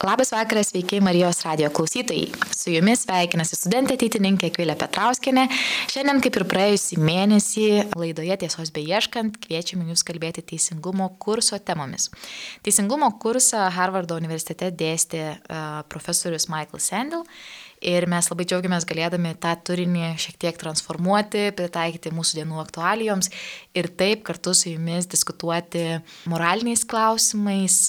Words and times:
Labas 0.00 0.30
vakaras, 0.32 0.70
sveiki 0.70 0.96
Marijos 1.00 1.42
radio 1.44 1.68
klausytojai. 1.70 2.30
Su 2.56 2.70
jumis 2.72 3.02
sveikinasi 3.04 3.58
studentė 3.58 3.98
ateitininkė 3.98 4.48
Kvilė 4.54 4.72
Petrauskinė. 4.80 5.44
Šiandien, 5.92 6.22
kaip 6.24 6.38
ir 6.40 6.44
praėjusį 6.48 6.96
mėnesį, 7.04 7.66
laidoje 8.00 8.38
tiesos 8.40 8.72
beieškant, 8.72 9.36
kviečiame 9.44 9.84
jūs 9.92 10.06
kalbėti 10.08 10.46
teisingumo 10.54 11.10
kurso 11.20 11.60
temomis. 11.60 12.08
Teisingumo 12.64 13.12
kursą 13.20 13.66
Harvardo 13.76 14.16
universitete 14.16 14.72
dėstė 14.72 15.22
uh, 15.36 15.68
profesorius 15.92 16.48
Michael 16.48 16.80
Sandel. 16.80 17.28
Ir 17.84 18.08
mes 18.08 18.32
labai 18.32 18.48
džiaugiamės 18.48 18.88
galėdami 18.88 19.36
tą 19.40 19.52
turinį 19.68 20.14
šiek 20.20 20.40
tiek 20.40 20.64
transformuoti, 20.64 21.50
pritaikyti 21.60 22.16
mūsų 22.16 22.40
dienų 22.40 22.64
aktualijoms 22.64 23.28
ir 23.76 23.92
taip 24.00 24.24
kartu 24.24 24.56
su 24.56 24.72
jumis 24.72 25.12
diskutuoti 25.12 25.90
moraliniais 26.24 26.88
klausimais, 26.88 27.82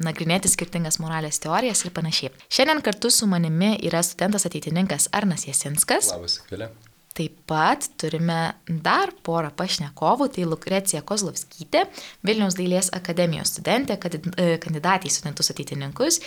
nagrinėti 0.00 0.48
skirtingas 0.48 0.98
moralės 1.02 1.40
teorijas 1.42 1.84
ir 1.84 1.92
panašiai. 1.96 2.32
Šiandien 2.52 2.80
kartu 2.84 3.10
su 3.12 3.28
manimi 3.28 3.74
yra 3.84 4.00
studentas 4.06 4.46
ateitininkas 4.48 5.10
Arnas 5.12 5.46
Jasinskas. 5.48 6.14
Labas, 6.14 6.40
Kvilė. 6.48 6.70
Taip 7.12 7.42
pat 7.44 7.84
turime 8.00 8.54
dar 8.64 9.10
porą 9.26 9.50
pašnekovų, 9.52 10.30
tai 10.32 10.46
Lukrecija 10.48 11.02
Kozlovskytė, 11.04 11.82
Vilniaus 12.24 12.56
dailės 12.56 12.88
akademijos 12.96 13.52
studentė, 13.52 13.98
e, 14.00 14.56
kandidatė 14.62 15.10
į 15.10 15.12
studentus 15.12 15.52
ateitininkus 15.52 16.22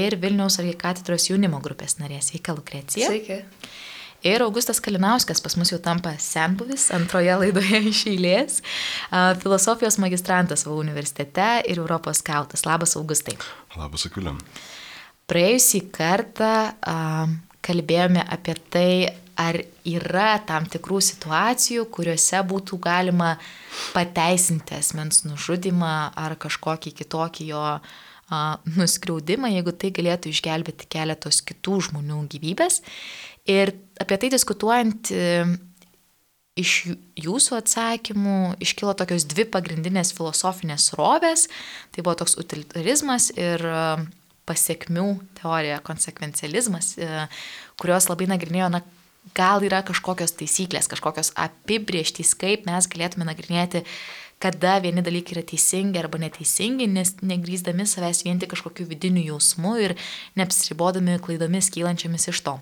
ir 0.00 0.16
Vilniaus 0.22 0.56
arkikatedros 0.62 1.28
jaunimo 1.28 1.60
grupės 1.60 1.98
narė. 2.00 2.22
Sveika, 2.24 2.56
Lukrecija. 2.56 3.12
Sveiki. 3.12 3.42
Ir 4.26 4.42
Augustas 4.44 4.80
Kalinauskas 4.84 5.40
pas 5.40 5.56
mus 5.56 5.70
jau 5.72 5.78
tampa 5.80 6.12
senbuvis 6.20 6.90
antroje 6.92 7.32
laidoje 7.40 7.80
iš 7.92 8.02
eilės. 8.10 8.58
Filosofijos 9.40 9.96
magistrantas 10.02 10.66
savo 10.66 10.76
universitete 10.80 11.62
ir 11.64 11.80
Europos 11.80 12.20
skautas. 12.20 12.66
Labas, 12.68 12.96
Augustai. 13.00 13.38
Labas, 13.78 14.04
Akvilė. 14.10 14.36
Praėjusį 15.30 15.80
kartą 15.94 16.52
kalbėjome 17.64 18.24
apie 18.34 18.56
tai, 18.72 18.92
ar 19.40 19.56
yra 19.88 20.34
tam 20.44 20.66
tikrų 20.68 21.00
situacijų, 21.04 21.86
kuriuose 21.94 22.42
būtų 22.50 22.76
galima 22.82 23.32
pateisinti 23.94 24.76
asmens 24.76 25.24
nužudimą 25.24 25.94
ar 26.18 26.36
kažkokį 26.40 26.92
kitokį 27.00 27.50
jo 27.54 27.64
nuskriaudimą, 28.76 29.50
jeigu 29.56 29.72
tai 29.74 29.90
galėtų 29.94 30.30
išgelbėti 30.30 30.86
keletos 30.92 31.40
kitų 31.46 31.80
žmonių 31.88 32.20
gyvybės. 32.30 32.80
Ir 33.48 33.72
apie 34.00 34.18
tai 34.20 34.30
diskutuojant 34.32 35.10
e, 35.14 35.24
iš 36.60 36.74
jūsų 37.20 37.58
atsakymų 37.60 38.38
iškilo 38.62 38.94
tokios 38.98 39.26
dvi 39.28 39.46
pagrindinės 39.48 40.12
filosofinės 40.16 40.92
rovės. 40.98 41.46
Tai 41.94 42.04
buvo 42.04 42.18
toks 42.20 42.36
utilitarizmas 42.40 43.30
ir 43.36 43.64
e, 43.64 43.82
pasiekmių 44.50 45.08
teorija, 45.40 45.80
konsekvencializmas, 45.86 46.96
e, 46.98 47.26
kurios 47.80 48.08
labai 48.10 48.28
nagrinėjo, 48.32 48.70
na, 48.74 48.82
gal 49.36 49.62
yra 49.66 49.82
kažkokios 49.86 50.34
taisyklės, 50.38 50.88
kažkokios 50.90 51.34
apibrieštys, 51.38 52.34
kaip 52.40 52.66
mes 52.68 52.88
galėtume 52.90 53.28
nagrinėti, 53.28 53.84
kada 54.40 54.78
vieni 54.80 55.04
dalykai 55.04 55.36
yra 55.36 55.44
teisingi 55.46 56.00
arba 56.00 56.18
neteisingi, 56.22 56.88
nes 56.88 57.12
negryzdami 57.20 57.84
savęs 57.86 58.24
vien 58.24 58.40
tik 58.40 58.54
kažkokiu 58.54 58.88
vidiniu 58.88 59.26
jausmu 59.34 59.76
ir 59.84 59.96
neapsiribodami 60.40 61.20
klaidomis 61.22 61.68
kylančiamis 61.74 62.30
iš 62.32 62.44
to. 62.48 62.56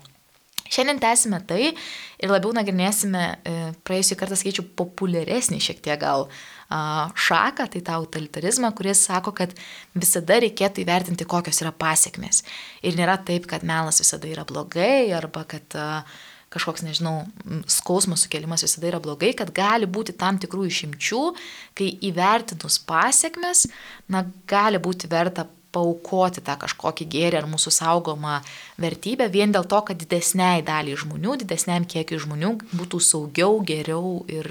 Šiandien 0.69 1.01
tęsime 1.01 1.41
tai 1.49 1.71
ir 1.71 2.31
labiau 2.31 2.53
nagrinėsime, 2.55 3.25
e, 3.41 3.57
praėjusį 3.87 4.17
kartą 4.19 4.37
skaičiu, 4.39 4.67
populiaresnį 4.79 5.61
šiek 5.65 5.83
tiek 5.85 5.99
gal 6.01 6.29
šaką, 6.69 7.65
tai 7.73 7.81
tą 7.81 7.95
utilitarizmą, 8.03 8.69
kuris 8.77 9.01
sako, 9.07 9.33
kad 9.33 9.55
visada 9.97 10.37
reikėtų 10.43 10.83
įvertinti, 10.83 11.25
kokios 11.25 11.63
yra 11.63 11.71
pasiekmes. 11.73 12.43
Ir 12.85 12.93
nėra 12.93 13.17
taip, 13.25 13.47
kad 13.49 13.65
melas 13.65 13.97
visada 14.03 14.29
yra 14.29 14.45
blogai 14.45 15.09
arba 15.17 15.47
kad 15.49 15.73
kažkoks, 16.49 16.81
nežinau, 16.85 17.27
skausmo 17.69 18.17
sukelimas 18.17 18.63
visada 18.65 18.89
yra 18.89 18.99
blogai, 19.01 19.33
kad 19.37 19.51
gali 19.53 19.89
būti 19.89 20.15
tam 20.17 20.39
tikrų 20.41 20.65
išimčių, 20.69 21.23
kai 21.77 21.91
įvertinus 22.09 22.79
pasiekmes, 22.89 23.67
na, 24.09 24.23
gali 24.49 24.81
būti 24.81 25.09
verta 25.09 25.45
paukoti 25.75 26.41
tą 26.45 26.55
kažkokį 26.61 27.07
gėrį 27.13 27.39
ar 27.41 27.47
mūsų 27.49 27.73
saugomą 27.75 28.39
vertybę 28.81 29.29
vien 29.31 29.53
dėl 29.53 29.67
to, 29.69 29.81
kad 29.85 29.99
didesniai 30.01 30.63
daliai 30.65 30.97
žmonių, 30.99 31.37
didesniam 31.43 31.85
kiekiu 31.89 32.19
žmonių 32.23 32.55
būtų 32.73 33.01
saugiau, 33.05 33.59
geriau 33.65 34.23
ir 34.31 34.49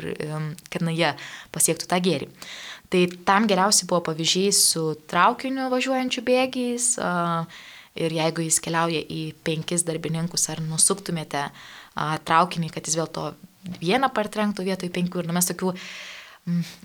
kad 0.71 0.85
na 0.87 0.95
jie 0.95 1.15
pasiektų 1.55 1.91
tą 1.91 2.01
gėrį. 2.05 2.31
Tai 2.89 3.03
tam 3.29 3.49
geriausiai 3.51 3.89
buvo 3.89 4.01
pavyzdžiai 4.07 4.53
su 4.57 4.85
traukiniu 5.11 5.69
važiuojančiu 5.73 6.25
bėgiais 6.25 6.93
ir 7.99 8.15
jeigu 8.15 8.47
jis 8.47 8.61
keliauja 8.65 9.03
į 9.03 9.23
penkis 9.45 9.85
darbininkus 9.85 10.49
ar 10.53 10.63
nusuktumėte 10.65 11.49
traukinį, 12.29 12.71
kad 12.73 12.87
jis 12.87 12.97
vėl 13.01 13.11
to 13.13 13.27
vieną 13.83 14.09
partrenktų 14.15 14.65
vietoj 14.71 14.93
penkių 14.95 15.25
ir 15.25 15.29
nu, 15.29 15.37
mes 15.37 15.51
tokių. 15.51 15.75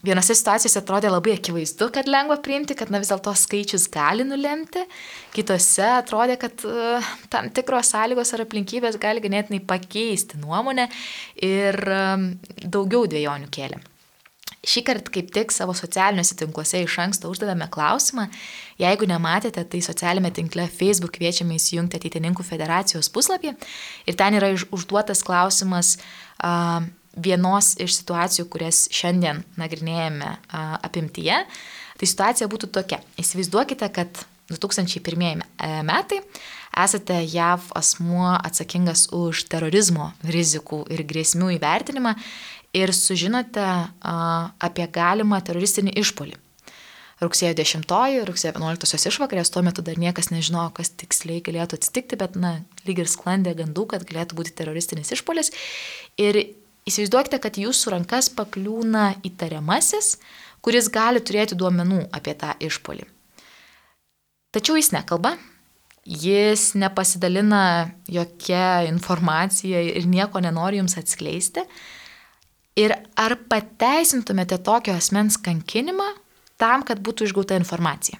Vienose 0.03 0.35
situacijose 0.35 0.81
atrodė 0.81 1.11
labai 1.11 1.37
akivaizdu, 1.37 1.87
kad 1.95 2.09
lengva 2.09 2.39
priimti, 2.43 2.75
kad 2.77 2.91
na 2.91 2.99
vis 3.01 3.11
dėlto 3.13 3.31
skaičius 3.37 3.87
gali 3.93 4.25
nulemti, 4.27 4.83
kitose 5.35 5.85
atrodė, 5.99 6.37
kad 6.41 6.65
uh, 6.67 7.13
tam 7.31 7.49
tikros 7.53 7.93
sąlygos 7.93 8.33
ar 8.35 8.43
aplinkybės 8.43 8.99
gali 9.01 9.23
ganėtinai 9.23 9.61
pakeisti 9.67 10.41
nuomonę 10.41 10.89
ir 11.45 11.79
um, 11.87 12.29
daugiau 12.63 13.07
dviejonių 13.09 13.51
kėlė. 13.53 13.79
Šį 14.63 14.81
kartą 14.87 15.11
kaip 15.11 15.31
tik 15.35 15.51
savo 15.51 15.73
socialiniuose 15.75 16.37
tinkluose 16.39 16.79
iš 16.85 16.95
anksto 17.03 17.27
uždavėme 17.31 17.65
klausimą. 17.71 18.29
Jeigu 18.79 19.07
nematėte, 19.11 19.59
tai 19.67 19.81
socialinėme 19.83 20.31
tinkle 20.35 20.69
Facebook 20.71 21.17
kviečiame 21.17 21.57
įsijungti 21.59 21.99
ateitininkų 21.99 22.45
federacijos 22.47 23.11
puslapį. 23.11 23.57
Ir 24.07 24.19
ten 24.19 24.39
yra 24.39 24.53
užduotas 24.55 25.23
klausimas, 25.27 25.97
uh, 26.39 26.87
vienos 27.15 27.73
iš 27.81 27.99
situacijų, 27.99 28.47
kurias 28.51 28.87
šiandien 28.93 29.43
nagrinėjame 29.59 30.35
apimtyje, 30.83 31.43
tai 31.99 32.09
situacija 32.09 32.49
būtų 32.51 32.71
tokia. 32.73 33.01
Įsivaizduokite, 33.21 33.89
kad 33.93 34.25
2001 34.51 35.41
e, 35.41 35.67
metai 35.87 36.19
esate 36.83 37.21
JAV 37.29 37.69
asmuo 37.77 38.33
atsakingas 38.35 39.07
už 39.13 39.45
terorizmo 39.51 40.11
rizikų 40.25 40.83
ir 40.91 41.05
grėsmių 41.07 41.53
įvertinimą 41.57 42.15
ir 42.73 42.93
sužinote 42.97 43.67
apie 44.03 44.87
galimą 44.91 45.39
teroristinį 45.45 45.93
išpolį. 46.01 46.39
Rugsėjo 47.23 47.53
10, 47.55 47.85
rugsėjo 48.27 48.51
11 48.57 49.07
išvakarės, 49.07 49.51
tuo 49.53 49.61
metu 49.63 49.83
dar 49.85 49.99
niekas 50.01 50.31
nežinojo, 50.33 50.73
kas 50.75 50.89
tiksliai 50.97 51.43
galėtų 51.45 51.77
atsitikti, 51.77 52.17
bet, 52.19 52.35
na, 52.35 52.57
lyg 52.87 52.99
ir 52.99 53.07
sklandė 53.07 53.53
gandų, 53.61 53.85
kad 53.93 54.03
galėtų 54.09 54.35
būti 54.41 54.55
teroristinis 54.57 55.13
išpolis. 55.15 55.53
Ir 56.19 56.41
Įsivaizduokite, 56.83 57.39
kad 57.39 57.57
jūsų 57.59 57.93
rankas 57.93 58.27
pakliūna 58.35 59.13
įtariamasis, 59.23 60.17
kuris 60.63 60.89
gali 60.91 61.21
turėti 61.23 61.55
duomenų 61.59 62.07
apie 62.15 62.35
tą 62.39 62.51
išpolį. 62.59 63.05
Tačiau 64.53 64.75
jis 64.77 64.91
nekalba, 64.93 65.37
jis 66.03 66.73
nepasidalina 66.75 67.91
jokia 68.11 68.83
informacija 68.89 69.79
ir 69.81 70.07
nieko 70.09 70.43
nenori 70.43 70.81
jums 70.81 70.97
atskleisti. 70.99 71.63
Ir 72.75 72.93
ar 73.15 73.37
pateisintumėte 73.49 74.59
tokio 74.65 74.97
asmens 74.97 75.39
kankinimą 75.39 76.09
tam, 76.59 76.83
kad 76.83 76.99
būtų 77.05 77.29
išgauta 77.29 77.57
informacija? 77.59 78.19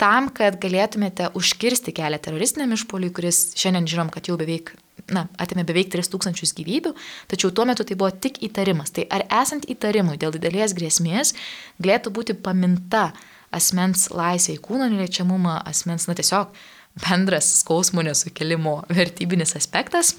Tam, 0.00 0.30
kad 0.34 0.58
galėtumėte 0.62 1.30
užkirsti 1.38 1.94
kelią 1.94 2.18
teroristiniam 2.22 2.72
išpoliui, 2.74 3.12
kuris 3.14 3.52
šiandien 3.58 3.86
žinom, 3.90 4.10
kad 4.12 4.28
jau 4.28 4.38
beveik 4.40 4.72
na, 5.12 5.26
atėmė 5.42 5.64
beveik 5.68 5.90
3000 5.92 6.54
gyvybių, 6.58 6.94
tačiau 7.30 7.52
tuo 7.54 7.66
metu 7.68 7.86
tai 7.88 7.96
buvo 7.98 8.10
tik 8.14 8.42
įtarimas. 8.46 8.94
Tai 8.94 9.06
ar 9.10 9.26
esant 9.42 9.66
įtarimui 9.70 10.18
dėl 10.20 10.34
didelės 10.36 10.76
grėsmės 10.78 11.34
galėtų 11.82 12.14
būti 12.14 12.38
paminta 12.38 13.10
asmens 13.52 14.08
laisvė 14.14 14.56
į 14.56 14.62
kūno 14.64 14.88
neliečiamumą, 14.92 15.58
asmens, 15.68 16.08
na 16.08 16.16
tiesiog 16.18 16.54
bendras 17.02 17.50
skausmo 17.60 18.04
nesukelimo 18.04 18.82
vertybinis 18.92 19.56
aspektas? 19.58 20.14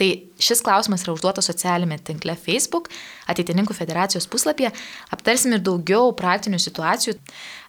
Tai 0.00 0.08
šis 0.40 0.62
klausimas 0.64 1.04
yra 1.04 1.12
užduotas 1.12 1.46
socialinėme 1.50 1.98
tinkle 2.00 2.32
Facebook, 2.40 2.88
ateitininkų 3.30 3.74
federacijos 3.76 4.24
puslapyje. 4.30 4.70
Aptarsim 5.12 5.52
ir 5.52 5.60
daugiau 5.64 6.14
praktinių 6.16 6.60
situacijų. 6.62 7.14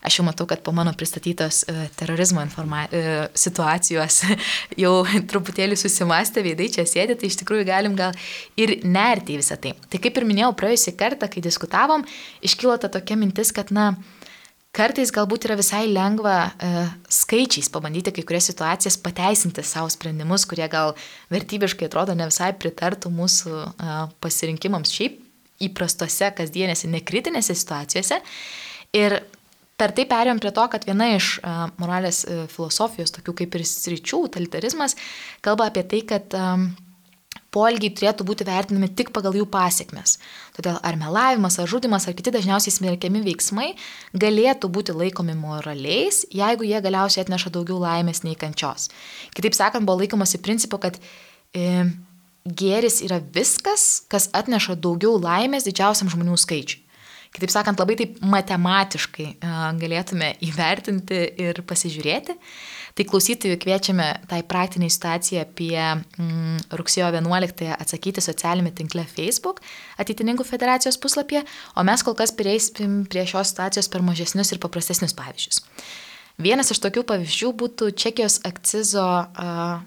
Aš 0.07 0.19
jau 0.19 0.25
matau, 0.27 0.47
kad 0.47 0.63
po 0.63 0.71
mano 0.75 0.93
pristatytos 0.97 1.63
uh, 1.67 1.83
terorizmo 1.99 2.43
informa... 2.43 2.85
uh, 2.87 3.11
situacijos 3.35 4.21
jau 4.83 4.93
truputėlį 5.31 5.77
susimastė 5.79 6.45
veidai 6.47 6.69
čia 6.71 6.87
sėdi, 6.87 7.19
tai 7.19 7.29
iš 7.31 7.41
tikrųjų 7.43 7.67
galim 7.67 7.99
gal 7.99 8.15
ir 8.59 8.77
nerti 8.87 9.35
į 9.35 9.43
visą 9.43 9.59
tai. 9.59 9.75
Tai 9.91 10.01
kaip 10.03 10.19
ir 10.19 10.27
minėjau 10.29 10.53
praėjusį 10.59 10.95
kartą, 10.99 11.29
kai 11.31 11.43
diskutavom, 11.43 12.07
iškilo 12.45 12.79
ta 12.79 12.91
tokia 12.91 13.19
mintis, 13.19 13.51
kad, 13.55 13.71
na, 13.75 13.91
Kartais 14.73 15.11
galbūt 15.13 15.45
yra 15.45 15.53
visai 15.59 15.83
lengva 15.85 16.37
e, 16.57 16.69
skaičiais 17.05 17.67
pabandyti 17.69 18.09
kai 18.15 18.23
kurias 18.25 18.47
situacijas 18.49 18.95
pateisinti 18.97 19.61
savo 19.61 19.91
sprendimus, 19.93 20.47
kurie 20.49 20.65
gal 20.65 20.95
vertybiškai 21.29 21.85
atrodo 21.85 22.15
ne 22.17 22.25
visai 22.25 22.49
pritartų 22.57 23.11
mūsų 23.13 23.53
e, 23.53 23.97
pasirinkimams 24.23 24.95
šiaip 24.95 25.19
įprastose, 25.67 26.31
kasdienėse, 26.39 26.89
nekritinėse 26.89 27.53
situacijose. 27.53 28.17
Ir 28.97 29.19
per 29.77 29.93
tai 29.93 30.07
perėjom 30.09 30.41
prie 30.41 30.53
to, 30.57 30.65
kad 30.73 30.87
viena 30.89 31.11
iš 31.15 31.35
uh, 31.41 31.67
moralės 31.81 32.23
uh, 32.25 32.43
filosofijos, 32.51 33.13
tokių 33.15 33.35
kaip 33.41 33.57
ir 33.57 33.65
sričių, 33.67 34.19
utilitarizmas, 34.27 34.97
kalba 35.45 35.69
apie 35.69 35.85
tai, 35.89 36.01
kad 36.09 36.35
um, 36.37 36.67
poelgiai 37.53 37.93
turėtų 37.93 38.25
būti 38.27 38.47
vertinami 38.47 38.89
tik 38.97 39.13
pagal 39.15 39.37
jų 39.37 39.47
pasiekmes. 39.53 40.17
Todėl 40.53 40.77
ar 40.85 40.97
melavimas, 41.01 41.57
ar 41.57 41.69
žudimas, 41.69 42.05
ar 42.05 42.13
kiti 42.17 42.31
dažniausiai 42.33 42.75
smerkiami 42.75 43.23
veiksmai 43.25 43.71
galėtų 44.13 44.69
būti 44.69 44.94
laikomi 44.94 45.33
moraliais, 45.38 46.23
jeigu 46.29 46.67
jie 46.69 46.81
galiausiai 46.83 47.23
atneša 47.25 47.50
daugiau 47.55 47.79
laimės 47.81 48.21
nei 48.25 48.38
kančios. 48.38 48.91
Kitaip 49.33 49.57
sakant, 49.57 49.88
buvo 49.88 50.03
laikomasi 50.03 50.41
principu, 50.45 50.77
kad 50.83 51.00
e, 51.57 51.89
gėris 52.45 53.01
yra 53.05 53.17
viskas, 53.33 54.03
kas 54.13 54.29
atneša 54.38 54.77
daugiau 54.77 55.17
laimės 55.17 55.65
didžiausiam 55.65 56.11
žmonių 56.13 56.38
skaičiui. 56.38 56.83
Kitaip 57.33 57.50
sakant, 57.50 57.80
labai 57.81 57.95
taip 57.97 58.19
matematiškai 58.30 59.25
galėtume 59.81 60.35
įvertinti 60.45 61.21
ir 61.41 61.63
pasižiūrėti. 61.65 62.35
Tai 62.94 63.06
klausytojų 63.09 63.57
kviečiame 63.63 64.06
tai 64.30 64.44
praktiniai 64.45 64.94
situacijai 64.94 65.39
apie 65.41 65.80
mm, 65.81 66.75
rugsėjo 66.77 67.07
11 67.15 67.71
atsakyti 67.74 68.21
socialinėme 68.21 68.69
tinkle 68.77 69.07
Facebook 69.09 69.63
ateitininkų 69.97 70.45
federacijos 70.45 71.00
puslapyje, 71.01 71.41
o 71.74 71.88
mes 71.89 72.06
kol 72.06 72.13
kas 72.21 72.35
prieisim 72.38 73.01
prie 73.09 73.25
šios 73.25 73.50
situacijos 73.50 73.89
per 73.89 74.06
mažesnius 74.06 74.53
ir 74.53 74.62
paprastesnius 74.62 75.18
pavyzdžius. 75.18 75.63
Vienas 76.38 76.69
iš 76.69 76.83
tokių 76.86 77.01
pavyzdžių 77.09 77.53
būtų 77.57 77.89
Čekijos 77.97 78.44
akcizo 78.45 79.09
uh, 79.09 79.81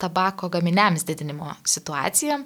tabako 0.00 0.52
gaminiams 0.52 1.08
didinimo 1.08 1.56
situacija. 1.64 2.42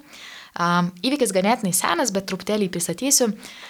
Uh, 0.55 0.91
įvykis 1.03 1.35
ganėtinai 1.35 1.75
senas, 1.75 2.15
bet 2.15 2.31
truputėlį 2.31 2.71
pristatysiu. 2.71 3.33
Uh, 3.35 3.63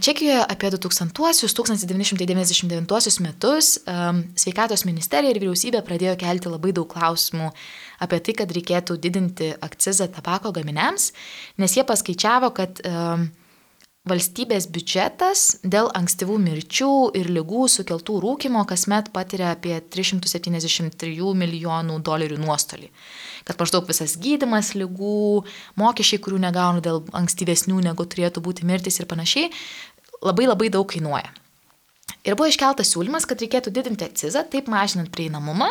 Čekijoje 0.00 0.44
apie 0.46 0.70
2000-1999 0.70 3.20
metus 3.20 3.78
sveikatos 4.38 4.84
ministerija 4.86 5.30
ir 5.34 5.40
vyriausybė 5.42 5.82
pradėjo 5.82 6.14
kelti 6.20 6.48
labai 6.52 6.70
daug 6.76 6.86
klausimų 6.92 7.48
apie 8.06 8.18
tai, 8.22 8.32
kad 8.38 8.52
reikėtų 8.54 8.96
didinti 9.02 9.48
akcizą 9.66 10.06
tabako 10.14 10.52
gaminiams, 10.54 11.10
nes 11.58 11.74
jie 11.74 11.82
paskaičiavo, 11.88 12.54
kad 12.54 12.78
valstybės 14.06 14.68
biudžetas 14.70 15.44
dėl 15.66 15.90
ankstyvų 15.98 16.38
mirčių 16.42 16.90
ir 17.18 17.30
lygų 17.34 17.66
sukeltų 17.74 18.20
rūkimo 18.22 18.62
kasmet 18.68 19.12
patiria 19.14 19.52
apie 19.56 19.80
373 19.80 21.32
milijonų 21.42 21.98
dolerių 22.06 22.38
nuostolį 22.42 22.92
kad 23.46 23.60
maždaug 23.62 23.86
visas 23.86 24.16
gydimas 24.18 24.72
lygų, 24.74 25.44
mokesčiai, 25.78 26.20
kurių 26.22 26.40
negauna 26.42 26.82
dėl 26.82 27.04
ankstyvesnių 27.16 27.78
negu 27.86 28.06
turėtų 28.10 28.42
būti 28.42 28.66
mirtis 28.66 28.98
ir 28.98 29.06
panašiai, 29.10 29.52
labai 30.24 30.48
labai 30.50 30.70
daug 30.74 30.88
kainuoja. 30.90 31.30
Ir 32.26 32.34
buvo 32.34 32.48
iškeltas 32.50 32.90
siūlymas, 32.90 33.26
kad 33.30 33.42
reikėtų 33.42 33.70
didinti 33.74 34.06
akcizą, 34.06 34.42
taip 34.50 34.66
mažinant 34.70 35.12
prieinamumą 35.14 35.70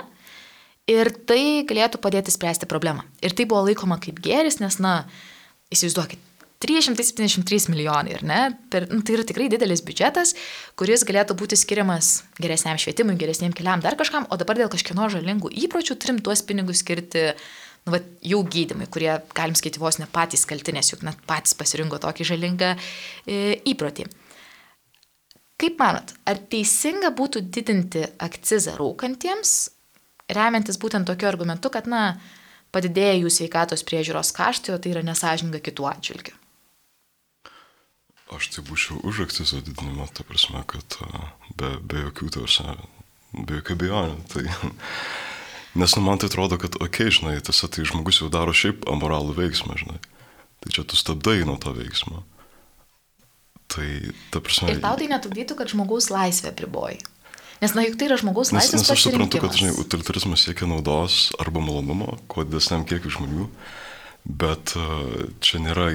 ir 0.87 1.11
tai 1.27 1.65
galėtų 1.67 1.99
padėti 1.99 2.31
spręsti 2.31 2.69
problemą. 2.71 3.03
Ir 3.19 3.35
tai 3.35 3.47
buvo 3.49 3.65
laikoma 3.67 3.99
kaip 3.99 4.21
geris, 4.23 4.61
nes, 4.63 4.79
na, 4.79 5.01
įsivaizduokit, 5.75 6.21
373 6.65 7.69
milijonai, 7.71 8.15
ar 8.17 8.23
ne? 8.25 8.39
Per, 8.73 8.87
nu, 8.89 9.03
tai 9.05 9.19
yra 9.19 9.25
tikrai 9.27 9.47
didelis 9.53 9.83
biudžetas, 9.85 10.33
kuris 10.79 11.05
galėtų 11.07 11.37
būti 11.37 11.59
skiriamas 11.59 12.23
geresniam 12.41 12.79
švietimui, 12.81 13.17
geresniam 13.21 13.53
keliam, 13.55 13.83
dar 13.85 13.97
kažkam, 13.99 14.25
o 14.33 14.39
dabar 14.41 14.57
dėl 14.59 14.71
kažkieno 14.73 15.07
žalingų 15.13 15.53
įpročių 15.65 15.99
turim 16.01 16.21
tuos 16.25 16.41
pinigus 16.45 16.81
skirti 16.81 17.29
nu, 17.85 17.93
va, 17.93 18.01
jų 18.25 18.41
gydimui, 18.51 18.89
kurie, 18.91 19.11
galim 19.37 19.57
skaityti, 19.57 19.81
vos 19.81 19.99
ne 20.01 20.09
patys 20.11 20.45
kaltinės, 20.49 20.93
juk 20.93 21.05
net 21.05 21.21
patys 21.29 21.53
pasirinko 21.57 22.01
tokį 22.01 22.29
žalingą 22.31 22.73
e, 22.73 23.59
įprotį. 23.73 24.07
Kaip 25.61 25.77
manot, 25.79 26.11
ar 26.27 26.41
teisinga 26.51 27.13
būtų 27.15 27.45
didinti 27.53 28.01
akcizą 28.25 28.73
rūkantiems, 28.79 29.53
remiantis 30.35 30.81
būtent 30.81 31.07
tokiu 31.07 31.29
argumentu, 31.29 31.71
kad, 31.71 31.87
na, 31.87 32.17
padidėja 32.75 33.21
jų 33.21 33.31
sveikatos 33.31 33.85
priežiūros 33.87 34.33
kaštai, 34.35 34.75
o 34.75 34.81
tai 34.81 34.91
yra 34.91 35.05
nesažininga 35.05 35.61
kitų 35.63 35.87
atžvilgių? 35.93 36.35
Aš 38.33 38.49
tai 38.55 38.63
būčiau 38.65 38.97
už 39.05 39.27
akcizo 39.27 39.61
didinimą, 39.61 40.07
ta 40.09 40.25
prasme, 40.25 40.63
kad 40.65 40.97
be, 41.53 41.75
be 41.77 42.05
jokių 42.07 42.31
tarsi, 42.33 42.65
be 43.37 43.59
jokių 43.59 43.75
abejonių. 43.77 44.15
Tai, 44.33 44.45
nes 45.81 45.93
nu, 45.97 46.01
man 46.07 46.21
tai 46.21 46.31
atrodo, 46.31 46.57
kad, 46.61 46.79
okei, 46.79 47.11
okay, 47.11 47.13
žinai, 47.19 47.35
tiesa, 47.45 47.69
tai 47.69 47.85
žmogus 47.85 48.23
jau 48.23 48.31
daro 48.33 48.55
šiaip 48.55 48.87
amoralų 48.89 49.37
veiksmą, 49.37 49.77
žinai. 49.77 49.99
Tai 50.65 50.73
čia 50.73 50.85
tu 50.89 50.97
stabdai 50.97 51.43
nuo 51.45 51.59
to 51.61 51.75
veiksmo. 51.75 52.23
Tai, 53.69 53.87
ta 54.33 54.41
prasme. 54.41 54.73
Ir 54.73 54.81
tau 54.81 54.97
tai 54.97 55.09
netrukdytų, 55.11 55.57
kad 55.61 55.69
žmogaus 55.69 56.09
laisvė 56.13 56.53
priboji. 56.57 57.03
Nes, 57.61 57.71
na, 57.77 57.85
juk 57.85 57.95
tai 57.99 58.09
yra 58.09 58.17
žmogaus 58.19 58.51
laisvės. 58.53 58.73
Nes, 58.73 58.83
nes 58.83 58.93
aš 58.93 59.05
suprantu, 59.05 59.39
kad, 59.41 59.53
žinai, 59.55 59.73
utilitarizmas 59.79 60.43
siekia 60.43 60.67
naudos 60.69 61.29
arba 61.41 61.61
malonumo, 61.63 62.17
kuo 62.31 62.43
didesniam 62.47 62.83
kiekiu 62.89 63.13
žmonių, 63.15 63.47
bet 64.25 64.75
uh, 64.79 65.29
čia 65.39 65.61
nėra 65.63 65.93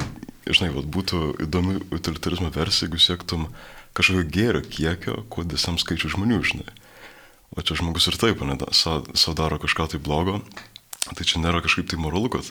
žinai, 0.55 0.71
vat, 0.75 0.89
būtų 0.91 1.21
įdomi 1.47 1.79
utilitarizmo 1.95 2.51
versija, 2.55 2.89
jeigu 2.89 3.01
siektum 3.03 3.49
kažkokio 3.97 4.27
gėrio 4.31 4.63
kiekio, 4.65 5.17
kuo 5.33 5.45
desam 5.47 5.79
skaičių 5.81 6.15
žmonių, 6.15 6.41
žinai. 6.53 6.71
O 7.57 7.65
čia 7.67 7.77
žmogus 7.81 8.07
ir 8.07 8.19
taip, 8.21 8.43
ne, 8.47 8.57
savo 8.71 9.35
daro 9.39 9.59
kažką 9.59 9.91
tai 9.95 10.01
blogo, 10.03 10.39
tai 11.11 11.27
čia 11.27 11.43
nėra 11.43 11.63
kažkaip 11.65 11.91
tai 11.91 11.99
moralu, 11.99 12.31
kad 12.37 12.51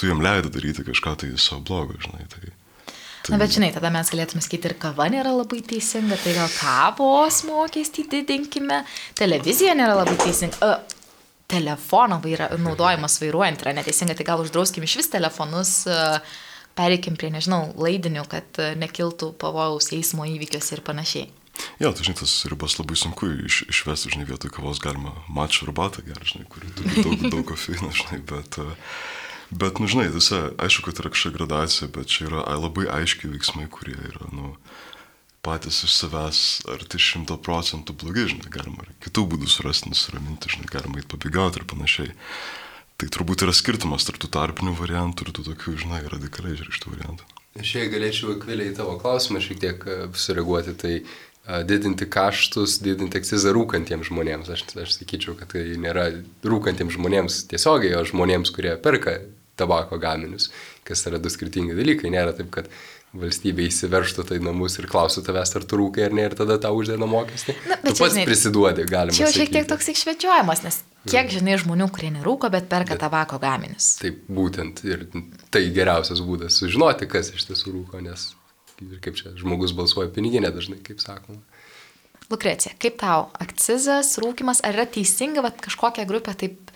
tu 0.00 0.08
jam 0.08 0.22
leidai 0.24 0.52
daryti 0.52 0.86
kažką 0.86 1.16
tai 1.20 1.32
savo 1.36 1.60
blogo, 1.66 1.98
žinai. 2.00 2.24
Tai, 2.32 2.48
tai... 2.88 3.34
Na, 3.34 3.40
bet 3.42 3.52
žinai, 3.52 3.70
tada 3.76 3.92
mes 3.92 4.08
galėtume 4.12 4.40
sakyti, 4.44 4.72
ir 4.72 4.78
kava 4.80 5.10
nėra 5.12 5.34
labai 5.36 5.60
teisinga, 5.68 6.16
tai 6.24 6.34
gal 6.38 6.48
kavos 6.56 7.42
mokestį 7.48 8.08
didinkime, 8.16 8.80
televizija 9.20 9.76
nėra 9.76 10.00
labai 10.00 10.16
teisinga. 10.24 10.72
Telefono 11.54 12.18
vaira, 12.24 12.50
naudojimas 12.58 13.20
vairuojant 13.22 13.62
yra 13.62 13.76
neteisinga, 13.78 14.18
tai 14.18 14.26
gal 14.26 14.42
uždrauskim 14.42 14.86
iš 14.86 14.98
vis 15.02 15.14
telefonus. 15.14 15.78
Uh, 15.86 16.18
pereikim 16.78 17.16
prie, 17.18 17.30
nežinau, 17.34 17.68
laidinių, 17.78 18.26
kad 18.30 18.60
e, 18.60 18.72
nekiltų 18.78 19.32
pavojaus 19.40 19.92
eismo 19.94 20.26
įvykiuose 20.28 20.76
ir 20.76 20.84
panašiai. 20.86 21.28
Jo, 21.78 21.92
tai 21.94 22.06
žinai, 22.06 22.16
tas 22.18 22.32
ribas 22.50 22.78
labai 22.80 22.96
sunku 22.98 23.28
iš, 23.46 23.60
išvesti, 23.70 24.14
žinai, 24.14 24.26
vietoj 24.26 24.50
kavos 24.56 24.80
galima 24.82 25.14
mačą 25.30 25.68
arbatą 25.68 26.02
gerti, 26.06 26.32
žinai, 26.32 26.48
kuri 26.50 26.72
turi 26.74 27.04
daug, 27.06 27.28
daug 27.30 27.44
kofeino, 27.52 27.92
žinai, 27.94 28.18
bet, 28.30 28.58
e, 28.58 28.74
bet, 29.54 29.78
nu, 29.78 29.90
žinai, 29.90 30.08
visa, 30.14 30.48
aišku, 30.58 30.88
kad 30.88 31.02
yra 31.02 31.14
kažkokia 31.14 31.38
gradacija, 31.38 31.90
bet 31.94 32.10
čia 32.10 32.26
yra 32.30 32.42
labai 32.58 32.88
aiškiai 32.98 33.30
veiksmai, 33.36 33.68
kurie 33.70 33.96
yra, 34.10 34.32
nu, 34.34 34.56
patys 35.44 35.82
iš 35.86 35.94
savęs 36.00 36.40
arti 36.72 37.00
šimto 37.00 37.36
procentų 37.44 37.96
blogi, 38.00 38.26
žinai, 38.32 38.50
galima 38.52 38.86
ir 38.86 38.94
kitų 39.04 39.26
būdų 39.34 39.50
surasti, 39.52 39.92
nusiraminti, 39.92 40.52
žinai, 40.56 40.70
galima 40.72 41.00
įti 41.00 41.10
pabėgauti 41.12 41.60
ir 41.60 41.68
panašiai. 41.70 42.14
Tai 43.00 43.10
turbūt 43.10 43.42
yra 43.44 43.52
skirtumas 43.54 44.06
tarp 44.06 44.20
tų 44.22 44.30
tarpinių 44.34 44.76
variantų 44.78 45.26
ir 45.26 45.34
tų 45.34 45.48
tokių, 45.50 45.76
žinai, 45.82 46.04
radikaliai 46.08 46.56
išreikštų 46.56 46.94
variantų. 46.94 47.26
Aš 47.60 47.76
jei 47.76 47.90
galėčiau 47.90 48.34
kvėliai 48.42 48.72
į 48.72 48.76
tavo 48.78 48.96
klausimą 48.98 49.42
šiek 49.42 49.60
tiek 49.62 49.84
e, 49.86 49.96
sureaguoti, 50.18 50.74
tai 50.78 50.94
e, 50.98 51.04
didinti 51.68 52.06
kaštus, 52.10 52.80
didinti 52.82 53.20
akcizą 53.20 53.52
rūkantiems 53.54 54.08
žmonėms. 54.10 54.50
Aš, 54.50 54.64
aš 54.82 54.96
sakyčiau, 54.96 55.36
kad 55.38 55.52
tai 55.54 55.62
nėra 55.78 56.08
rūkantiems 56.46 56.96
žmonėms 56.96 57.44
tiesiogiai, 57.50 57.94
o 57.98 58.02
žmonėms, 58.10 58.50
kurie 58.54 58.74
perka 58.82 59.20
tabako 59.58 60.00
gaminius, 60.02 60.48
kas 60.86 61.06
yra 61.06 61.20
du 61.22 61.30
skirtingi 61.30 61.76
dalykai. 61.78 62.10
Nėra 62.14 62.34
taip, 62.34 62.50
kad 62.54 62.70
valstybė 63.14 63.68
įsiverštų 63.68 64.24
tai 64.28 64.38
namus 64.42 64.78
ir 64.80 64.88
klaustų 64.90 65.22
tavęs, 65.28 65.54
ar 65.58 65.66
tu 65.68 65.78
rūkai 65.80 66.08
ar 66.08 66.16
ne, 66.16 66.26
ir 66.28 66.36
tada 66.38 66.56
tau 66.62 66.74
uždėna 66.78 67.06
mokestį. 67.10 67.54
Na, 67.70 67.78
tu 67.82 67.94
pats 67.94 68.16
žinai, 68.16 68.26
prisiduodi, 68.28 68.86
galima. 68.90 69.14
Čia 69.16 69.28
jau 69.28 69.34
šiek 69.36 69.52
tiek 69.54 69.68
toks 69.70 69.90
iššvečiuojamas, 69.94 70.64
nes 70.66 70.80
kiek 71.10 71.30
žinai 71.32 71.58
žmonių, 71.62 71.88
kurie 71.94 72.10
nerūko, 72.14 72.50
bet 72.52 72.68
perka 72.70 72.96
bet, 72.96 73.02
tabako 73.04 73.38
gaminius. 73.42 73.94
Taip, 74.02 74.24
būtent. 74.26 74.82
Ir 74.88 75.06
tai 75.54 75.66
geriausias 75.74 76.22
būdas 76.24 76.58
sužinoti, 76.60 77.08
kas 77.10 77.30
iš 77.34 77.46
tiesų 77.50 77.76
rūko, 77.76 78.02
nes 78.04 78.32
kaip 79.04 79.18
čia 79.18 79.34
žmogus 79.38 79.74
balsuoja 79.76 80.10
piniginė 80.12 80.50
dažnai, 80.54 80.80
kaip 80.84 81.02
sakoma. 81.02 81.38
Lukrecija, 82.32 82.72
kaip 82.80 82.96
tau 83.02 83.28
akcizas, 83.42 84.14
rūkimas, 84.22 84.62
ar 84.64 84.74
yra 84.78 84.86
teisinga, 84.90 85.44
kad 85.44 85.60
kažkokią 85.68 86.06
grupę 86.08 86.32
taip 86.40 86.72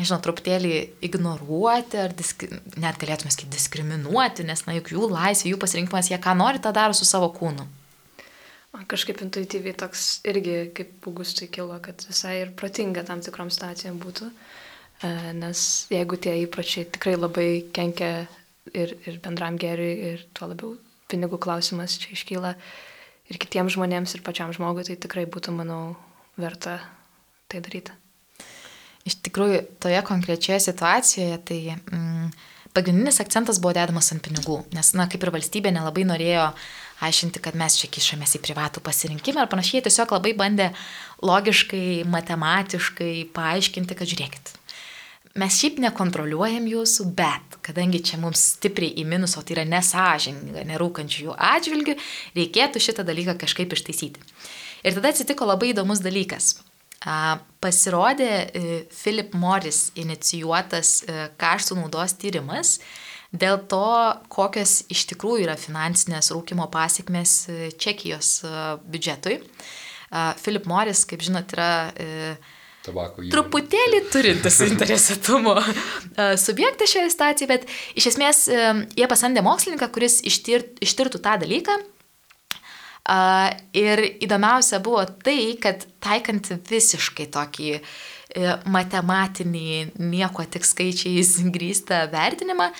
nežinau, 0.00 0.20
truputėlį 0.24 0.72
ignoruoti 1.06 2.00
ar 2.00 2.14
disk... 2.16 2.46
net 2.80 2.98
galėtume 3.00 3.32
sakyti 3.32 3.54
diskriminuoti, 3.54 4.46
nes, 4.48 4.64
na, 4.66 4.74
juk 4.78 4.92
jų 4.94 5.10
laisvė, 5.12 5.52
jų 5.52 5.60
pasirinkimas, 5.62 6.10
jie 6.10 6.18
ką 6.22 6.34
nori, 6.38 6.62
tą 6.62 6.72
daro 6.76 6.96
su 6.96 7.08
savo 7.08 7.30
kūnu. 7.36 7.68
Man 8.70 8.86
kažkaip 8.90 9.22
intuityviai 9.24 9.74
toks 9.74 10.20
irgi, 10.30 10.56
kaip 10.74 11.06
Augustui 11.10 11.48
kilo, 11.50 11.74
kad 11.82 12.04
visai 12.06 12.36
ir 12.44 12.52
protinga 12.58 13.02
tam 13.06 13.22
tikrom 13.24 13.50
situacijom 13.50 13.98
būtų, 14.02 14.28
e, 14.30 15.10
nes 15.38 15.64
jeigu 15.90 16.18
tie 16.22 16.36
įpročiai 16.44 16.86
tikrai 16.94 17.16
labai 17.18 17.48
kenkia 17.74 18.12
ir, 18.70 18.94
ir 19.06 19.18
bendram 19.24 19.58
geriui, 19.58 20.12
ir 20.12 20.22
tuo 20.38 20.52
labiau 20.52 20.76
pinigų 21.10 21.40
klausimas 21.42 21.98
čia 21.98 22.14
iškyla 22.14 22.54
ir 23.30 23.40
kitiems 23.42 23.74
žmonėms, 23.74 24.14
ir 24.14 24.22
pačiam 24.26 24.54
žmogui, 24.54 24.86
tai 24.86 24.98
tikrai 25.02 25.26
būtų, 25.26 25.54
manau, 25.56 25.82
verta 26.38 26.78
tai 27.50 27.62
daryti. 27.64 27.94
Iš 29.10 29.18
tikrųjų, 29.26 29.64
toje 29.82 30.00
konkrečioje 30.06 30.60
situacijoje 30.68 31.38
tai 31.48 31.58
mm, 31.74 32.28
pagrindinis 32.76 33.18
akcentas 33.22 33.58
buvo 33.58 33.74
dedamas 33.74 34.12
ant 34.14 34.22
pinigų, 34.22 34.60
nes, 34.76 34.92
na, 34.94 35.08
kaip 35.10 35.24
ir 35.26 35.32
valstybė 35.34 35.72
nelabai 35.74 36.04
norėjo 36.06 36.52
aiškinti, 37.02 37.42
kad 37.42 37.56
mes 37.58 37.78
čia 37.80 37.90
kišamės 37.90 38.36
į 38.38 38.42
privatų 38.44 38.82
pasirinkimą 38.86 39.42
ir 39.42 39.50
panašiai. 39.50 39.82
Tiesiog 39.86 40.14
labai 40.14 40.34
bandė 40.38 40.70
logiškai, 41.26 42.04
matematiškai 42.12 43.12
paaiškinti, 43.34 43.96
kad 43.98 44.12
žiūrėkit, 44.12 44.54
mes 45.40 45.58
šiaip 45.58 45.80
nekontroliuojam 45.82 46.70
jūsų, 46.70 47.10
bet 47.16 47.58
kadangi 47.66 48.02
čia 48.04 48.20
mums 48.22 48.44
stipriai 48.54 48.94
į 49.00 49.08
minusą, 49.08 49.42
tai 49.42 49.58
yra 49.58 49.66
nesažininga, 49.68 50.66
nerūkančių 50.70 51.26
jų 51.26 51.36
atžvilgių, 51.50 51.98
reikėtų 52.38 52.82
šitą 52.86 53.06
dalyką 53.08 53.40
kažkaip 53.42 53.74
ištaisyti. 53.74 54.22
Ir 54.86 54.96
tada 54.96 55.12
atsitiko 55.12 55.48
labai 55.48 55.74
įdomus 55.74 56.04
dalykas. 56.04 56.54
Pasirodė 57.00 58.28
e, 58.28 58.62
Philip 58.92 59.32
Morris 59.40 59.88
inicijuotas 59.96 60.98
e, 61.08 61.14
kaštų 61.40 61.78
naudos 61.78 62.12
tyrimas 62.20 62.74
dėl 63.32 63.56
to, 63.70 63.80
kokios 64.28 64.82
iš 64.92 65.06
tikrųjų 65.14 65.46
yra 65.46 65.56
finansinės 65.56 66.28
rūkimo 66.34 66.66
pasiekmes 66.72 67.34
e, 67.48 67.58
Čekijos 67.72 68.42
biudžetui. 68.84 69.40
Philip 70.42 70.66
Morris, 70.66 71.04
kaip 71.06 71.22
žinot, 71.22 71.52
yra 71.54 71.70
tabako 72.82 73.22
įmonė. 73.22 73.30
Truputėlį 73.32 74.00
turintis 74.12 74.58
interesatumo 74.66 75.54
subjektas 76.42 76.90
šioje 76.90 77.12
situacijoje, 77.14 77.48
bet 77.52 77.68
iš 77.94 78.10
esmės 78.10 78.42
jie 78.50 79.06
pasamdė 79.08 79.44
mokslininką, 79.46 79.86
kuris 79.94 80.18
ištir, 80.26 80.66
ištirtų 80.82 81.22
tą 81.22 81.38
dalyką 81.44 81.78
ir 83.08 84.02
įdomiausia 84.22 84.80
buvo 84.84 85.04
tai, 85.24 85.56
kad 85.62 85.86
taikant 86.04 86.50
visiškai 86.70 87.26
tokį 87.32 87.70
uh, 87.78 88.58
matematinį, 88.70 89.96
nieko 89.98 90.44
tik 90.46 90.66
skaičiais 90.68 91.38
grįstą 91.54 92.04
vertinimą, 92.12 92.70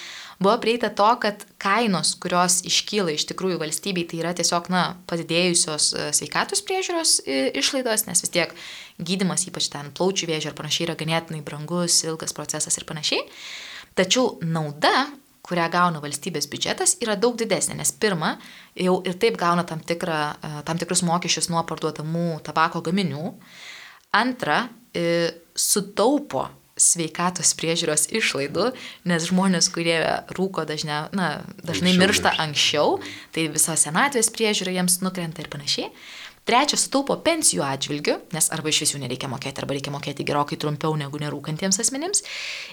buvo 0.40 0.56
prieita 0.62 0.92
to, 0.94 1.08
kad 1.22 1.46
kainos, 1.62 2.14
kurios 2.20 2.60
iškyla 2.68 3.16
iš 3.16 3.26
tikrųjų 3.32 3.58
valstybei, 3.62 4.06
tai 4.08 4.20
yra 4.22 4.34
tiesiog, 4.36 4.70
na, 4.72 4.84
padidėjusios 5.10 5.90
uh, 5.96 6.10
sveikatos 6.16 6.62
priežiūros 6.68 7.16
išlaidos, 7.26 8.06
nes 8.06 8.22
vis 8.22 8.36
tiek 8.36 8.54
gydimas, 9.00 9.48
ypač 9.48 9.70
ten 9.72 9.90
plaučių 9.96 10.30
vėžio 10.30 10.52
ir 10.52 10.58
panašiai, 10.58 10.90
yra 10.90 11.00
ganėtinai 11.00 11.42
brangus, 11.46 12.02
ilgas 12.06 12.36
procesas 12.36 12.76
ir 12.78 12.86
panašiai. 12.88 13.24
Tačiau 13.98 14.38
nauda, 14.46 15.08
kurią 15.50 15.66
gauna 15.72 16.02
valstybės 16.02 16.46
biudžetas, 16.50 16.96
yra 17.02 17.16
daug 17.18 17.34
didesnė, 17.40 17.80
nes 17.80 17.90
pirma, 17.92 18.36
jau 18.78 19.00
ir 19.06 19.18
taip 19.20 19.38
gauna 19.40 19.66
tam, 19.66 19.82
tikrą, 19.82 20.20
e, 20.38 20.52
tam 20.68 20.78
tikrus 20.80 21.02
mokesčius 21.06 21.50
nuo 21.50 21.64
parduodamų 21.66 22.40
tabako 22.46 22.84
gaminių, 22.86 23.34
antra, 24.16 24.68
e, 24.94 25.34
sutaupo 25.58 26.48
sveikatos 26.80 27.52
priežiūros 27.58 28.06
išlaidų, 28.16 28.70
nes 29.10 29.26
žmonės, 29.28 29.68
kurie 29.74 29.98
rūko 30.36 30.64
dažnia, 30.68 31.02
na, 31.16 31.42
dažnai 31.66 31.92
anksčiau 31.92 32.00
miršta 32.00 32.32
anksčiau, 32.40 32.98
tai 33.34 33.48
visa 33.52 33.76
senatvės 33.76 34.32
priežiūra 34.32 34.74
jiems 34.78 35.00
nukrenta 35.04 35.44
ir 35.44 35.50
panašiai. 35.52 35.90
Trečia, 36.48 36.78
sutaupo 36.80 37.14
pensijų 37.20 37.60
atžvilgių, 37.62 38.14
nes 38.32 38.48
arba 38.54 38.70
iš 38.72 38.80
vis 38.82 38.94
jų 38.94 39.02
nereikia 39.02 39.28
mokėti, 39.28 39.60
arba 39.60 39.76
reikia 39.76 39.92
mokėti 39.92 40.24
gerokai 40.26 40.56
trumpiau 40.60 40.96
negu 40.98 41.20
nerūkantiems 41.20 41.78
asmenims. 41.82 42.24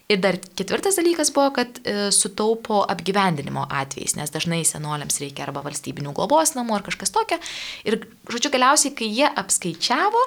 Ir 0.08 0.22
dar 0.24 0.40
ketvirtas 0.40 0.96
dalykas 0.98 1.34
buvo, 1.36 1.52
kad 1.60 1.82
e, 1.84 2.08
sutaupo 2.16 2.80
apgyvendinimo 2.88 3.68
atvejais, 3.68 4.16
nes 4.18 4.32
dažnai 4.34 4.64
senoliams 4.66 5.20
reikia 5.22 5.46
arba 5.50 5.66
valstybinių 5.68 6.16
globos 6.16 6.56
namų 6.56 6.80
ar 6.80 6.88
kažkas 6.88 7.12
tokio. 7.14 7.42
Ir, 7.84 8.00
žodžiu, 8.32 8.56
galiausiai, 8.56 8.96
kai 8.98 9.12
jie 9.12 9.28
apskaičiavo, 9.44 10.26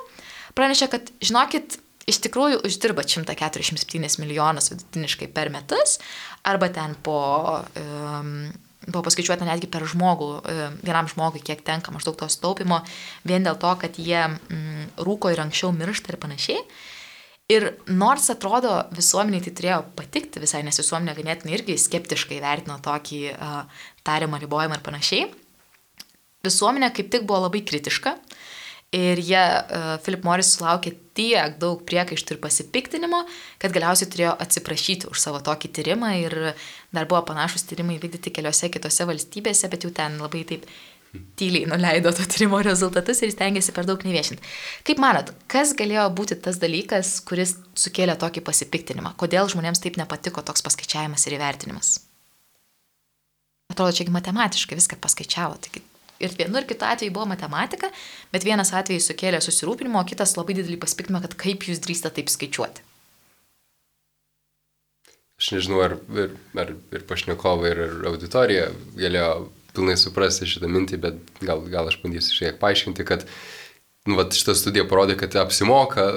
pranešė, 0.60 0.92
kad, 0.92 1.10
žinokit, 1.24 1.80
iš 2.12 2.20
tikrųjų 2.28 2.60
uždirba 2.68 3.08
147 3.08 4.20
milijonus 4.20 4.74
vidutiniškai 4.74 5.32
per 5.32 5.48
metus, 5.54 5.96
arba 6.44 6.68
ten 6.76 6.98
po... 7.02 7.22
Um, 7.72 8.50
buvo 8.92 9.04
paskaičiuota 9.06 9.46
netgi 9.48 9.68
per 9.70 9.86
žmogų, 9.88 10.30
e, 10.40 10.68
vienam 10.84 11.08
žmogui, 11.10 11.42
kiek 11.44 11.64
tenka 11.66 11.94
maždaug 11.94 12.18
to 12.20 12.28
staupimo, 12.32 12.82
vien 13.26 13.46
dėl 13.46 13.58
to, 13.60 13.72
kad 13.80 13.98
jie 13.98 14.22
mm, 14.28 14.96
rūko 15.06 15.32
ir 15.32 15.42
anksčiau 15.44 15.72
miršta 15.76 16.14
ir 16.14 16.20
panašiai. 16.22 16.64
Ir 17.50 17.66
nors 17.90 18.28
atrodo 18.30 18.76
visuomeniai 18.94 19.42
tai 19.42 19.52
turėjo 19.58 19.80
patikti 19.98 20.42
visai, 20.42 20.62
nes 20.62 20.78
visuomenė 20.78 21.16
ganėtinai 21.16 21.56
irgi 21.56 21.74
skeptiškai 21.82 22.38
vertino 22.44 22.76
tokį 22.84 23.22
uh, 23.32 23.64
tariamą 24.06 24.38
ribojimą 24.38 24.78
ir 24.78 24.84
panašiai, 24.86 25.24
visuomenė 26.46 26.92
kaip 26.94 27.10
tik 27.10 27.26
buvo 27.26 27.48
labai 27.48 27.64
kritiška 27.66 28.14
Ir 28.90 29.20
jie, 29.22 29.38
uh, 29.38 29.98
Philip 30.02 30.24
Morris 30.26 30.48
sulaukė 30.56 30.90
tiek 31.20 31.56
daug 31.60 31.82
priekaištų 31.88 32.36
ir 32.36 32.40
pasipiktinimo, 32.42 33.24
kad 33.60 33.74
galiausiai 33.76 34.08
turėjo 34.12 34.36
atsiprašyti 34.44 35.10
už 35.12 35.20
savo 35.20 35.42
tokį 35.44 35.72
tyrimą 35.76 36.14
ir 36.22 36.38
dar 36.94 37.10
buvo 37.10 37.20
panašus 37.28 37.66
tyrimai 37.68 37.98
vykdyti 38.00 38.32
keliose 38.32 38.72
kitose 38.72 39.06
valstybėse, 39.10 39.68
bet 39.72 39.84
jau 39.84 39.92
ten 39.94 40.16
labai 40.22 40.46
taip 40.48 40.64
tyliai 41.36 41.66
nuleido 41.66 42.12
to 42.14 42.24
tyrimo 42.32 42.60
rezultatus 42.62 43.22
ir 43.22 43.32
stengiasi 43.34 43.74
per 43.74 43.88
daug 43.88 44.02
neviešinti. 44.06 44.44
Kaip 44.86 45.02
manot, 45.02 45.32
kas 45.50 45.74
galėjo 45.78 46.06
būti 46.14 46.38
tas 46.44 46.60
dalykas, 46.62 47.16
kuris 47.26 47.56
sukėlė 47.74 48.14
tokį 48.20 48.44
pasipiktinimą? 48.46 49.16
Kodėl 49.20 49.50
žmonėms 49.50 49.82
taip 49.82 49.98
nepatiko 50.00 50.44
toks 50.46 50.64
paskaičiavimas 50.66 51.26
ir 51.26 51.36
įvertinimas? 51.40 51.96
Atrodo, 53.70 53.94
čiagi 53.94 54.14
matematiškai 54.14 54.78
viską 54.78 54.98
paskaičiavo, 55.02 55.58
taigi 55.66 55.82
ir 56.20 56.36
vienu 56.38 56.60
ir 56.60 56.68
kitu 56.68 56.86
atveju 56.86 57.14
buvo 57.14 57.26
matematika, 57.32 57.90
bet 58.34 58.46
vienas 58.46 58.72
atvejis 58.76 59.08
sukėlė 59.10 59.40
susirūpinimo, 59.44 60.00
o 60.00 60.08
kitas 60.08 60.36
labai 60.38 60.56
didelį 60.58 60.78
pasipiktimą, 60.82 61.22
kad 61.24 61.36
kaip 61.40 61.66
jūs 61.68 61.82
drįstate 61.84 62.20
taip 62.20 62.32
skaičiuoti. 62.32 62.86
Aš 65.40 65.54
nežinau, 65.54 65.80
ar 65.80 65.96
ir, 66.20 66.34
ar 66.60 66.74
ir 66.92 67.06
pašnekovai, 67.08 67.72
ir 67.72 67.80
auditorija 68.10 68.68
galėjo 68.98 69.30
pilnai 69.72 69.96
suprasti 69.96 70.48
šitą 70.50 70.68
mintį, 70.68 70.98
bet 71.00 71.40
gal, 71.40 71.64
gal 71.72 71.88
aš 71.88 71.96
bandysiu 72.02 72.36
šiek 72.36 72.50
tiek 72.50 72.60
paaiškinti, 72.60 73.06
kad 73.08 73.24
nu, 74.08 74.18
vat, 74.18 74.36
šitą 74.36 74.56
studiją 74.58 74.84
parodė, 74.90 75.16
kad 75.20 75.38
apsimoka 75.40 76.10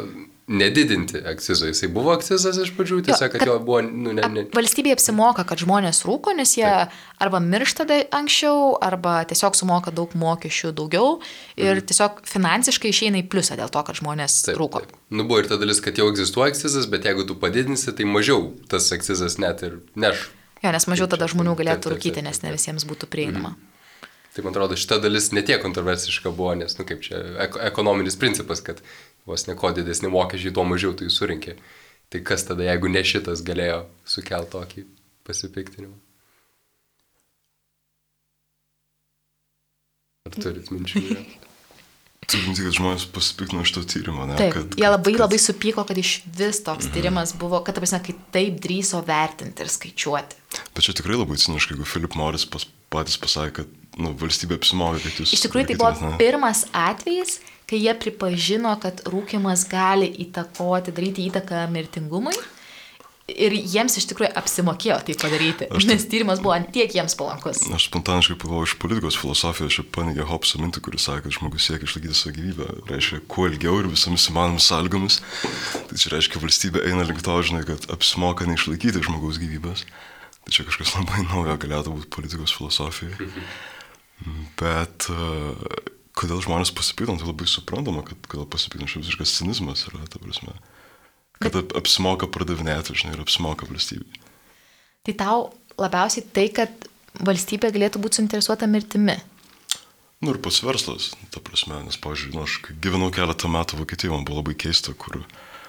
nedidinti 0.48 1.18
akcizo. 1.28 1.68
Jisai 1.70 1.88
buvo 1.94 2.12
akcizas 2.12 2.58
iš 2.60 2.74
pradžių, 2.76 3.00
tiesiog, 3.08 3.32
kad, 3.32 3.40
kad 3.40 3.48
jo 3.48 3.56
buvo... 3.64 3.80
Nu, 3.86 4.12
ne, 4.16 4.26
ne. 4.32 4.44
Valstybėje 4.56 4.98
apsimoka, 4.98 5.46
kad 5.48 5.62
žmonės 5.64 6.04
rūko, 6.08 6.34
nes 6.36 6.56
jie 6.58 6.68
Taip. 6.68 6.98
arba 7.24 7.40
miršta 7.44 7.88
anksčiau, 8.12 8.76
arba 8.84 9.22
tiesiog 9.30 9.56
sumoka 9.56 9.94
daug 9.96 10.12
mokesčių 10.20 10.74
daugiau 10.76 11.18
ir 11.56 11.78
mhm. 11.78 11.88
tiesiog 11.92 12.24
finansiškai 12.28 12.92
išeina 12.92 13.24
į 13.24 13.28
pliusą 13.32 13.58
dėl 13.60 13.72
to, 13.72 13.84
kad 13.88 14.00
žmonės 14.02 14.42
taip, 14.50 14.60
rūko. 14.60 14.84
Taip. 14.84 14.96
Nu 15.14 15.28
buvo 15.30 15.44
ir 15.44 15.52
ta 15.52 15.60
dalis, 15.62 15.80
kad 15.84 16.00
jau 16.00 16.10
egzistuoja 16.12 16.52
akcizas, 16.52 16.90
bet 16.92 17.08
jeigu 17.08 17.28
tu 17.30 17.40
padidinsi, 17.40 17.94
tai 17.96 18.08
mažiau 18.10 18.52
tas 18.72 18.92
akcizas 18.96 19.40
net 19.40 19.64
ir 19.64 19.80
neš. 19.96 20.28
Jo, 20.64 20.72
nes 20.76 20.88
mažiau 20.92 21.08
tada 21.12 21.28
žmonių 21.32 21.56
galėtų 21.60 21.88
taip, 21.88 21.88
taip, 21.88 22.00
rūkyti, 22.00 22.24
nes 22.24 22.44
ne 22.44 22.52
visiems 22.56 22.88
būtų 22.88 23.12
prieinama. 23.12 23.56
Mhm. 23.56 23.70
Tai 24.34 24.42
man 24.42 24.56
atrodo, 24.56 24.74
šita 24.80 24.98
dalis 24.98 25.28
netiek 25.30 25.62
kontroversiška 25.62 26.32
buvo, 26.34 26.56
nes, 26.58 26.74
nu 26.80 26.88
kaip 26.90 27.04
čia, 27.06 27.20
ekonominis 27.68 28.16
principas, 28.18 28.64
kad 28.66 28.80
vos 29.30 29.48
ne 29.48 29.56
ko 29.60 29.72
didesni 29.76 30.12
mokesčiai, 30.12 30.54
tuo 30.56 30.66
mažiau 30.68 30.96
tu 30.98 31.08
jų 31.08 31.14
surinkė. 31.14 31.58
Tai 32.14 32.22
kas 32.28 32.46
tada, 32.46 32.66
jeigu 32.68 32.92
ne 32.92 33.02
šitas 33.08 33.42
galėjo 33.46 33.86
sukelti 34.06 34.54
tokį 34.54 34.86
pasipiktinimą? 35.28 35.96
Ar 40.30 40.38
turit 40.40 40.70
minčių? 40.72 41.02
Tik 42.24 42.46
minti, 42.48 42.64
kad 42.64 42.76
žmonės 42.78 43.04
pasipiktino 43.12 43.64
iš 43.66 43.74
to 43.76 43.82
tyrimo, 43.88 44.24
ne? 44.30 44.38
Taip, 44.40 44.54
kad, 44.56 44.76
jie 44.80 44.88
labai 44.88 45.12
kad... 45.16 45.24
labai 45.26 45.40
supyko, 45.42 45.84
kad 45.90 45.98
iš 46.00 46.14
vis 46.38 46.62
toks 46.64 46.88
mhm. 46.88 46.94
tyrimas 46.96 47.34
buvo, 47.40 47.60
kad, 47.66 47.76
ta 47.76 47.84
prasme, 47.84 48.00
kai 48.06 48.16
taip 48.36 48.62
drįso 48.64 49.02
vertinti 49.08 49.66
ir 49.66 49.72
skaičiuoti. 49.74 50.40
Bet 50.74 50.86
čia 50.86 50.96
tikrai 50.96 51.20
labai 51.20 51.38
ciniškai, 51.42 51.76
jeigu 51.76 51.90
Philip 51.90 52.16
Morris 52.20 52.46
pas, 52.48 52.66
patys 52.94 53.20
pasakė, 53.22 53.64
kad 53.64 54.02
nu, 54.02 54.14
valstybė 54.20 54.58
apsimoka, 54.60 55.02
kad 55.04 55.22
jūs... 55.22 55.36
Iš 55.36 55.46
tikrųjų, 55.48 55.72
tai 55.72 55.80
buvo 55.82 55.94
ne? 56.00 56.16
pirmas 56.22 56.66
atvejis, 56.78 57.40
kai 57.70 57.80
jie 57.82 57.94
pripažino, 57.98 58.74
kad 58.82 59.04
rūkimas 59.10 59.68
gali 59.70 60.10
įtakoti, 60.26 60.96
daryti 60.96 61.30
įtaką 61.30 61.66
mirtingumui. 61.74 62.36
Ir 63.32 63.54
jiems 63.56 63.94
iš 63.96 64.04
tikrųjų 64.10 64.34
apsimokėjo 64.36 64.98
tai 65.08 65.14
padaryti, 65.16 65.70
aš 65.72 65.86
nes 65.88 66.04
tyrimas 66.12 66.42
buvo 66.44 66.58
antiek 66.58 66.92
jiems 66.92 67.14
palankus. 67.16 67.62
Aš 67.72 67.86
spontaniškai 67.88 68.36
pagalvoju 68.42 68.68
iš 68.68 68.74
politikos 68.82 69.16
filosofijos, 69.16 69.78
čia 69.78 69.86
panigė 69.96 70.26
Hobso 70.28 70.60
mintį, 70.60 70.82
kuris 70.84 71.08
sakė, 71.08 71.30
kad 71.30 71.38
žmogus 71.38 71.70
siekia 71.70 71.88
išlaikyti 71.88 72.20
savo 72.20 72.36
gyvybę, 72.36 72.68
reiškia, 72.92 73.22
kuo 73.32 73.48
ilgiau 73.48 73.78
ir 73.80 73.88
visomis 73.94 74.28
įmanomis 74.28 74.68
sąlygomis. 74.68 75.22
Tai 75.88 76.02
čia 76.04 76.12
reiškia, 76.18 76.44
valstybė 76.44 76.84
eina 76.90 77.08
link 77.08 77.24
to, 77.24 77.38
žinai, 77.48 77.64
kad 77.72 77.88
apsimoka 77.96 78.50
neišlaikyti 78.50 79.06
žmogaus 79.08 79.40
gyvybės. 79.40 79.88
Tai 80.44 80.54
čia 80.56 80.68
kažkas 80.68 80.96
labai 80.98 81.24
naujo 81.30 81.56
galėtų 81.62 81.96
būti 81.98 82.12
politikos 82.14 82.56
filosofijoje. 82.58 83.32
Bet 84.60 85.08
uh, 85.12 85.58
kodėl 86.18 86.42
žmonės 86.44 86.74
pasipiktina, 86.76 87.18
tai 87.20 87.30
labai 87.30 87.48
suprantama, 87.50 88.04
kad 88.08 88.30
kodėl 88.30 88.48
pasipiktina 88.50 88.90
šis 88.90 89.06
visiškas 89.06 89.36
cinizmas 89.40 89.86
yra, 89.90 90.06
ta 90.12 90.22
prasme. 90.22 90.56
Kad 91.42 91.58
ap, 91.60 91.74
apsimoka 91.80 92.30
pardavinėti, 92.32 92.96
žinai, 93.00 93.18
ir 93.18 93.24
apsimoka 93.24 93.68
valstybei. 93.68 94.22
Tai 95.04 95.16
tau 95.20 95.40
labiausiai 95.82 96.26
tai, 96.36 96.48
kad 96.56 96.88
valstybė 97.24 97.74
galėtų 97.74 98.02
būti 98.04 98.22
suinteresuota 98.22 98.70
mirtimi. 98.70 99.18
Nu 100.24 100.32
ir 100.32 100.40
pats 100.40 100.62
verslas, 100.64 101.10
ta 101.34 101.42
prasme, 101.44 101.82
nes, 101.84 101.98
pavyzdžiui, 102.00 102.32
nu, 102.38 102.46
aš 102.46 102.62
gyvenau 102.80 103.10
keletą 103.12 103.50
metų 103.52 103.82
Vokietijoje, 103.82 104.16
man 104.16 104.28
buvo 104.28 104.40
labai 104.40 104.56
keista, 104.56 104.94
kur 104.96 105.20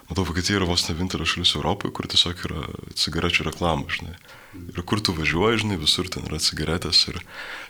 matau, 0.06 0.22
Vokietija 0.28 0.60
yra 0.60 0.68
vos 0.68 0.84
ne 0.86 0.94
vienintelė 0.94 1.26
šalis 1.26 1.56
Europoje, 1.58 1.90
kur 1.96 2.06
tiesiog 2.06 2.44
yra 2.46 2.62
cigarečių 2.94 3.48
reklama, 3.48 3.88
žinai. 3.90 4.14
Ir 4.74 4.82
kur 4.88 5.02
tu 5.04 5.14
važiuoji, 5.14 5.62
žinai, 5.64 5.78
visur 5.80 6.08
ten 6.10 6.26
yra 6.28 6.40
cigaretės 6.42 7.04
ir 7.12 7.20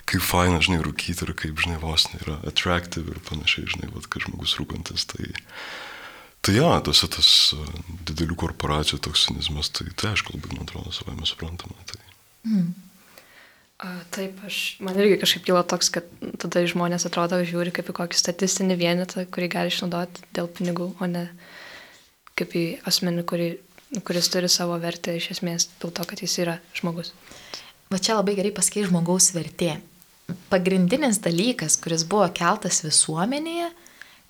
kaip 0.09 0.25
faina, 0.25 0.61
žinai, 0.65 0.83
rūkyti 0.85 1.27
ir 1.27 1.35
kaip, 1.37 1.59
žinai, 1.61 1.81
vos 1.83 2.07
ne 2.13 2.21
yra 2.23 2.39
attractive 2.49 3.13
ir 3.13 3.21
panašiai, 3.29 3.69
žinai, 3.75 3.91
vad, 3.93 4.09
kad 4.13 4.25
žmogus 4.25 4.57
rūkantis. 4.61 5.07
Tai, 5.13 5.29
tai 6.45 6.57
ja, 6.57 6.71
tas, 6.87 7.05
tas 7.17 7.31
didelių 8.09 8.39
korporacijų 8.45 9.03
toksinizmas, 9.05 9.73
tai, 9.77 9.91
tai 9.93 10.15
aišku, 10.15 10.37
labai, 10.37 10.55
man 10.55 10.69
atrodo, 10.69 10.95
savai 10.97 11.17
mes 11.19 11.35
suprantame. 11.35 11.77
Tai. 11.91 12.01
Mm. 12.49 12.73
A, 13.85 13.91
taip, 14.15 14.39
aš, 14.47 14.79
man 14.85 14.97
irgi 14.97 15.19
kažkaip 15.21 15.45
kyla 15.49 15.65
toks, 15.67 15.91
kad 15.93 16.07
tada 16.41 16.63
žmonės 16.71 17.05
atrodo 17.09 17.41
žiūri 17.45 17.73
kaip 17.75 17.91
į 17.91 17.97
kokį 17.99 18.21
statistinį 18.21 18.79
vienetą, 18.81 19.27
kurį 19.35 19.51
gali 19.53 19.73
išnaudoti 19.73 20.25
dėl 20.37 20.49
pinigų, 20.49 20.93
o 21.03 21.09
ne 21.11 21.27
kaip 22.39 22.55
į 22.57 22.65
asmenį, 22.87 23.25
kurį, 23.29 23.49
kuris 24.05 24.31
turi 24.33 24.51
savo 24.51 24.77
vertę 24.83 25.15
iš 25.19 25.31
esmės 25.37 25.69
dėl 25.81 25.93
to, 25.95 26.07
kad 26.09 26.23
jis 26.25 26.39
yra 26.43 26.59
žmogus. 26.77 27.13
Va 27.93 28.01
čia 28.03 28.19
labai 28.19 28.35
gerai 28.39 28.55
pasakai 28.55 28.87
žmogaus 28.89 29.31
vertė. 29.37 29.77
Pagrindinis 30.51 31.21
dalykas, 31.23 31.77
kuris 31.83 32.07
buvo 32.09 32.27
keltas 32.35 32.81
visuomenėje, 32.87 33.69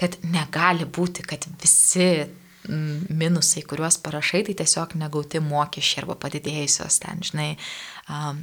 kad 0.01 0.17
negali 0.27 0.89
būti, 0.91 1.23
kad 1.27 1.47
visi 1.63 2.27
minusai, 2.65 3.63
kuriuos 3.69 3.99
parašai, 4.01 4.43
tai 4.47 4.55
tiesiog 4.57 4.95
negauti 4.97 5.41
mokesčiai 5.45 6.03
arba 6.03 6.17
padidėjusios 6.21 6.97
ten, 7.03 7.21
žinai, 7.27 7.49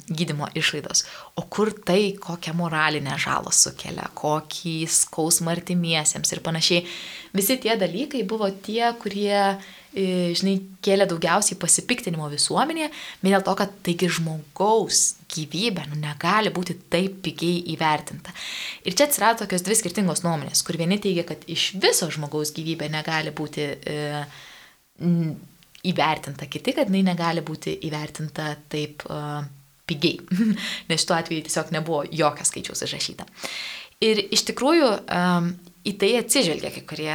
gydimo 0.10 0.50
išlaidos. 0.58 1.06
O 1.42 1.46
kur 1.50 1.74
tai, 1.74 2.14
kokią 2.22 2.54
moralinę 2.58 3.18
žalą 3.22 3.54
sukelia, 3.56 4.08
kokį 4.18 4.76
skausmą 4.90 5.56
artimiesiems 5.56 6.34
ir 6.36 6.44
panašiai. 6.46 6.86
Visi 7.34 7.58
tie 7.62 7.78
dalykai 7.82 8.22
buvo 8.30 8.52
tie, 8.64 8.84
kurie, 9.02 9.58
žinai, 9.92 10.56
kėlė 10.86 11.08
daugiausiai 11.12 11.58
pasipiktinimo 11.60 12.30
visuomenėje, 12.32 12.90
vien 13.22 13.36
dėl 13.36 13.46
to, 13.48 13.56
kad 13.60 13.74
taigi 13.86 14.08
žmogaus 14.18 15.02
gyvybė 15.32 15.88
nu, 15.92 16.00
negali 16.00 16.52
būti 16.54 16.78
taip 16.92 17.22
pigiai 17.26 17.62
įvertinta. 17.74 18.34
Ir 18.88 18.96
čia 18.96 19.08
atsirado 19.10 19.44
tokios 19.44 19.66
dvi 19.68 19.78
skirtingos 19.80 20.24
nuomonės, 20.26 20.64
kur 20.68 20.80
vieni 20.80 21.00
teigia, 21.04 21.26
kad 21.28 21.44
iš 21.52 21.74
viso 21.84 22.10
žmogaus 22.12 22.54
gyvybė 22.56 22.88
negali 22.92 23.34
būti 23.36 23.68
e, 23.68 23.98
įvertinta, 25.92 26.48
kiti, 26.52 26.76
kad 26.78 26.92
jinai 26.92 27.04
negali 27.12 27.44
būti 27.46 27.74
įvertinta 27.88 28.52
taip 28.70 29.04
uh, 29.10 29.42
pigiai, 29.90 30.20
nes 30.90 31.02
šituo 31.02 31.18
atveju 31.18 31.48
tiesiog 31.48 31.74
nebuvo 31.76 32.04
jokio 32.12 32.46
skaičiaus 32.48 32.86
užrašyta. 32.86 33.26
Ir 34.02 34.22
iš 34.34 34.46
tikrųjų 34.50 34.92
um, 35.02 35.52
į 35.88 35.94
tai 36.02 36.12
atsižvelgia 36.20 36.72
kai 36.76 36.84
kurie 36.88 37.14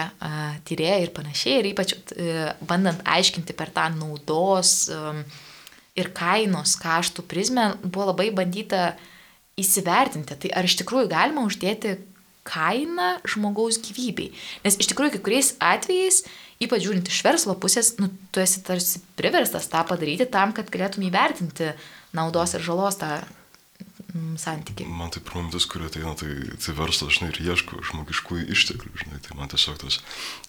tyrėjai 0.67 1.03
ir 1.05 1.13
panašiai, 1.17 1.61
ir 1.61 1.71
ypač 1.73 1.95
uh, 1.97 2.49
bandant 2.67 3.03
aiškinti 3.07 3.55
per 3.57 3.71
tą 3.75 3.89
naudos 3.95 4.89
um, 4.95 5.23
ir 5.97 6.11
kainos 6.17 6.75
kaštų 6.81 7.25
prizmę, 7.31 7.71
buvo 7.85 8.11
labai 8.11 8.33
bandyta 8.35 8.97
įsivertinti, 9.57 10.37
tai 10.43 10.53
ar 10.53 10.67
iš 10.69 10.77
tikrųjų 10.83 11.09
galima 11.13 11.47
uždėti 11.47 11.97
kainą 12.47 13.17
žmogaus 13.27 13.79
gyvybei. 13.83 14.29
Nes 14.67 14.77
iš 14.79 14.91
tikrųjų 14.93 15.17
kai 15.17 15.23
kuriais 15.25 15.55
atvejais 15.63 16.25
ypač 16.63 16.87
žiūrint 16.87 17.09
iš 17.11 17.21
verslo 17.27 17.57
pusės, 17.61 17.95
nu, 18.01 18.09
tu 18.33 18.41
esi 18.41 18.63
tarsi 18.65 19.03
priverstas 19.19 19.69
tą 19.73 19.83
padaryti 19.89 20.29
tam, 20.33 20.55
kad 20.57 20.71
galėtum 20.73 21.05
įvertinti 21.09 21.73
naudos 22.17 22.57
ir 22.57 22.65
žalos 22.65 22.99
tą 23.01 23.19
santykiai. 24.41 24.89
Man 24.91 25.13
tai 25.15 25.23
pirmintis, 25.27 25.69
kurie 25.71 25.89
ateina, 25.91 26.15
tai, 26.19 26.33
tai 26.63 26.75
verslas, 26.79 27.17
žinai, 27.19 27.31
ir 27.35 27.41
ieško 27.53 27.81
žmogiškųjų 27.91 28.49
išteklių, 28.57 28.93
žinai, 29.05 29.23
tai 29.25 29.39
man 29.39 29.53
tiesiog 29.53 29.79
tas, 29.83 30.01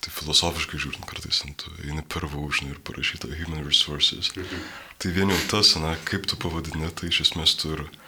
tai 0.04 0.14
filosofiškai 0.16 0.82
žiūrint, 0.84 1.08
kartais 1.10 1.44
ant, 1.48 1.68
eini 1.86 2.06
per 2.08 2.28
vaužnį 2.32 2.74
ir 2.74 2.84
parašyta 2.88 3.32
human 3.36 3.66
resources. 3.68 4.34
Mhm. 4.36 4.68
Tai 4.98 5.14
vien 5.14 5.34
jau 5.34 5.42
tas, 5.54 5.76
na, 5.82 5.94
kaip 6.10 6.26
tu 6.30 6.40
pavadini, 6.42 6.90
tai 6.96 7.12
iš 7.14 7.28
esmės 7.30 7.58
tu 7.60 7.76
ir... 7.78 7.88
Turi 7.88 8.06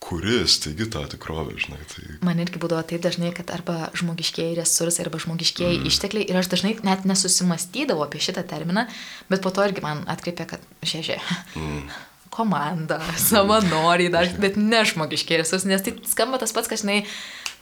kuris 0.00 0.56
teigi 0.64 0.88
tą 0.88 1.04
tikrovę, 1.12 1.54
žinai. 1.60 1.80
Tai... 1.92 2.04
Man 2.24 2.40
irgi 2.40 2.60
būdavo 2.60 2.82
taip 2.88 3.02
dažnai, 3.04 3.34
kad 3.36 3.52
arba 3.52 3.90
žmogiškieji 4.00 4.56
resursai, 4.58 5.04
arba 5.04 5.20
žmogiškieji 5.20 5.82
mm. 5.82 5.88
ištekliai 5.90 6.28
ir 6.30 6.38
aš 6.40 6.48
dažnai 6.54 6.72
net 6.86 7.04
nesusimastydavau 7.08 8.06
apie 8.06 8.22
šitą 8.24 8.46
terminą, 8.48 8.86
bet 9.30 9.44
po 9.44 9.52
to 9.54 9.66
irgi 9.68 9.84
man 9.84 10.02
atkreipė, 10.10 10.48
kad 10.54 10.64
šežė. 10.80 11.20
Mm. 11.52 11.84
Komanda, 12.30 13.00
savanoriai, 13.18 14.10
dar, 14.12 14.30
bet 14.40 14.56
ne 14.60 14.84
žmogiškiai 14.86 15.40
resursai, 15.42 15.72
nes 15.72 15.82
tai 15.86 15.96
skamba 16.06 16.38
tas 16.38 16.54
pats, 16.54 16.70
kad, 16.70 16.78
žinai, 16.78 17.02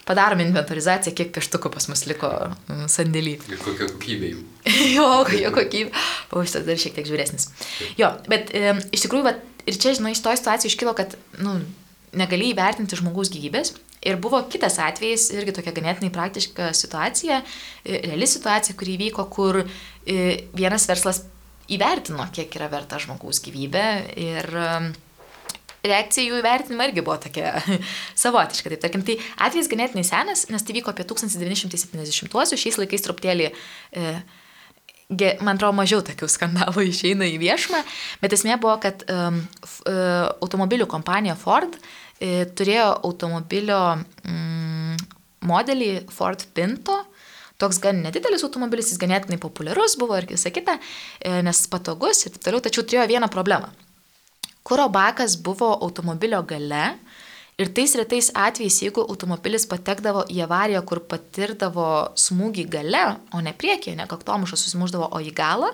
padarom 0.08 0.40
inventorizaciją, 0.44 1.14
kiek 1.16 1.32
pieštukų 1.36 1.72
pas 1.72 1.88
mus 1.90 2.04
liko 2.08 2.30
mm, 2.50 2.86
sandėly. 2.92 3.36
Ir 3.48 3.60
kokia 3.64 3.88
kokybė 3.90 4.32
jų. 4.32 4.44
jo, 4.96 5.08
kokia 5.28 5.52
kokybė. 5.54 6.06
O 6.32 6.44
šitas 6.44 6.64
dar 6.68 6.80
šiek 6.80 6.96
tiek 6.96 7.08
žiūresnis. 7.08 7.50
Jo, 8.00 8.14
bet 8.30 8.52
e, 8.56 8.72
iš 8.94 9.04
tikrųjų, 9.04 9.26
va, 9.28 9.34
ir 9.68 9.76
čia, 9.80 9.92
žinai, 9.98 10.14
iš 10.16 10.24
to 10.24 10.32
situacijos 10.36 10.72
iškilo, 10.72 10.94
kad, 10.96 11.16
nu, 11.44 11.58
negali 12.16 12.52
įvertinti 12.54 12.96
žmogaus 12.98 13.32
gyvybės. 13.32 13.74
Ir 14.08 14.20
buvo 14.22 14.40
kitas 14.48 14.78
atvejis, 14.80 15.26
irgi 15.34 15.56
tokia 15.56 15.74
ganėtinai 15.76 16.12
praktiška 16.14 16.70
situacija, 16.76 17.42
e, 17.84 18.00
reali 18.06 18.28
situacija, 18.30 18.76
kuri 18.78 18.96
įvyko, 18.96 19.26
kur 19.32 19.64
e, 19.64 20.20
vienas 20.56 20.88
verslas 20.88 21.24
įvertino, 21.74 22.26
kiek 22.34 22.56
yra 22.58 22.70
verta 22.72 23.00
žmogaus 23.02 23.42
gyvybė 23.44 23.84
ir 24.18 24.48
e, 24.48 24.72
reakcija 25.88 26.30
jų 26.30 26.40
įvertinimo 26.40 26.88
irgi 26.88 27.04
buvo 27.04 27.18
tokia 27.22 27.54
savotiška. 28.24 28.72
Taip, 28.74 28.82
tarkim, 28.86 29.04
tai 29.06 29.18
atvejis 29.46 29.70
ganėtinai 29.72 30.06
senas, 30.06 30.48
nes 30.52 30.64
tai 30.64 30.76
vyko 30.78 30.94
apie 30.94 31.06
1970-uosius, 31.08 32.58
šiais 32.58 32.80
laikais 32.80 33.06
truputėlį 33.06 33.52
e, 33.52 34.10
man 35.40 35.54
atrodo, 35.54 35.72
mažiau 35.78 36.02
tokių 36.04 36.28
skandalų 36.28 36.84
išeina 36.90 37.28
į 37.30 37.38
viešumą, 37.40 37.84
bet 38.20 38.36
esmė 38.36 38.58
buvo, 38.60 38.74
kad 38.82 39.06
um, 39.08 39.40
automobilių 39.88 40.84
kompanija 40.90 41.32
Ford 41.38 41.78
uh, 41.78 41.88
turėjo 42.18 42.88
automobilio 43.06 43.80
um, 44.26 44.96
modelį 45.46 45.90
Ford 46.10 46.42
Pinto, 46.54 46.98
toks 47.58 47.80
gan 47.82 48.02
nedidelis 48.04 48.44
automobilis, 48.46 48.92
jis 48.92 49.00
ganėtinai 49.02 49.40
populiarus 49.42 49.98
buvo 50.00 50.16
ir 50.18 50.28
visa 50.30 50.52
kita, 50.54 50.78
e, 51.20 51.40
nes 51.42 51.66
patogus 51.70 52.24
ir 52.24 52.34
taip 52.34 52.46
toliau, 52.46 52.64
tačiau 52.64 52.86
turėjo 52.86 53.08
vieną 53.10 53.30
problemą. 53.34 53.72
Kuro 54.62 54.88
bakas 54.92 55.38
buvo 55.40 55.72
automobilio 55.82 56.42
gale 56.46 56.98
Ir 57.58 57.72
tais 57.74 57.90
retais 57.98 58.28
atvejais, 58.38 58.76
jeigu 58.84 59.02
automobilis 59.02 59.64
patekdavo 59.66 60.20
į 60.30 60.44
avariją, 60.44 60.78
kur 60.86 61.00
patirdavo 61.10 61.88
smūgį 62.14 62.64
gale, 62.70 63.00
o 63.34 63.40
ne 63.42 63.50
priekyje, 63.50 63.96
ne 63.98 64.06
kaktomušas 64.06 64.62
susimuždavo, 64.62 65.08
o 65.10 65.18
į 65.18 65.32
galą, 65.34 65.72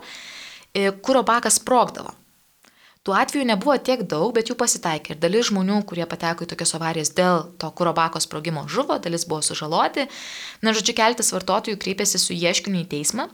e, 0.72 0.94
kuro 1.04 1.20
bakas 1.28 1.58
sprogdavo. 1.60 2.14
Tų 3.04 3.12
atvejų 3.12 3.44
nebuvo 3.50 3.74
tiek 3.84 4.00
daug, 4.08 4.30
bet 4.32 4.48
jų 4.48 4.54
pasitaikė. 4.56 5.12
Ir 5.12 5.18
dalis 5.20 5.50
žmonių, 5.50 5.82
kurie 5.84 6.06
pateko 6.08 6.46
į 6.46 6.48
tokias 6.54 6.72
avarijas 6.78 7.10
dėl 7.12 7.42
to 7.60 7.68
kuro 7.76 7.92
bako 7.92 8.22
sprogimo 8.24 8.62
žuvo, 8.64 8.96
dalis 8.96 9.26
buvo 9.28 9.42
sužaloti. 9.44 10.06
Na, 10.64 10.72
žodžiu, 10.72 10.94
keltis 10.96 11.28
vartotojų 11.36 11.76
kreipėsi 11.82 12.20
su 12.22 12.32
ieškiniu 12.32 12.80
į 12.80 12.86
teismą. 12.94 13.26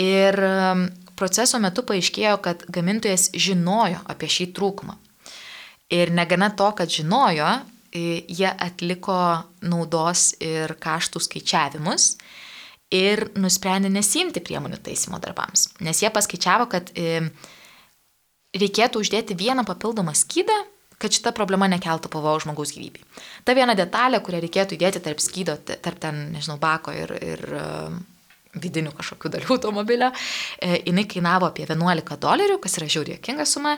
Ir 0.00 0.34
proceso 1.14 1.60
metu 1.62 1.84
paaiškėjo, 1.86 2.34
kad 2.42 2.64
gamintojas 2.66 3.28
žinojo 3.30 4.00
apie 4.10 4.30
šį 4.30 4.48
trūkumą. 4.58 4.98
Ir 5.94 6.10
negana 6.14 6.50
to, 6.58 6.66
kad 6.74 6.90
žinojo, 6.90 7.52
jie 7.94 8.50
atliko 8.50 9.20
naudos 9.66 10.32
ir 10.42 10.74
kaštų 10.82 11.22
skaičiavimus 11.22 12.12
ir 12.94 13.28
nusprendė 13.38 13.90
nesimti 13.90 14.42
priemonių 14.42 14.78
taisymo 14.82 15.18
darbams. 15.22 15.68
Nes 15.82 16.02
jie 16.02 16.10
paskaičiavo, 16.10 16.66
kad 16.70 16.90
reikėtų 18.56 19.02
uždėti 19.04 19.36
vieną 19.38 19.64
papildomą 19.68 20.14
skydą, 20.16 20.56
kad 21.00 21.16
šita 21.16 21.32
problema 21.36 21.68
nekeltų 21.70 22.10
pavojų 22.12 22.44
žmogaus 22.44 22.74
gyvybei. 22.76 23.04
Ta 23.44 23.56
viena 23.56 23.76
detalė, 23.78 24.20
kurią 24.24 24.42
reikėtų 24.44 24.76
įdėti 24.76 25.02
tarp 25.04 25.22
skydo, 25.24 25.56
tarp 25.64 26.00
ten, 26.02 26.26
nežinau, 26.34 26.58
bako 26.60 26.92
ir, 26.96 27.14
ir 27.24 27.44
vidinių 28.58 28.90
kažkokių 28.98 29.30
dalių 29.30 29.52
automobilio, 29.54 30.08
e, 30.58 30.80
jinai 30.88 31.04
kainavo 31.08 31.46
apie 31.46 31.62
11 31.68 32.16
dolerių, 32.20 32.56
kas 32.62 32.74
yra 32.80 32.88
žiauriai 32.90 33.18
jokinga 33.18 33.46
suma, 33.46 33.76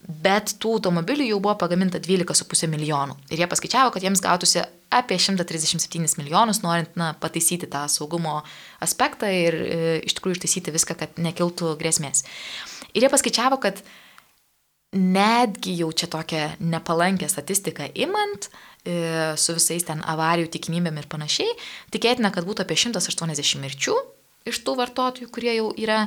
bet 0.00 0.54
tų 0.60 0.78
automobilių 0.78 1.26
jau 1.28 1.40
buvo 1.44 1.54
pagaminta 1.60 2.00
12,5 2.00 2.70
milijonų. 2.72 3.18
Ir 3.28 3.42
jie 3.42 3.48
paskaičiavo, 3.50 3.92
kad 3.92 4.04
jiems 4.04 4.24
gautųsi 4.24 4.62
apie 4.94 5.18
137 5.20 6.16
milijonus, 6.22 6.62
norint 6.64 6.96
na, 6.96 7.12
pataisyti 7.20 7.68
tą 7.68 7.84
saugumo 7.92 8.38
aspektą 8.84 9.28
ir 9.28 9.58
e, 9.60 9.82
iš 10.08 10.16
tikrųjų 10.16 10.40
ištaisyti 10.40 10.72
viską, 10.72 10.96
kad 11.04 11.20
nekiltų 11.20 11.74
grėsmės. 11.80 12.24
Ir 12.94 13.04
jie 13.04 13.12
paskaičiavo, 13.12 13.60
kad 13.60 13.84
netgi 14.94 15.74
jau 15.80 15.90
čia 15.92 16.08
tokią 16.10 16.44
nepalankę 16.60 17.28
statistiką 17.28 17.90
imant, 17.94 18.48
e, 18.84 19.34
su 19.36 19.56
visais 19.56 19.84
ten 19.86 20.02
avarijų 20.06 20.50
tikimybėm 20.54 21.00
ir 21.02 21.08
panašiai, 21.10 21.50
tikėtina, 21.94 22.30
kad 22.34 22.46
būtų 22.46 22.64
apie 22.64 22.78
180 22.78 23.60
mirčių 23.62 23.96
iš 24.48 24.60
tų 24.64 24.76
vartotojų, 24.80 25.30
kurie 25.32 25.54
jau 25.56 25.70
yra 25.76 26.04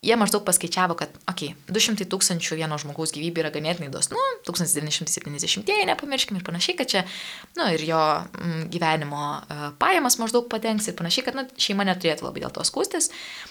jie 0.00 0.16
maždaug 0.16 0.44
paskaičiavo, 0.46 0.94
kad, 0.96 1.12
okei, 1.28 1.52
okay, 1.52 1.72
200 1.76 2.06
tūkstančių 2.08 2.56
vieno 2.56 2.78
žmogaus 2.80 3.12
gyvybė 3.12 3.42
yra 3.42 3.50
ganėtinai 3.52 3.90
dosnu, 3.92 4.16
1970-ieji 4.48 5.88
nepamirškime 5.90 6.40
ir 6.40 6.46
panašiai, 6.46 6.76
kad 6.78 6.88
čia, 6.88 7.02
na, 7.52 7.66
nu, 7.66 7.66
ir 7.76 7.84
jo 7.84 8.00
mm, 8.00 8.62
gyvenimo 8.72 9.20
uh, 9.20 9.66
pajamas 9.80 10.16
maždaug 10.22 10.48
padengs 10.52 10.88
ir 10.88 10.96
panašiai, 10.96 11.26
kad, 11.28 11.36
na, 11.36 11.44
nu, 11.44 11.60
šeima 11.60 11.84
neturėtų 11.90 12.24
labai 12.24 12.46
dėl 12.46 12.54
to 12.56 12.64
skūstis. 12.64 13.10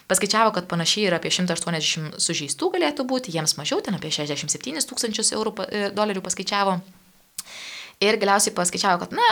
Paskaičiavo, 0.10 0.56
kad 0.58 0.70
panašiai 0.72 1.12
yra 1.12 1.22
apie 1.22 1.30
180 1.34 2.18
sužeistų 2.18 2.74
galėtų 2.80 3.06
būti, 3.06 3.36
jiems 3.36 3.54
mažiau, 3.62 3.84
ten 3.86 4.00
apie 4.00 4.10
67 4.10 4.90
tūkstančius 4.90 5.36
eurų, 5.38 5.54
e, 5.70 5.90
dolerių 5.94 6.26
paskaičiavo. 6.26 6.80
Ir 8.00 8.16
galiausiai 8.16 8.54
paskaičiavo, 8.56 9.02
kad, 9.02 9.12
na, 9.12 9.26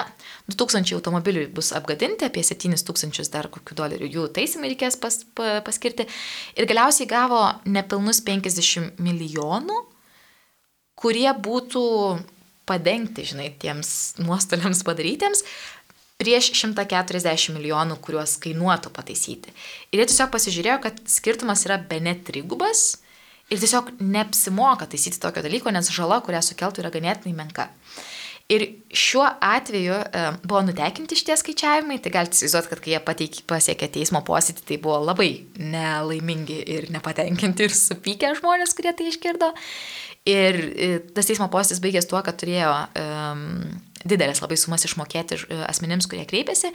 2000 0.51 0.91
automobilių 0.97 1.45
bus 1.55 1.69
apgadinti, 1.77 2.27
apie 2.27 2.41
7000 2.43 3.29
dar 3.31 3.47
kokių 3.51 3.77
dolerių 3.79 4.09
jų 4.11 4.25
taisymai 4.35 4.73
reikės 4.73 4.99
pas, 4.99 5.21
pa, 5.37 5.61
paskirti. 5.63 6.03
Ir 6.59 6.67
galiausiai 6.67 7.07
gavo 7.07 7.45
nepilnus 7.63 8.19
50 8.27 8.99
milijonų, 8.99 9.77
kurie 10.99 11.29
būtų 11.31 11.85
padengti, 12.67 13.23
žinai, 13.29 13.53
tiems 13.61 14.17
nuostoliams 14.19 14.83
padarytiems 14.83 15.45
prieš 16.19 16.51
140 16.57 17.53
milijonų, 17.55 17.99
kuriuos 18.03 18.35
kainuotų 18.43 18.91
pataisyti. 18.93 19.53
Ir 19.93 20.01
jie 20.01 20.09
tiesiog 20.09 20.31
pasižiūrėjo, 20.33 20.77
kad 20.83 21.01
skirtumas 21.07 21.63
yra 21.69 21.77
be 21.79 22.01
net 22.03 22.25
trigubas 22.27 22.97
ir 23.53 23.61
tiesiog 23.61 23.93
neapsimoka 24.01 24.89
taisyti 24.89 25.21
tokio 25.23 25.45
dalyko, 25.45 25.71
nes 25.71 25.91
žala, 25.93 26.19
kurią 26.25 26.41
sukeltų, 26.43 26.83
yra 26.83 26.91
ganėtinai 26.91 27.35
menka. 27.37 27.69
Ir 28.47 28.63
šiuo 28.95 29.25
atveju 29.43 29.95
e, 29.99 30.19
buvo 30.47 30.61
nutekinti 30.63 31.17
šitie 31.19 31.35
skaičiavimai, 31.35 31.97
tai 31.99 32.13
galite 32.13 32.37
įsivaizduoti, 32.37 32.69
kad 32.71 32.81
kai 32.83 32.93
jie 32.93 33.01
pateik, 33.03 33.39
pasiekė 33.49 33.89
teismo 33.97 34.21
posėdį, 34.27 34.63
tai 34.69 34.77
buvo 34.83 35.01
labai 35.03 35.27
nelaimingi 35.59 36.61
ir 36.77 36.87
nepatenkinti 36.95 37.67
ir 37.67 37.75
supykę 37.75 38.29
žmonės, 38.39 38.71
kurie 38.77 38.93
tai 38.95 39.09
išgirdo. 39.11 39.51
Ir 40.31 40.61
e, 40.63 40.87
tas 41.11 41.27
teismo 41.27 41.49
posėdis 41.51 41.83
baigės 41.83 42.07
tuo, 42.07 42.21
kad 42.23 42.39
turėjo 42.39 42.71
um, 42.71 43.43
didelės 44.07 44.39
labai 44.43 44.55
sumas 44.59 44.87
išmokėti 44.87 45.41
e, 45.43 45.59
asmenims, 45.67 46.07
kurie 46.07 46.23
kreipėsi. 46.27 46.71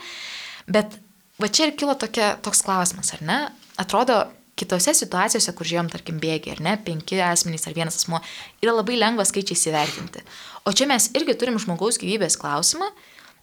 Bet 0.69 0.99
va 1.41 1.49
čia 1.49 1.71
ir 1.71 1.77
kilo 1.81 1.97
tokia, 1.97 2.35
toks 2.45 2.61
klausimas, 2.65 3.15
ar 3.17 3.25
ne? 3.25 3.39
Atrodo, 3.81 4.21
kitose 4.59 4.93
situacijose, 4.97 5.53
kur 5.57 5.67
žiūrėjom, 5.67 5.89
tarkim, 5.93 6.19
bėgi, 6.21 6.53
ar 6.53 6.61
ne, 6.63 6.75
penki 6.85 7.19
asmenys 7.25 7.65
ar 7.67 7.75
vienas 7.77 7.97
asmo, 7.99 8.21
yra 8.63 8.75
labai 8.75 8.99
lengva 8.99 9.25
skaičiai 9.25 9.57
įsivertinti. 9.57 10.23
O 10.69 10.73
čia 10.75 10.87
mes 10.89 11.09
irgi 11.17 11.35
turim 11.39 11.57
žmogaus 11.61 11.99
gyvybės 12.01 12.37
klausimą, 12.41 12.91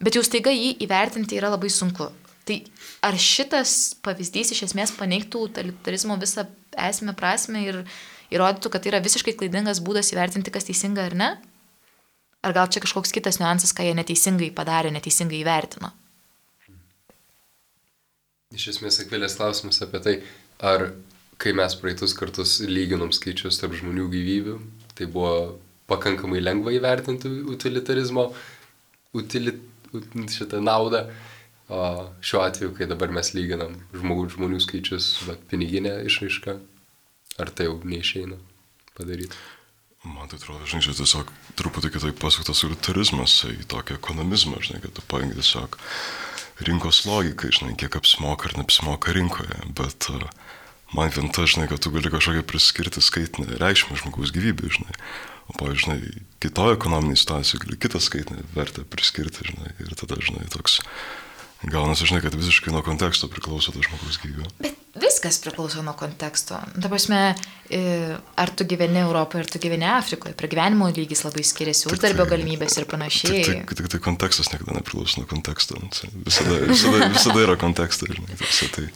bet 0.01 0.17
jau 0.17 0.23
staiga 0.25 0.53
jį 0.55 0.77
įvertinti 0.85 1.37
yra 1.39 1.51
labai 1.53 1.71
sunku. 1.73 2.09
Tai 2.47 2.57
ar 3.05 3.17
šitas 3.21 3.93
pavyzdys 4.01 4.55
iš 4.55 4.65
esmės 4.71 4.95
paneigtų 4.97 5.45
totalitarizmo 5.51 6.17
visą 6.21 6.47
esmę, 6.89 7.13
prasme 7.17 7.61
ir 7.67 7.83
įrodytų, 8.33 8.71
kad 8.71 8.81
tai 8.81 8.95
yra 8.95 9.03
visiškai 9.03 9.35
klaidingas 9.37 9.83
būdas 9.83 10.09
įvertinti, 10.15 10.53
kas 10.53 10.65
teisinga 10.67 11.05
ar 11.11 11.17
ne? 11.17 11.31
Ar 12.41 12.55
gal 12.57 12.71
čia 12.73 12.81
kažkoks 12.81 13.13
kitas 13.13 13.37
niuansas, 13.37 13.75
ką 13.77 13.85
jie 13.85 13.93
neteisingai 13.93 14.49
padarė, 14.55 14.89
neteisingai 14.95 15.43
įvertino? 15.43 15.91
Iš 18.51 18.71
esmės, 18.73 18.97
akvilės 19.03 19.37
klausimas 19.37 19.77
apie 19.85 20.01
tai, 20.03 20.15
ar 20.61 20.91
kai 21.41 21.55
mes 21.57 21.75
praeitus 21.79 22.13
kartus 22.17 22.59
lyginom 22.69 23.11
skaičius 23.15 23.57
tarp 23.61 23.73
žmonių 23.79 24.07
gyvybių, 24.13 24.55
tai 24.97 25.07
buvo 25.09 25.57
pakankamai 25.89 26.41
lengva 26.43 26.73
įvertinti 26.75 27.31
utilitarizmo 27.51 28.29
utilit, 29.17 29.59
šitą 30.31 30.61
naudą. 30.63 31.07
O 31.71 32.11
šiuo 32.19 32.41
atveju, 32.43 32.73
kai 32.75 32.87
dabar 32.89 33.13
mes 33.15 33.31
lyginam 33.31 33.77
žmogų, 33.95 34.27
žmonių 34.33 34.59
skaičius, 34.59 35.07
bet 35.23 35.43
piniginę 35.47 36.01
išraišką, 36.03 36.57
ar 37.39 37.51
tai 37.55 37.69
jau 37.69 37.77
neišeina 37.87 38.35
padaryti? 38.97 39.39
Man 40.03 40.27
tai 40.27 40.39
atrodo, 40.39 40.65
žinai, 40.67 40.83
čia 40.83 40.97
tiesiog 40.97 41.31
truputį 41.59 41.93
kitaip 41.95 42.19
pasuktas 42.19 42.63
utilitarizmas 42.65 43.37
į 43.47 43.69
tokį 43.71 43.95
ekonomizmą, 44.01 44.59
žinai, 44.65 44.81
kad 44.83 44.97
tu 44.97 45.05
paėgi 45.07 45.37
tiesiog 45.37 45.77
rinkos 46.67 47.05
logikai, 47.07 47.53
žinai, 47.55 47.77
kiek 47.79 47.95
apsimoka 48.01 48.49
ar 48.49 48.57
neapsimoka 48.59 49.15
rinkoje, 49.15 49.61
bet 49.77 50.09
uh, 50.11 50.27
man 50.97 51.11
vien 51.13 51.31
ta, 51.33 51.45
žinai, 51.49 51.67
kad 51.71 51.81
tu 51.83 51.91
gali 51.93 52.11
kažkokią 52.11 52.43
priskirti 52.47 53.03
skaitinę 53.03 53.59
reikšmę 53.61 53.99
žmogaus 54.01 54.33
gyvybė, 54.35 54.71
žinai. 54.75 54.95
O, 55.49 55.55
pavyzdžiui, 55.57 56.23
kitoje 56.43 56.77
ekonominėje 56.77 57.23
situacijoje 57.23 57.65
gali 57.65 57.79
kitą 57.81 58.01
skaitinę 58.03 58.45
vertę 58.55 58.85
priskirti, 58.87 59.47
žinai, 59.51 59.73
ir 59.83 59.95
tada, 59.99 60.19
žinai, 60.23 60.47
toks 60.53 60.81
gaunasi, 61.69 62.07
žinai, 62.09 62.21
kad 62.23 62.35
visiškai 62.35 62.73
nuo 62.73 62.81
konteksto 62.85 63.29
priklauso 63.29 63.73
tas 63.73 63.85
žmogus 63.85 64.17
gyvybė. 64.23 64.47
Bet 64.63 64.97
viskas 65.01 65.37
priklauso 65.43 65.83
nuo 65.85 65.93
konteksto. 65.97 66.57
Ta 66.81 66.89
prasme, 66.91 67.21
ar 68.41 68.53
tu 68.57 68.65
gyveni 68.67 69.01
Europoje, 69.03 69.45
ar 69.45 69.51
tu 69.51 69.61
gyveni 69.61 69.87
Afrikoje, 69.89 70.33
pragyvenimo 70.37 70.89
lygis 70.95 71.23
labai 71.27 71.45
skiriasi, 71.47 71.87
uždarbio 71.91 72.25
tai, 72.25 72.31
galimybės 72.35 72.77
ir 72.81 72.87
panašiai. 72.89 73.43
Tik, 73.47 73.65
tik, 73.69 73.75
tik 73.81 73.91
tai 73.93 74.01
kontekstas 74.03 74.51
niekada 74.53 74.79
nepriklauso 74.79 75.21
nuo 75.21 75.29
konteksto. 75.29 75.77
Nu, 75.81 75.91
visada, 76.25 76.61
visada, 76.71 77.11
visada 77.13 77.45
yra 77.45 77.57
kontekstas, 77.61 78.15
žinai. 78.17 78.39
Tai, 78.41 78.87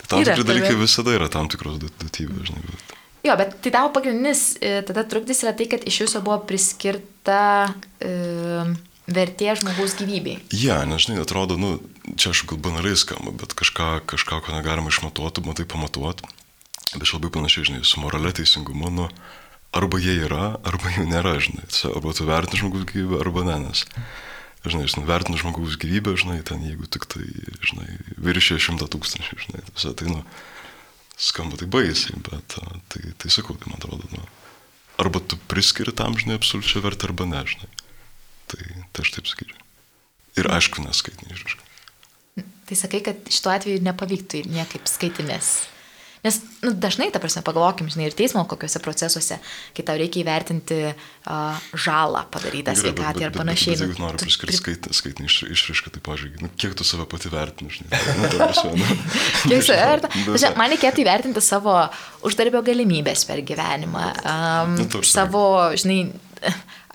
tai 0.00 0.08
tam 0.08 0.24
tikri 0.24 0.48
dalykai 0.52 0.78
visada 0.80 1.16
yra 1.18 1.28
tam 1.32 1.50
tikros 1.52 1.80
duotybės, 1.84 2.48
žinai. 2.50 2.64
Bet... 2.72 2.98
Jo, 3.26 3.34
bet 3.36 3.56
tai 3.62 3.72
tavo 3.74 3.90
pagrindinis 3.92 4.52
e, 4.62 4.78
tada 4.86 5.02
trukdys 5.08 5.42
yra 5.44 5.52
tai, 5.58 5.66
kad 5.70 5.82
iš 5.88 6.04
viso 6.06 6.22
buvo 6.24 6.38
priskirta 6.48 7.42
e, 8.00 8.12
vertė 9.08 9.54
žmogaus 9.58 9.96
gyvybei. 9.98 10.38
Ja, 10.52 10.82
nežinai, 10.88 11.22
atrodo, 11.22 11.56
nu, 11.60 11.78
čia 12.20 12.32
aš 12.34 12.44
gal 12.48 12.60
banaliai 12.62 12.98
skamba, 12.98 13.32
bet 13.32 13.56
kažką, 13.56 14.04
kažką, 14.08 14.42
ko 14.44 14.54
negalima 14.54 14.92
išmatuoti, 14.92 15.44
matai 15.46 15.66
pamatuoti. 15.68 16.28
Bet 16.92 17.04
aš 17.04 17.14
labai 17.16 17.32
panašiai, 17.32 17.68
žinai, 17.68 17.84
su 17.88 18.00
morale 18.00 18.32
teisingumu, 18.36 18.92
nu, 18.92 19.08
arba 19.76 20.00
jie 20.00 20.14
yra, 20.26 20.56
arba 20.64 20.92
jų 20.94 21.08
nėra, 21.08 21.36
žinai. 21.44 21.66
Arba 21.90 22.14
tu 22.16 22.28
vertini 22.28 22.60
žmogaus 22.62 22.86
gyvybę, 22.88 23.20
arba 23.24 23.44
ne, 23.48 23.58
nes, 23.66 23.84
žinai, 24.68 24.84
aš 24.88 24.96
vertinu 25.08 25.40
žmogaus 25.40 25.76
gyvybę, 25.80 26.16
žinai, 26.20 26.40
ten 26.48 26.64
jeigu 26.64 26.88
tik 26.88 27.08
tai, 27.08 27.24
žinai, 27.64 27.88
viršė 28.20 28.60
šimtą 28.68 28.88
tūkstančių, 28.92 29.40
žinai, 29.46 29.64
visą 29.72 29.92
tai, 29.96 30.12
nu, 30.12 30.24
skamba 31.18 31.60
tai 31.60 31.68
baisiai, 31.68 32.20
bet 32.28 32.56
tai, 32.92 33.04
tai 33.20 33.32
sakau, 33.32 33.56
tai 33.56 33.72
man 33.72 33.80
atrodo, 33.80 34.08
nu, 34.14 34.24
arba 35.00 35.20
tu 35.20 35.40
priskiri 35.50 35.92
tam, 35.96 36.16
žinai, 36.16 36.40
absoliučią 36.40 36.84
vertę, 36.84 37.10
arba 37.10 37.28
ne, 37.28 37.44
žinai. 37.48 37.87
Tai, 38.48 38.68
tai 38.92 39.06
aš 39.06 39.14
taip 39.16 39.30
sakyčiau. 39.30 39.64
Ir 40.38 40.50
aišku, 40.54 40.84
neskaitinė 40.84 41.34
išraiška. 41.34 41.66
Tai 42.68 42.76
sakai, 42.78 43.00
kad 43.02 43.32
šituo 43.32 43.52
atveju 43.54 43.82
nepavyktų 43.82 44.44
niekaip 44.52 44.86
skaitinės 44.90 45.56
Nes 46.24 46.40
nu, 46.66 46.72
dažnai, 46.74 47.12
ta 47.14 47.20
prasme, 47.22 47.44
pagalvokim, 47.46 47.86
žinai, 47.92 48.08
ir 48.10 48.14
teismo 48.18 48.42
kokiuose 48.48 48.80
procesuose, 48.82 49.38
kai 49.76 49.84
tau 49.86 49.94
reikia 49.98 50.24
įvertinti 50.24 50.78
uh, 50.90 51.68
žalą 51.78 52.24
padarytą 52.32 52.74
sveikatai 52.78 53.28
ar 53.28 53.34
panašiai. 53.36 53.76
Bet, 53.76 53.84
bet, 53.84 53.92
bet, 53.92 53.94
jeigu 53.94 54.02
nori 54.02 54.22
priskirti 54.24 54.58
skait, 54.58 54.88
skaitinį 54.98 55.30
iš, 55.30 55.36
išraišką, 55.54 55.92
tai, 55.94 56.02
pažiūrėk, 56.08 56.42
nu, 56.42 56.50
kiek 56.58 56.74
tu 56.78 56.86
save 56.86 57.06
pati 57.10 57.30
vertini, 57.30 57.70
žinai. 57.76 58.02
Nu, 58.18 58.32
prasme, 58.34 58.74
nu, 58.74 58.98
kiek 59.52 59.66
save 59.68 59.86
vertini? 59.94 60.54
Man 60.58 60.74
reikėtų 60.74 61.04
įvertinti 61.04 61.44
savo 61.44 61.76
uždarbio 62.26 62.64
galimybės 62.66 63.22
per 63.28 63.44
gyvenimą, 63.46 64.08
um, 64.18 64.74
nu, 64.82 65.04
savo, 65.06 65.44
žinai, 65.78 66.00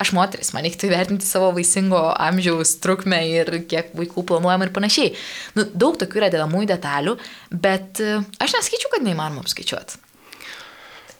aš 0.02 0.12
moteris, 0.16 0.52
man 0.54 0.66
reiktų 0.66 0.88
įvertinti 0.88 1.26
savo 1.28 1.50
vaisingo 1.56 2.00
amžiaus 2.12 2.76
trukmę 2.84 3.20
ir 3.30 3.50
kiek 3.70 3.92
vaikų 3.96 4.24
planuojam 4.28 4.66
ir 4.66 4.72
panašiai. 4.74 5.12
Nu, 5.58 5.66
daug 5.74 5.98
tokių 6.00 6.22
yra 6.22 6.30
dedamųjų 6.34 6.70
detalių, 6.72 7.16
bet 7.50 8.02
e, 8.02 8.18
aš 8.42 8.56
neskaičiu, 8.58 8.90
kad 8.92 9.06
neįmanoma 9.06 9.44
apskaičiuoti. 9.44 10.00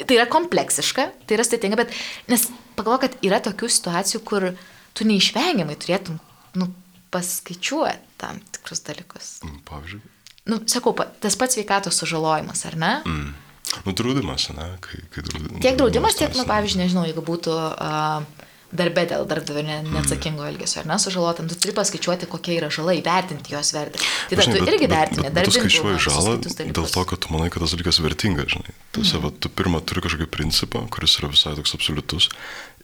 Tai 0.04 0.16
yra 0.16 0.26
kompleksiška, 0.30 1.06
tai 1.24 1.36
yra 1.36 1.46
sudėtinga, 1.46 1.78
bet 1.78 1.94
nes 2.32 2.48
pagalvoju, 2.78 3.04
kad 3.06 3.20
yra 3.26 3.38
tokių 3.44 3.70
situacijų, 3.70 4.22
kur 4.26 4.50
tu 4.94 5.06
neišvengiamai 5.06 5.76
turėtum 5.80 6.18
nu, 6.58 6.68
paskaičiuoti 7.14 8.18
tam 8.18 8.40
tikrus 8.54 8.82
dalykus. 8.86 9.30
Mm, 9.46 9.62
pavyzdžiui. 9.68 10.02
Nu, 10.50 10.58
sakau, 10.68 10.92
tas 11.22 11.38
pats 11.40 11.56
sveikatos 11.56 11.96
sužalojimas, 12.02 12.66
ar 12.68 12.76
ne? 12.80 12.92
Mm. 13.08 13.43
Nu, 13.84 13.94
draudimas, 13.96 14.48
ne? 14.54 14.70
Kai, 14.84 15.02
kai 15.12 15.26
draudimas, 15.26 15.60
tiek 15.64 15.78
draudimas, 15.80 16.18
tiek, 16.20 16.34
nu, 16.38 16.46
pavyzdžiui, 16.48 16.84
nežinau, 16.84 17.06
jeigu 17.08 17.24
būtų 17.26 17.54
uh, 17.54 18.44
darbė 18.74 19.04
dėl 19.10 19.26
darbdavio 19.28 19.62
ne, 19.66 19.76
neatsakingo 19.86 20.44
elgesio, 20.48 20.80
ar 20.82 20.88
nesužalotam, 20.90 21.48
tu 21.50 21.56
turi 21.60 21.74
paskaičiuoti, 21.76 22.28
kokia 22.30 22.56
yra 22.58 22.70
žala, 22.74 22.94
įvertinti 22.98 23.54
jos 23.54 23.70
vertę. 23.74 24.00
Tai 24.30 24.38
tada 24.40 24.56
tu 24.58 24.72
irgi 24.72 24.88
vertini 24.90 25.28
darbą. 25.28 25.44
Tu 25.46 25.54
skaičiuoji 25.58 26.00
žalą 26.08 26.34
dėl 26.42 26.88
to, 26.96 27.04
kad 27.10 27.22
tu 27.22 27.34
manai, 27.34 27.50
kad 27.54 27.64
tas 27.64 27.74
dalykas 27.76 28.00
vertingas, 28.04 28.50
žinai. 28.56 28.74
Tu, 28.90 29.04
mm. 29.04 29.10
savo, 29.12 29.30
tu 29.30 29.52
pirmą 29.60 29.82
turi 29.86 30.02
kažkokį 30.04 30.28
principą, 30.32 30.82
kuris 30.92 31.18
yra 31.20 31.30
visai 31.32 31.54
toks 31.58 31.76
absoliutus 31.78 32.30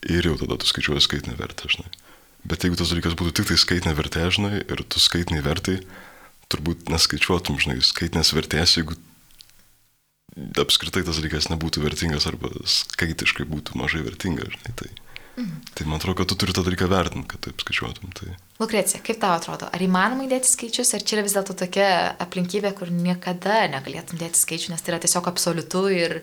ir 0.07 0.31
jau 0.31 0.37
tada 0.39 0.59
tu 0.61 0.71
skaičiuoji 0.71 1.03
skaitinę 1.07 1.35
vertę, 1.39 1.69
žinai. 1.75 1.91
Bet 2.47 2.63
jeigu 2.65 2.79
tas 2.79 2.89
dalykas 2.93 3.17
būtų 3.19 3.35
tik 3.37 3.51
tai 3.51 3.59
skaitinė 3.59 3.93
vertė, 3.97 4.25
žinai, 4.33 4.63
ir 4.63 4.81
tu 4.89 5.01
skaitiniai 5.03 5.43
vertai, 5.45 5.81
turbūt 6.51 6.89
neskaičiuotum, 6.91 7.59
žinai, 7.61 7.77
skaitinės 7.85 8.33
vertės, 8.33 8.79
jeigu 8.79 8.97
apskritai 10.61 11.03
tas 11.07 11.19
dalykas 11.19 11.49
nebūtų 11.51 11.83
vertingas 11.83 12.27
arba 12.29 12.51
skaitiškai 12.63 13.47
būtų 13.49 13.79
mažai 13.79 14.03
vertingas, 14.05 14.53
žinai. 14.55 14.75
Tai... 14.79 14.91
Mhm. 15.31 15.59
Tai 15.75 15.85
man 15.87 15.99
atrodo, 15.99 16.17
kad 16.19 16.29
tu 16.31 16.35
turi 16.39 16.55
tą 16.55 16.63
dalyką 16.67 16.87
vertinti, 16.91 17.29
kad 17.31 17.43
taip 17.45 17.63
skaičiuotum. 17.63 18.11
Tai... 18.17 18.33
Lukrecija, 18.61 19.01
kaip 19.05 19.19
tau 19.21 19.33
atrodo, 19.35 19.69
ar 19.71 19.83
įmanoma 19.83 20.27
įdėti 20.27 20.51
skaičius, 20.51 20.93
ar 20.95 21.03
čia 21.03 21.17
yra 21.17 21.25
vis 21.27 21.35
dėlto 21.37 21.55
tokia 21.63 21.89
aplinkybė, 22.23 22.73
kur 22.77 22.91
niekada 22.93 23.63
negalėtum 23.71 24.19
dėti 24.21 24.39
skaičių, 24.39 24.73
nes 24.73 24.83
tai 24.83 24.93
yra 24.93 25.01
tiesiog 25.03 25.31
absoliutu 25.31 25.85
ir 25.95 26.19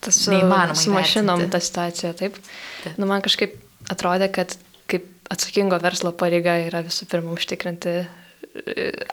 tas 0.00 0.16
su, 0.16 0.32
su 0.32 0.92
mašinom 0.94 1.48
ta 1.52 1.60
situacija, 1.60 2.14
taip. 2.16 2.38
taip. 2.84 3.00
Nu, 3.00 3.08
man 3.08 3.24
kažkaip 3.24 3.58
atrodė, 3.92 4.30
kad 4.32 4.56
kaip 4.88 5.08
atsakingo 5.32 5.78
verslo 5.82 6.12
pareiga 6.16 6.56
yra 6.64 6.84
visų 6.86 7.08
pirma 7.10 7.34
užtikrinti 7.36 7.98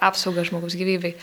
apsaugą 0.04 0.44
žmogaus 0.48 0.76
gyvybei. 0.78 1.14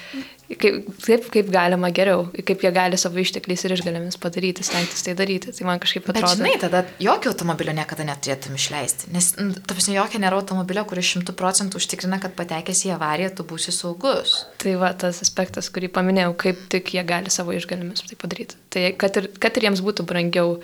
Kaip, 0.50 0.88
kaip, 1.04 1.26
kaip 1.30 1.50
galima 1.52 1.92
geriau, 1.94 2.24
kaip 2.46 2.64
jie 2.64 2.72
gali 2.74 2.98
savo 2.98 3.20
ištekliais 3.22 3.62
ir 3.66 3.74
išgalėmis 3.76 4.18
padaryti, 4.20 4.64
stengtis 4.66 5.04
tai 5.06 5.14
daryti. 5.18 5.54
Tai 5.54 5.66
man 5.68 5.82
kažkaip 5.82 6.08
atrodo. 6.08 6.26
Bet 6.26 6.40
žinai, 6.40 6.54
tada 6.62 6.82
jokio 7.02 7.32
automobilio 7.34 7.74
niekada 7.76 8.06
neturėtum 8.08 8.58
išleisti. 8.58 9.10
Nes, 9.14 9.32
ta 9.36 9.76
prasme, 9.76 9.94
jokia 9.98 10.22
nėra 10.22 10.40
automobilio, 10.42 10.84
kuris 10.90 11.12
šimtų 11.12 11.36
procentų 11.38 11.80
užtikrina, 11.80 12.18
kad 12.22 12.34
patekęs 12.38 12.84
į 12.88 12.94
avariją 12.96 13.34
tu 13.38 13.46
būsi 13.46 13.74
saugus. 13.74 14.40
Tai 14.62 14.76
va 14.82 14.92
tas 14.98 15.22
aspektas, 15.24 15.70
kurį 15.72 15.92
paminėjau, 15.94 16.34
kaip 16.46 16.64
tik 16.74 16.94
jie 16.96 17.06
gali 17.06 17.30
savo 17.32 17.54
išgalėmis 17.54 18.08
tai 18.10 18.18
padaryti. 18.18 18.58
Tai 18.74 18.88
kad 18.98 19.22
ir, 19.22 19.30
kad 19.42 19.54
ir 19.54 19.70
jiems 19.70 19.84
būtų 19.86 20.08
brangiau 20.10 20.58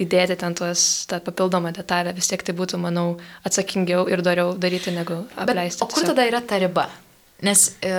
įdėti 0.00 0.36
ten 0.40 0.54
tuos, 0.56 1.06
tą 1.08 1.20
papildomą 1.24 1.72
detalę, 1.76 2.12
vis 2.16 2.28
tiek 2.28 2.42
tai 2.44 2.54
būtų, 2.56 2.80
manau, 2.80 3.16
atsakingiau 3.48 4.04
ir 4.12 4.22
dariau 4.24 4.52
daryti 4.60 4.92
negu 4.92 5.22
apleisti. 5.36 5.80
Bet, 5.80 5.86
o 5.86 5.88
kur 5.88 6.02
tiesiog. 6.02 6.12
tada 6.12 6.26
yra 6.28 6.42
ta 6.44 6.60
riba? 6.60 6.86
Nes 7.46 7.70
e, 7.84 7.94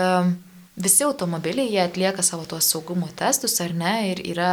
visi 0.77 1.05
automobiliai, 1.07 1.71
jie 1.73 1.81
atlieka 1.81 2.25
savo 2.25 2.45
tuos 2.49 2.69
saugumo 2.69 3.09
testus, 3.17 3.57
ar 3.65 3.73
ne, 3.77 3.93
ir 4.11 4.21
yra 4.29 4.51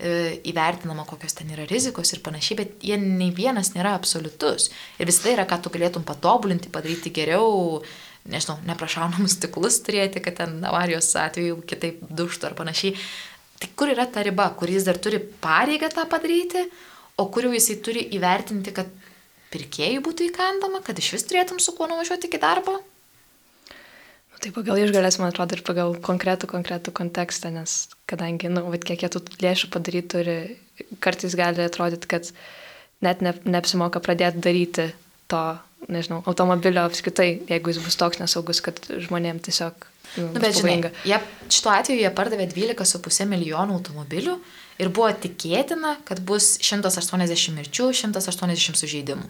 e, 0.00 0.40
įvertinama, 0.52 1.04
kokios 1.08 1.36
ten 1.36 1.52
yra 1.52 1.68
rizikos 1.68 2.14
ir 2.14 2.22
panašiai, 2.24 2.60
bet 2.62 2.86
jie 2.88 2.96
nei 3.00 3.28
vienas 3.36 3.74
nėra 3.76 3.92
absoliutus. 3.98 4.70
Ir 4.98 5.10
visada 5.10 5.36
yra, 5.36 5.48
ką 5.48 5.60
tu 5.60 5.72
galėtum 5.76 6.06
patobulinti, 6.08 6.72
padaryti 6.72 7.12
geriau, 7.12 7.82
nežinau, 8.30 8.56
neprašaunamus 8.68 9.36
stiklus 9.36 9.80
turėti, 9.84 10.22
kad 10.24 10.40
ten 10.40 10.58
avarijos 10.68 11.12
atveju 11.20 11.60
kitaip 11.68 12.02
duštų 12.08 12.50
ar 12.50 12.56
panašiai. 12.56 12.96
Tai 13.60 13.68
kur 13.76 13.92
yra 13.92 14.06
ta 14.08 14.22
riba, 14.24 14.48
kur 14.56 14.70
jis 14.72 14.86
dar 14.88 14.96
turi 14.96 15.20
pareigą 15.20 15.90
tą 15.92 16.06
padaryti, 16.08 16.64
o 17.20 17.26
kur 17.28 17.44
jau 17.46 17.52
jisai 17.52 17.76
turi 17.84 18.06
įvertinti, 18.16 18.72
kad 18.76 18.88
pirkėjai 19.52 20.00
būtų 20.04 20.30
įkandama, 20.30 20.80
kad 20.86 20.98
iš 21.00 21.12
vis 21.16 21.26
turėtum 21.28 21.60
su 21.60 21.74
kuo 21.76 21.88
nuvažiuoti 21.90 22.30
iki 22.30 22.40
darbo? 22.40 22.78
Nu, 24.30 24.40
tai 24.40 24.52
pagal 24.56 24.80
išgalės, 24.80 25.18
man 25.20 25.34
atrodo, 25.34 25.58
ir 25.58 25.64
pagal 25.66 25.96
konkretų, 26.06 26.48
konkretų 26.48 26.94
kontekstą, 26.96 27.52
nes 27.52 27.90
kadangi, 28.08 28.48
na, 28.48 28.62
nu, 28.64 28.80
kiek 28.80 29.04
jie 29.04 29.12
tų 29.12 29.24
lėšų 29.42 29.72
padaryti 29.74 30.12
turi, 30.14 30.38
kartais 31.04 31.36
gali 31.36 31.66
atrodyti, 31.66 32.08
kad 32.08 32.30
net 33.04 33.20
ne, 33.24 33.34
neapsimoka 33.44 34.00
pradėti 34.00 34.40
daryti 34.46 34.88
to, 35.28 35.44
nežinau, 35.88 36.20
automobilio 36.28 36.84
apskritai, 36.88 37.30
jeigu 37.48 37.72
jis 37.72 37.80
bus 37.84 37.96
toks 38.00 38.20
nesaugus, 38.20 38.60
kad 38.64 38.82
žmonėm 38.90 39.40
tiesiog 39.44 39.88
Nu, 40.16 40.26
nu, 40.34 40.40
bet 40.42 40.56
žinai, 40.58 40.90
jie, 41.06 41.18
šituo 41.52 41.70
atveju 41.70 42.00
jie 42.02 42.10
pardavė 42.14 42.48
12,5 42.50 43.28
milijonų 43.30 43.76
automobilių 43.78 44.34
ir 44.82 44.90
buvo 44.90 45.10
tikėtina, 45.22 46.00
kad 46.08 46.22
bus 46.26 46.56
180 46.58 47.54
mirčių, 47.54 47.92
180 48.00 48.80
sužeidimų. 48.80 49.28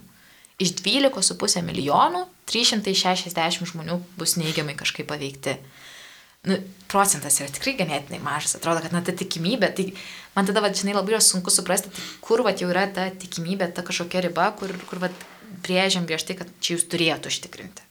Iš 0.61 0.73
12,5 0.81 1.61
milijonų 1.67 2.25
360 2.49 3.69
žmonių 3.73 4.01
bus 4.17 4.39
neigiamai 4.41 4.77
kažkaip 4.79 5.09
paveikti. 5.11 5.59
Nu, 6.49 6.57
procentas 6.89 7.37
yra 7.43 7.53
tikrai 7.53 7.75
ganėtinai 7.77 8.23
mažas, 8.25 8.57
atrodo, 8.57 8.81
kad 8.81 8.95
na, 8.97 9.03
ta 9.05 9.13
tikimybė, 9.13 9.69
tai 9.77 9.91
man 10.33 10.49
tada, 10.49 10.63
va, 10.65 10.71
žinai, 10.73 10.95
labai 10.97 11.13
yra 11.13 11.21
sunku 11.21 11.53
suprasti, 11.53 11.93
tai 11.93 12.05
kur 12.25 12.41
va, 12.47 12.55
jau 12.57 12.71
yra 12.73 12.87
ta 12.89 13.11
tikimybė, 13.13 13.69
ta 13.77 13.85
kažkokia 13.85 14.25
riba, 14.25 14.49
kur, 14.57 14.73
kur 14.89 15.03
va, 15.03 15.13
priežiam 15.67 16.09
griežtai, 16.09 16.39
kad 16.41 16.51
čia 16.61 16.77
jūs 16.77 16.89
turėtų 16.91 17.33
užtikrinti 17.33 17.91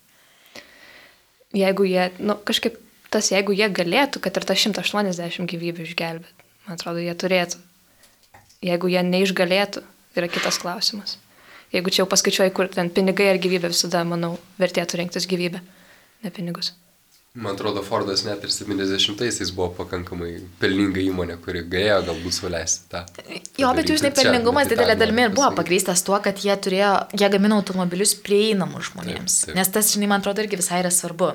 jeigu 1.54 1.84
jie, 1.84 2.12
nu, 2.20 2.36
kažkaip 2.36 2.78
tas, 3.10 3.32
jeigu 3.32 3.54
jie 3.56 3.70
galėtų, 3.74 4.22
kad 4.22 4.38
ir 4.38 4.46
tą 4.46 4.56
180 4.58 5.50
gyvybių 5.50 5.88
išgelbėti, 5.88 6.48
man 6.68 6.78
atrodo, 6.78 7.02
jie 7.02 7.16
turėtų. 7.18 7.62
Jeigu 8.66 8.92
jie 8.92 9.02
neišgalėtų, 9.08 9.84
yra 10.20 10.30
kitas 10.30 10.60
klausimas. 10.62 11.18
Jeigu 11.74 11.94
čia 11.94 12.04
jau 12.04 12.10
paskaičiuoji, 12.12 12.54
kur 12.54 12.70
ten 12.74 12.90
pinigai 12.94 13.30
ar 13.32 13.42
gyvybė, 13.42 13.72
visada, 13.72 14.04
manau, 14.06 14.36
vertėtų 14.60 15.00
rinktis 15.00 15.30
gyvybę, 15.30 15.62
ne 16.26 16.32
pinigus. 16.34 16.74
Man 17.40 17.54
atrodo, 17.56 17.82
Fordas 17.86 18.26
net 18.28 18.44
ir 18.44 18.52
70-aisiais 18.52 19.52
buvo 19.56 19.70
pakankamai 19.78 20.34
pelninga 20.60 21.00
įmonė, 21.00 21.38
kuri 21.44 21.62
galėjo 21.72 22.00
galbūt 22.10 22.36
suleisti 22.36 22.90
tą. 22.92 23.04
Jo, 23.60 23.70
bet 23.78 23.92
jūs 23.92 24.04
nepelningumas 24.04 24.68
didelė 24.68 24.98
dalimi 25.00 25.28
ir 25.28 25.36
buvo 25.38 25.48
pagrįstas 25.56 26.04
tuo, 26.04 26.18
kad 26.24 26.42
jie 26.44 26.56
turėjo, 26.66 26.92
jie 27.16 27.30
gamino 27.32 27.62
automobilius 27.62 28.16
prieinamus 28.26 28.90
žmonėms. 28.92 29.38
Taip, 29.38 29.54
taip. 29.54 29.60
Nes 29.60 29.72
tas, 29.72 29.94
žinai, 29.96 30.10
man 30.12 30.24
atrodo, 30.24 30.44
irgi 30.44 30.60
visai 30.60 30.82
yra 30.84 30.92
svarbu. 30.92 31.32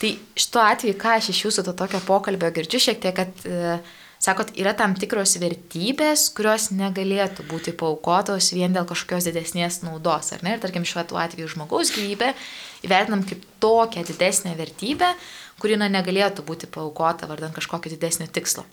Tai 0.00 0.12
šituo 0.44 0.62
atveju, 0.68 1.00
ką 1.02 1.16
aš 1.18 1.32
iš 1.34 1.42
jūsų 1.48 1.66
to 1.66 1.76
tokio 1.82 2.02
pokalbio 2.06 2.52
girdžiu 2.54 2.84
šiek 2.86 3.02
tiek, 3.02 3.18
kad, 3.18 3.42
e, 3.42 3.76
sakot, 4.22 4.54
yra 4.60 4.76
tam 4.78 4.94
tikros 4.94 5.34
vertybės, 5.42 6.28
kurios 6.36 6.70
negalėtų 6.76 7.50
būti 7.50 7.74
paukotos 7.74 8.52
vien 8.54 8.76
dėl 8.76 8.86
kažkokios 8.86 9.26
didesnės 9.26 9.82
naudos, 9.82 10.30
ar 10.36 10.46
ne? 10.46 10.54
Ir 10.54 10.62
tarkim, 10.62 10.86
šiuo 10.86 11.08
atveju 11.10 11.56
žmogaus 11.56 11.90
gyvybė 11.98 12.36
įvertinam 12.86 13.22
kaip 13.28 13.44
tokią 13.62 14.04
didesnę 14.08 14.56
vertybę, 14.58 15.12
kuri 15.60 15.76
na, 15.80 15.90
negalėtų 15.92 16.44
būti 16.46 16.70
paukota 16.72 17.28
vardan 17.30 17.54
kažkokio 17.56 17.92
didesnio 17.92 18.28
tikslo. 18.32 18.66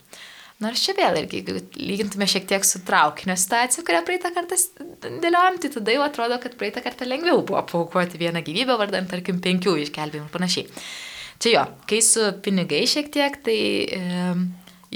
Nors 0.64 0.82
čia 0.82 0.96
vėl 0.98 1.20
irgi, 1.20 1.44
jeigu 1.44 1.60
lygintume 1.78 2.26
šiek 2.26 2.48
tiek 2.50 2.64
su 2.66 2.80
traukinio 2.86 3.36
situacija, 3.38 3.84
kurią 3.86 4.00
praeitą 4.08 4.32
kartą 4.34 4.58
dėliojom, 5.06 5.60
tai 5.62 5.70
tada 5.76 5.94
jau 5.94 6.06
atrodo, 6.08 6.40
kad 6.42 6.56
praeitą 6.58 6.82
kartą 6.86 7.06
lengviau 7.06 7.44
buvo 7.46 7.62
paukoti 7.70 8.18
vieną 8.18 8.42
gyvybę 8.46 8.78
vardan, 8.80 9.06
tarkim, 9.12 9.38
penkių 9.44 9.76
išgelbėjimų 9.84 10.26
ir 10.26 10.34
panašiai. 10.34 10.72
Čia 11.38 11.52
jo, 11.54 11.66
kai 11.90 12.00
su 12.02 12.32
pinigai 12.42 12.82
šiek 12.90 13.12
tiek, 13.14 13.38
tai 13.46 13.60
e, 13.86 14.32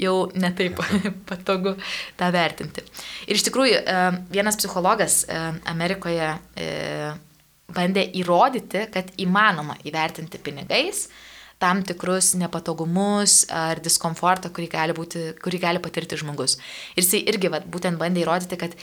jau 0.02 0.16
netaip 0.34 0.80
patogu 1.30 1.76
tą 2.18 2.30
vertinti. 2.34 2.82
Ir 3.28 3.38
iš 3.38 3.46
tikrųjų, 3.46 3.78
e, 3.78 4.00
vienas 4.34 4.58
psichologas 4.58 5.22
e, 5.28 5.42
Amerikoje 5.70 6.32
e, 6.56 6.68
bandė 7.74 8.06
įrodyti, 8.20 8.86
kad 8.94 9.12
įmanoma 9.22 9.78
įvertinti 9.88 10.40
pinigais 10.42 11.06
tam 11.62 11.84
tikrus 11.86 12.32
nepatogumus 12.34 13.44
ar 13.54 13.78
diskomfortą, 13.82 14.50
kurį 14.54 14.68
gali, 14.72 14.96
būti, 14.96 15.28
kurį 15.42 15.60
gali 15.62 15.82
patirti 15.82 16.18
žmogus. 16.18 16.56
Ir 16.96 17.04
jisai 17.04 17.22
irgi 17.30 17.52
vat, 17.52 17.68
būtent 17.70 18.00
bandė 18.00 18.24
įrodyti, 18.24 18.58
kad 18.58 18.74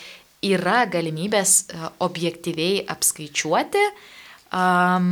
yra 0.48 0.86
galimybės 0.88 1.56
e, 1.68 1.82
objektyviai 2.06 2.86
apskaičiuoti, 2.94 3.84
um, 4.56 5.12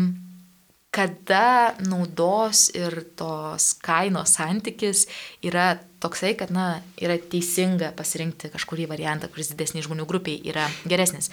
kada 0.92 1.76
naudos 1.84 2.70
ir 2.74 3.04
tos 3.20 3.74
kainos 3.84 4.34
santykis 4.38 5.06
yra 5.46 5.76
toksai, 6.02 6.36
kad, 6.38 6.52
na, 6.54 6.82
yra 7.02 7.18
teisinga 7.18 7.92
pasirinkti 7.98 8.50
kažkurį 8.54 8.86
variantą, 8.90 9.30
kuris 9.34 9.50
didesnį 9.52 9.84
žmonių 9.86 10.06
grupiai 10.10 10.38
yra 10.48 10.68
geresnis. 10.90 11.32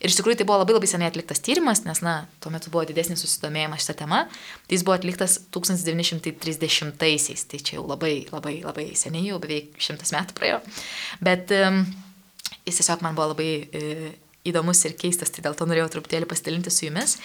Ir 0.00 0.08
iš 0.12 0.16
tikrųjų 0.18 0.36
tai 0.40 0.46
buvo 0.48 0.58
labai 0.60 0.76
labai 0.76 0.88
seniai 0.90 1.10
atliktas 1.12 1.40
tyrimas, 1.44 1.84
nes, 1.86 2.02
na, 2.04 2.14
tuo 2.44 2.52
metu 2.52 2.72
buvo 2.72 2.84
didesnis 2.88 3.22
susidomėjimas 3.24 3.86
šią 3.88 3.94
temą. 4.02 4.20
Tai 4.66 4.76
jis 4.76 4.84
buvo 4.86 4.96
atliktas 4.98 5.38
1930-aisiais, 5.56 7.46
tai 7.48 7.58
čia 7.64 7.78
jau 7.78 7.86
labai, 7.88 8.14
labai, 8.32 8.58
labai 8.64 8.86
seniai, 8.98 9.30
jau 9.32 9.40
beveik 9.42 9.80
šimtas 9.82 10.12
metų 10.14 10.36
praėjo. 10.36 10.58
Bet 11.24 11.44
um, 11.56 11.82
jis 12.66 12.82
tiesiog 12.82 13.00
man 13.04 13.16
buvo 13.18 13.32
labai 13.32 13.50
uh, 13.64 14.12
įdomus 14.48 14.84
ir 14.88 14.96
keistas, 14.98 15.32
tai 15.32 15.44
dėl 15.46 15.56
to 15.56 15.64
norėjau 15.68 15.88
truputėlį 15.96 16.28
pasidalinti 16.28 16.72
su 16.74 16.88
jumis. 16.88 17.16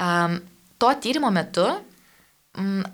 Um, 0.00 0.40
to 0.82 0.90
tyrimo 1.04 1.30
metu 1.30 1.64
mm, 2.58 2.84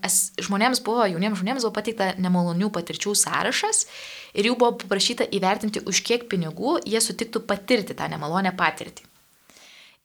žmonėms 0.44 0.82
buvo, 0.84 1.06
jauniems 1.08 1.40
žmonėms 1.40 1.66
buvo 1.66 1.74
pateikta 1.80 2.12
nemalonių 2.20 2.70
patirčių 2.74 3.14
sąrašas 3.16 3.86
ir 4.36 4.50
jų 4.50 4.58
buvo 4.60 4.74
paprašyta 4.82 5.28
įvertinti, 5.38 5.84
už 5.88 6.02
kiek 6.04 6.28
pinigų 6.30 6.78
jie 6.84 7.00
sutiktų 7.02 7.46
patirti 7.48 7.96
tą 7.96 8.10
nemalonę 8.12 8.52
patirtį. 8.58 9.06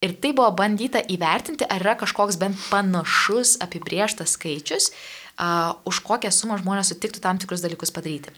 Ir 0.03 0.17
tai 0.19 0.33
buvo 0.35 0.49
bandyta 0.51 0.99
įvertinti, 0.99 1.63
ar 1.63 1.79
yra 1.79 1.93
kažkoks 1.99 2.35
bent 2.39 2.59
panašus 2.67 3.55
apibrieštas 3.63 4.33
skaičius, 4.35 4.89
uh, 4.91 5.79
už 5.87 6.01
kokią 6.03 6.31
sumą 6.31 6.57
žmonės 6.59 6.91
sutiktų 6.91 7.21
tam 7.23 7.39
tikrus 7.39 7.63
dalykus 7.63 7.93
padaryti. 7.95 8.33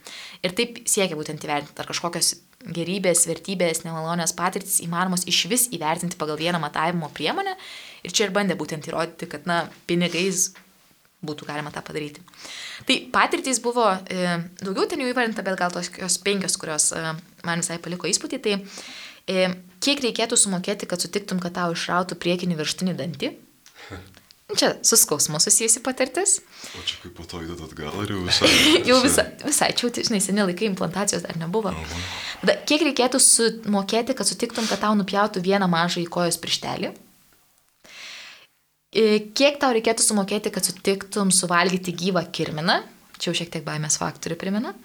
Ir 0.45 0.53
taip 0.53 0.83
siekia 0.85 1.17
būtent 1.17 1.41
įvertinti, 1.41 1.81
ar 1.81 1.89
kažkokios 1.89 2.35
gerybės, 2.73 3.25
vertybės, 3.29 3.83
nemalonės 3.85 4.33
patirtis 4.37 4.81
įmanomos 4.85 5.25
iš 5.29 5.45
vis 5.51 5.67
įvertinti 5.75 6.17
pagal 6.19 6.39
vieną 6.39 6.61
matavimo 6.63 7.09
priemonę. 7.13 7.55
Ir 8.05 8.13
čia 8.13 8.27
ir 8.27 8.35
bandė 8.35 8.57
būtent 8.57 8.87
įrodyti, 8.89 9.29
kad, 9.29 9.45
na, 9.49 9.65
pinigais 9.89 10.51
būtų 11.25 11.47
galima 11.47 11.71
tą 11.73 11.81
padaryti. 11.85 12.21
Tai 12.85 12.97
patirtys 13.13 13.61
buvo 13.63 13.87
e, 13.89 14.35
daugiau 14.61 14.85
ten 14.89 15.01
jau 15.01 15.09
įvardinta, 15.09 15.45
bet 15.45 15.57
gal 15.59 15.73
tos 15.73 16.19
penkios, 16.25 16.57
kurios 16.61 16.91
e, 16.93 17.15
man 17.47 17.63
visai 17.63 17.79
paliko 17.81 18.09
įspūdį, 18.09 18.41
tai 18.45 18.59
e, 18.59 19.47
kiek 19.81 20.03
reikėtų 20.05 20.37
sumokėti, 20.37 20.89
kad 20.89 21.01
sutiktum, 21.01 21.41
kad 21.41 21.55
tau 21.57 21.73
išrautų 21.73 22.19
priekinį 22.21 22.59
virštinį 22.59 22.97
dantį, 23.01 23.31
Čia 24.53 24.75
su 24.85 24.97
skausmu 24.97 25.39
susijusi 25.41 25.81
patirtis. 25.83 26.37
O 26.77 26.83
čia 26.85 26.99
kaip 27.01 27.15
po 27.17 27.23
to 27.25 27.39
įdedat 27.41 27.71
gal 27.73 27.95
ir 28.03 28.11
jau 28.13 28.19
visai. 28.27 28.49
Jau 28.89 28.99
visai, 29.01 29.25
visai 29.41 29.71
čia, 29.73 29.89
tai, 29.89 30.03
žinai, 30.05 30.19
seni 30.21 30.45
laikai 30.45 30.67
implantacijos 30.69 31.25
dar 31.25 31.39
nebuvo. 31.41 31.73
Tada, 32.43 32.53
kiek 32.69 32.85
reikėtų 32.85 33.21
sumokėti, 33.25 34.13
kad 34.13 34.29
sutiktum, 34.29 34.69
kad 34.69 34.83
tau 34.85 34.93
nupjautų 34.99 35.41
vieną 35.45 35.65
mažą 35.71 36.03
į 36.03 36.07
kojos 36.13 36.37
pirštelį? 36.43 36.93
E, 38.95 39.05
Kiek 39.35 39.57
tau 39.59 39.73
reikėtų 39.75 40.05
sumokėti, 40.05 40.53
kad 40.53 40.69
sutiktum 40.69 41.33
suvalgyti 41.33 41.95
gyvą 41.97 42.27
kirminą? 42.29 42.83
Čia 43.17 43.31
jau 43.31 43.39
šiek 43.41 43.49
tiek 43.51 43.65
baimės 43.65 43.97
faktorių 43.99 44.37
primena. 44.39 44.75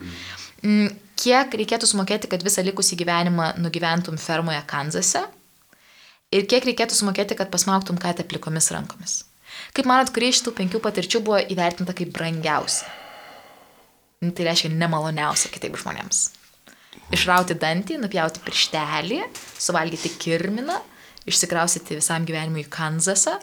Mm, 0.65 0.89
Kiek 1.21 1.53
reikėtų 1.61 1.87
sumokėti, 1.91 2.31
kad 2.33 2.43
visą 2.47 2.65
likusį 2.65 2.97
gyvenimą 3.05 3.53
nugyventum 3.61 4.17
fermoje 4.17 4.63
Kanzase? 4.71 5.27
Ir 6.33 6.47
kiek 6.49 6.65
reikėtų 6.65 6.97
sumokėti, 6.97 7.37
kad 7.37 7.51
pasmauktum 7.53 7.99
katę 8.01 8.25
plikomis 8.25 8.71
rankomis? 8.73 9.25
Kaip 9.77 9.87
manot, 9.87 10.11
kuri 10.15 10.33
iš 10.33 10.43
tų 10.47 10.55
penkių 10.59 10.81
patirčių 10.83 11.23
buvo 11.27 11.39
įvertinta 11.53 11.95
kaip 11.97 12.11
brangiausia? 12.15 12.89
Nu, 14.21 14.33
Tai 14.37 14.45
reiškia 14.51 14.69
nemaloniausia 14.75 15.49
kitaip 15.53 15.79
žmonėms. 15.81 16.27
Išrauti 17.15 17.55
dantį, 17.59 17.97
nupjauti 18.03 18.43
pirštelį, 18.45 19.21
suvalgyti 19.63 20.11
kirminą, 20.21 20.77
išsikrausyti 21.31 21.97
visam 21.99 22.27
gyvenimui 22.29 22.65
į 22.67 22.71
Kanzasą 22.73 23.39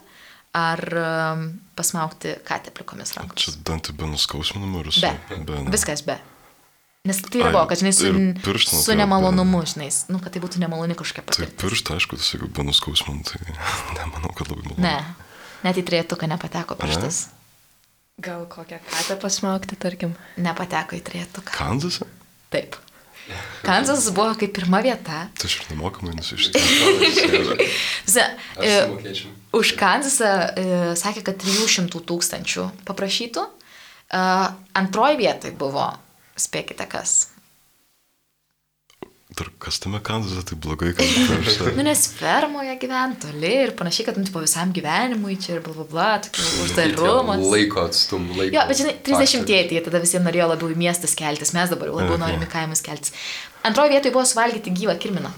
ar 0.57 0.81
um, 0.97 1.43
pasmaukti 1.77 2.37
katę 2.47 2.71
plikomis 2.75 3.13
rankomis. 3.17 3.43
Čia 3.43 3.55
dantį 3.67 3.95
be 3.99 4.07
nuskausminimo 4.13 4.81
ir 4.83 4.91
su... 4.95 5.03
Be. 5.03 5.43
be 5.47 5.59
ne. 5.65 5.71
Viskas 5.73 6.03
be. 6.07 6.15
Nes 7.07 7.19
tai 7.23 7.39
yra 7.39 7.51
buvo, 7.53 7.65
kad, 7.69 7.79
žinai, 7.79 7.93
su, 7.95 8.07
ir 8.09 8.17
pirštą 8.43 8.71
su 8.71 8.77
nupjaut 8.81 8.91
be. 8.91 8.97
nemalonumu, 9.01 9.61
žinai, 9.69 9.87
nu, 10.11 10.19
kad 10.23 10.33
tai 10.35 10.41
būtų 10.43 10.59
nemaloni 10.63 10.97
kažkokia 10.99 11.23
Tai 11.23 11.29
patirtis. 11.29 11.59
pirštą, 11.61 11.97
aišku, 11.99 12.19
tas 12.19 12.31
jeigu 12.33 12.49
be 12.51 12.65
nuskausminimo, 12.67 13.23
tai 13.27 13.39
nemanau, 13.99 14.33
kad 14.35 14.49
labai 14.51 14.65
malonu. 14.65 14.83
Ne, 14.83 14.95
net 15.65 15.79
į 15.79 15.85
trejetuką 15.87 16.29
nepateko 16.29 16.77
pirštas. 16.79 17.27
Gal 18.17 18.47
kokią 18.49 18.79
katę 18.81 19.17
pasmaukti, 19.21 19.77
tarkim. 19.77 20.15
Nepateko 20.41 20.97
į 20.97 21.03
trejetuką. 21.05 21.53
Kanzase? 21.53 22.07
Taip. 22.53 22.77
Kanzas 23.65 24.07
buvo 24.15 24.31
kaip 24.39 24.53
pirma 24.55 24.79
vieta. 24.83 25.25
Tai 25.35 25.49
aš 25.49 25.57
ir 25.59 25.71
nemokamai 25.73 26.13
e, 28.63 28.71
sumokėčiau. 28.87 29.31
už 29.59 29.73
Kanzasą 29.79 30.31
e, 30.47 30.65
sakė, 30.99 31.25
kad 31.27 31.41
300 31.43 32.03
tūkstančių 32.07 32.67
paprašytų. 32.87 33.43
E, 33.43 34.21
antroji 34.81 35.19
vietoj 35.19 35.55
buvo, 35.59 35.89
spėkite 36.39 36.87
kas. 36.89 37.19
Kas 39.61 39.77
tame 39.83 39.99
Kanzase, 40.01 40.41
tai 40.49 40.55
blogai, 40.57 40.93
kad 40.97 41.05
pirštą. 41.05 41.73
Nu, 41.77 41.83
nes 41.85 42.05
fermoje 42.17 42.73
gyventi 42.81 43.19
toli 43.27 43.51
ir 43.67 43.73
panašiai, 43.77 44.07
kad, 44.07 44.17
nu, 44.17 44.25
tipo, 44.25 44.41
visam 44.41 44.71
gyvenimui 44.73 45.35
čia 45.41 45.57
ir 45.57 45.61
bla 45.65 45.73
bla 45.77 45.85
bla, 45.91 46.07
tokia 46.25 46.45
uždarumas. 46.63 47.43
Laiko 47.51 47.83
atstum, 47.85 48.25
laiko. 48.37 48.55
Jo, 48.57 48.63
bet 48.69 48.81
žinai, 48.81 48.95
30-ieji, 49.05 49.37
faktorius. 49.37 49.69
tai 49.69 49.83
tada 49.89 50.01
visi 50.01 50.17
norėjo 50.25 50.47
labiau 50.53 50.71
į 50.73 50.79
miestus 50.81 51.13
keltis, 51.19 51.53
mes 51.53 51.69
dabar 51.69 51.91
jau 51.91 51.99
labiau 51.99 52.17
Mhm. 52.17 52.23
norime 52.25 52.47
į 52.49 52.51
kaimus 52.55 52.81
keltis. 52.81 53.13
Antroji 53.63 53.93
vietoje 53.93 54.11
buvo 54.17 54.25
suvalgyti 54.25 54.73
gyvą 54.73 54.97
kirminą. 54.97 55.31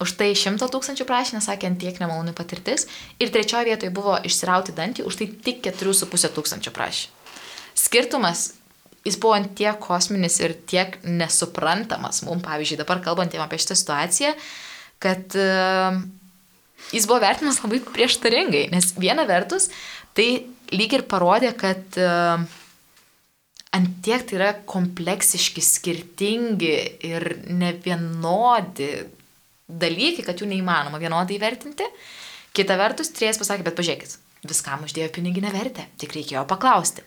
Už 0.00 0.14
tai 0.16 0.30
100 0.32 0.64
tūkstančių 0.72 1.04
prašė, 1.04 1.34
nes 1.36 1.44
sakė, 1.44 1.66
ant 1.68 1.78
tiek 1.82 1.98
nemaloni 2.00 2.32
patirtis. 2.32 2.86
Ir 3.20 3.28
trečioje 3.28 3.66
vietoje 3.68 3.90
buvo 3.92 4.14
išsirauti 4.24 4.72
dantį, 4.72 5.04
už 5.04 5.16
tai 5.20 5.26
tik 5.28 5.60
4,5 5.66 6.32
tūkstančių 6.38 6.72
prašė. 6.72 7.08
Skirtumas, 7.76 8.54
jis 9.06 9.16
buvo 9.20 9.38
tiek 9.56 9.78
kosminis 9.80 10.38
ir 10.42 10.54
tiek 10.68 10.98
nesuprantamas 11.04 12.22
mums, 12.26 12.44
pavyzdžiui, 12.44 12.80
dabar 12.82 13.00
kalbantiem 13.04 13.42
apie 13.44 13.60
šitą 13.60 13.76
situaciją, 13.78 14.32
kad 15.00 15.36
uh, 15.40 16.00
jis 16.92 17.08
buvo 17.08 17.20
vertinamas 17.24 17.60
labai 17.64 17.80
prieštaringai, 17.88 18.66
nes 18.74 18.92
viena 19.00 19.26
vertus, 19.28 19.70
tai 20.16 20.28
lyg 20.74 20.98
ir 20.98 21.06
parodė, 21.10 21.54
kad 21.58 22.00
uh, 22.00 22.44
ant 23.76 23.92
tiek 24.04 24.26
tai 24.26 24.38
yra 24.38 24.50
kompleksiški, 24.68 25.64
skirtingi 25.64 26.74
ir 27.08 27.28
nevienodi 27.48 28.90
dalykai, 29.70 30.26
kad 30.26 30.40
jų 30.42 30.50
neįmanoma 30.50 30.98
vienodai 31.00 31.38
vertinti. 31.40 31.86
Kita 32.56 32.74
vertus, 32.80 33.12
trijas 33.14 33.38
pasakė, 33.38 33.62
bet 33.68 33.76
pažiūrėkit, 33.78 34.16
viskam 34.48 34.86
uždėjo 34.86 35.10
piniginę 35.16 35.50
vertę, 35.52 35.84
tik 36.00 36.14
reikėjo 36.16 36.46
paklausti. 36.48 37.04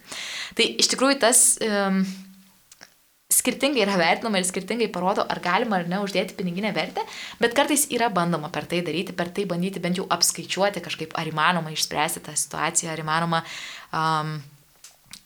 Tai 0.57 0.67
iš 0.83 0.91
tikrųjų 0.91 1.17
tas 1.23 1.41
um, 1.65 2.03
skirtingai 3.33 3.83
yra 3.85 3.97
vertinama 3.97 4.39
ir 4.39 4.47
skirtingai 4.47 4.89
parodo, 4.93 5.25
ar 5.29 5.41
galima 5.43 5.79
ar 5.79 5.89
ne 5.89 5.99
uždėti 6.03 6.37
piniginę 6.37 6.73
vertę, 6.75 7.03
bet 7.41 7.55
kartais 7.57 7.87
yra 7.93 8.11
bandoma 8.13 8.51
per 8.53 8.67
tai 8.69 8.83
daryti, 8.85 9.15
per 9.17 9.31
tai 9.33 9.47
bandyti 9.49 9.81
bent 9.83 9.99
jau 9.99 10.05
apskaičiuoti 10.13 10.83
kažkaip, 10.85 11.15
ar 11.17 11.29
įmanoma 11.31 11.73
išspręsti 11.73 12.23
tą 12.27 12.35
situaciją, 12.37 12.93
ar 12.93 13.01
įmanoma 13.03 13.41
um, 13.89 14.37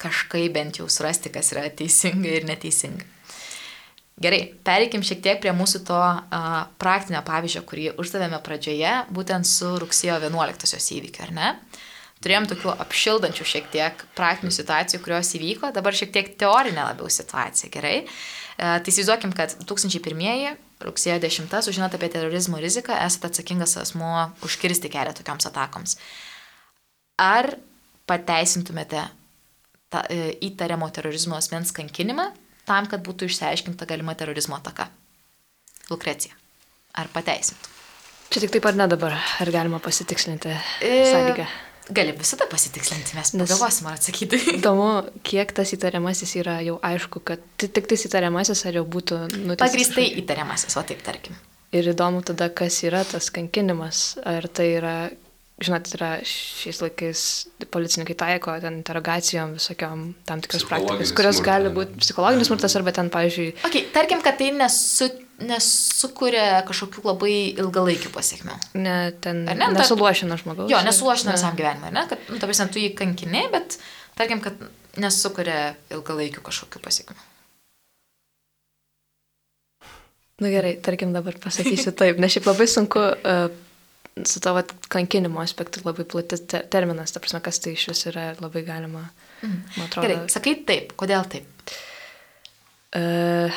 kažkaip 0.01 0.55
bent 0.55 0.79
jau 0.79 0.87
surasti, 0.91 1.33
kas 1.33 1.51
yra 1.55 1.67
teisinga 1.73 2.39
ir 2.39 2.47
neteisinga. 2.47 3.13
Gerai, 4.17 4.39
pereikim 4.65 5.03
šiek 5.05 5.19
tiek 5.21 5.41
prie 5.43 5.51
mūsų 5.53 5.83
to 5.85 5.97
uh, 5.97 6.53
praktinio 6.81 7.19
pavyzdžio, 7.25 7.61
kurį 7.69 7.91
uždavėme 8.01 8.39
pradžioje, 8.41 8.93
būtent 9.13 9.45
su 9.45 9.75
rugsėjo 9.77 10.15
11-osios 10.23 10.89
įvykiu, 10.95 11.27
ar 11.27 11.33
ne? 11.35 11.51
Turėjom 12.23 12.47
tokių 12.49 12.71
apšildančių 12.81 13.45
šiek 13.45 13.67
tiek 13.73 14.03
praktinių 14.17 14.53
situacijų, 14.55 15.01
kurios 15.05 15.29
įvyko, 15.37 15.69
dabar 15.75 15.95
šiek 15.95 16.11
tiek 16.15 16.31
teorinė 16.41 16.87
labiau 16.89 17.11
situacija, 17.13 17.69
gerai? 17.73 17.99
Uh, 18.03 18.47
tai 18.57 18.89
įsivaizduokim, 18.89 19.35
kad 19.37 19.53
2001 19.69 20.57
rugsėjo 20.81 21.19
10 21.21 21.53
sužinot 21.65 21.93
apie 21.93 22.09
terorizmo 22.13 22.57
riziką, 22.61 22.95
esate 23.05 23.29
atsakingas 23.29 23.77
asmuo 23.81 24.31
užkirsti 24.45 24.89
kelią 24.93 25.13
tokioms 25.17 25.49
atakoms. 25.49 25.97
Ar 27.21 27.55
pateisintumėte 28.09 29.01
ta, 29.89 30.03
e, 30.09 30.37
įtariamo 30.49 30.89
terorizmo 30.93 31.37
asmens 31.37 31.73
kankinimą 31.75 32.29
tam, 32.67 32.89
kad 32.89 33.01
būtų 33.05 33.29
išsiaiškinta 33.29 33.87
galima 33.89 34.15
terorizmo 34.17 34.57
ataka. 34.57 34.89
Lukrecija. 35.89 36.35
Ar 36.97 37.09
pateisintų? 37.13 37.73
Čia 38.27 38.43
tik 38.43 38.57
taip 38.57 38.65
ar 38.67 38.75
ne 38.75 38.89
dabar, 38.91 39.15
ar 39.15 39.51
galima 39.51 39.79
pasitikslinti 39.79 40.51
E, 40.81 40.93
sąlygą. 41.13 41.47
Gali 41.93 42.11
visada 42.17 42.47
pasitikslinti, 42.51 43.13
mes 43.15 43.31
pagalvosim 43.31 43.85
ar 43.87 43.95
atsakyti. 43.95 44.39
Įdomu, 44.57 44.87
kiek 45.23 45.53
tas 45.55 45.71
įtariamasis 45.77 46.33
yra 46.41 46.57
jau 46.65 46.79
aišku, 46.83 47.21
kad 47.23 47.43
ti- 47.57 47.69
tik 47.71 47.87
tais 47.87 48.03
įtariamasis 48.09 48.65
ar 48.67 48.79
jau 48.81 48.83
būtų 48.97 49.21
nuteistas. 49.37 49.61
Pagristai 49.69 50.07
įtariamasis, 50.23 50.75
o 50.75 50.83
taip 50.87 51.05
tarkim. 51.05 51.37
Ir 51.75 51.87
įdomu 51.93 52.23
tada, 52.27 52.49
kas 52.51 52.81
yra 52.87 53.05
tas 53.07 53.29
kankinimas. 53.35 54.17
Ar 54.27 54.45
tai 54.51 54.67
yra, 54.77 54.95
žinot, 55.63 55.87
yra 55.97 56.11
šiais 56.27 56.79
laikais 56.83 57.21
policininkai 57.73 58.15
taiko 58.19 58.53
ten 58.63 58.81
interrogacijom 58.81 59.55
visokiom 59.57 60.03
tam 60.27 60.43
tikras 60.43 60.63
praktikas, 60.67 61.11
kurios 61.17 61.39
gali 61.43 61.71
būti 61.75 61.99
psichologinis 62.03 62.47
smurtas 62.51 62.75
arba 62.79 62.93
ten, 62.95 63.09
pavyzdžiui, 63.13 63.49
Ok, 63.67 63.79
tarkim, 63.95 64.23
kad 64.23 64.37
tai 64.39 64.51
nesu, 64.55 65.09
nesukuria 65.37 66.63
kažkokių 66.67 67.03
labai 67.05 67.35
ilgalaikių 67.61 68.09
pasiekmių. 68.13 68.55
ne, 68.81 68.97
ten 69.21 69.43
Ar 69.49 69.59
ne? 69.59 69.69
Nu, 69.69 69.77
nesuluošina 69.77 70.37
žmogaus. 70.41 70.71
Jo, 70.71 70.81
nesuošina 70.85 71.33
Ne. 71.33 71.37
visam 71.37 71.55
gyvenimui, 71.59 71.91
ne? 71.93 72.07
Kad, 72.09 72.23
nu, 72.29 72.39
ta 72.41 72.49
prasme, 72.49 72.67
tu 72.73 72.81
jį 72.81 72.93
kankini, 72.97 73.45
bet 73.53 73.77
tarkim, 74.17 74.41
kad 74.41 74.57
nesukuria 74.97 75.75
ilgalaikių 75.93 76.41
kažkokių 76.41 76.81
pasiekmių. 76.81 77.25
Na 80.41 80.49
gerai, 80.53 80.75
tarkim 80.85 81.13
dabar 81.13 81.37
pasakysiu 81.41 81.93
taip, 81.99 82.19
nes 82.21 82.33
šiaip 82.33 82.49
labai 82.49 82.67
sunku 82.69 83.01
uh, 83.01 83.47
su 84.25 84.41
tavo 84.41 84.61
kankinimo 84.93 85.41
aspektu 85.41 85.81
labai 85.85 86.05
platis 86.09 86.43
te 86.49 86.61
terminas, 86.73 87.13
ta 87.13 87.21
prasme, 87.21 87.41
kas 87.45 87.61
tai 87.61 87.73
iš 87.77 87.87
vis 87.93 88.05
yra 88.09 88.31
ir 88.33 88.41
labai 88.41 88.63
galima, 88.65 89.05
man 89.41 89.85
atrodo. 89.85 90.05
Gerai, 90.05 90.19
sakai 90.33 90.55
taip, 90.65 90.93
kodėl 90.97 91.25
taip? 91.29 91.73
Uh, 92.97 93.53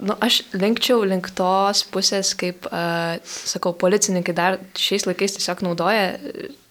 nu, 0.00 0.16
aš 0.24 0.42
linkčiau 0.56 1.04
link 1.06 1.30
tos 1.36 1.84
pusės, 1.92 2.32
kaip, 2.38 2.68
uh, 2.70 3.18
sakau, 3.24 3.74
policininkai 3.76 4.34
dar 4.36 4.58
šiais 4.78 5.06
laikais 5.08 5.36
tiesiog 5.36 5.64
naudoja, 5.66 6.14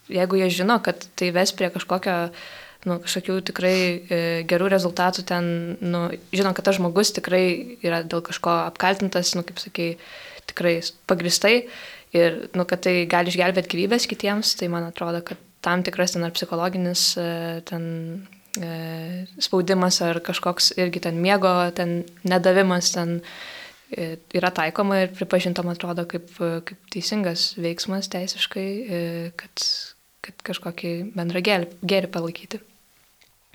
jeigu 0.10 0.40
jie 0.42 0.50
žino, 0.62 0.80
kad 0.84 1.06
tai 1.20 1.30
ves 1.36 1.54
prie 1.56 1.70
kažkokio, 1.74 2.16
nu, 2.90 2.98
kažkokių 3.04 3.36
tikrai 3.50 3.76
e, 3.76 4.20
gerų 4.50 4.70
rezultatų, 4.72 5.26
ten, 5.28 5.50
nu, 5.84 6.06
žino, 6.34 6.54
kad 6.56 6.66
tas 6.70 6.80
žmogus 6.80 7.12
tikrai 7.16 7.78
yra 7.86 8.02
dėl 8.08 8.24
kažko 8.26 8.54
apkaltintas, 8.70 9.36
nu, 9.38 9.44
kaip 9.48 9.60
sakai, 9.62 9.90
tikrai 10.50 10.80
pagristai 11.10 11.54
ir, 12.16 12.40
nu, 12.58 12.66
kad 12.70 12.82
tai 12.88 13.04
gali 13.12 13.32
išgelbėti 13.32 13.74
gyvybės 13.76 14.08
kitiems, 14.10 14.56
tai 14.60 14.72
man 14.72 14.88
atrodo, 14.90 15.22
kad 15.28 15.42
tam 15.66 15.84
tikras 15.84 16.16
ten 16.16 16.24
ar 16.26 16.34
psichologinis 16.34 17.12
e, 17.20 17.30
ten 17.68 17.84
spaudimas 19.40 20.02
ar 20.06 20.20
kažkoks 20.24 20.74
irgi 20.80 21.04
ten 21.06 21.20
miego, 21.22 21.52
ten 21.76 22.04
nedavimas 22.28 22.92
ten 22.96 23.20
e, 23.92 24.18
yra 24.36 24.52
taikoma 24.56 25.04
ir 25.06 25.16
pripažinta, 25.16 25.64
man 25.64 25.78
atrodo, 25.78 26.06
kaip, 26.10 26.30
e, 26.44 26.60
kaip 26.68 26.92
teisingas 26.94 27.54
veiksmas 27.60 28.12
teisiškai, 28.12 28.68
e, 28.68 29.02
kad, 29.40 29.66
kad 30.26 30.46
kažkokį 30.52 30.94
bendrą 31.16 31.44
gėrį, 31.46 31.74
gėrį 31.82 32.14
palaikyti. 32.14 32.62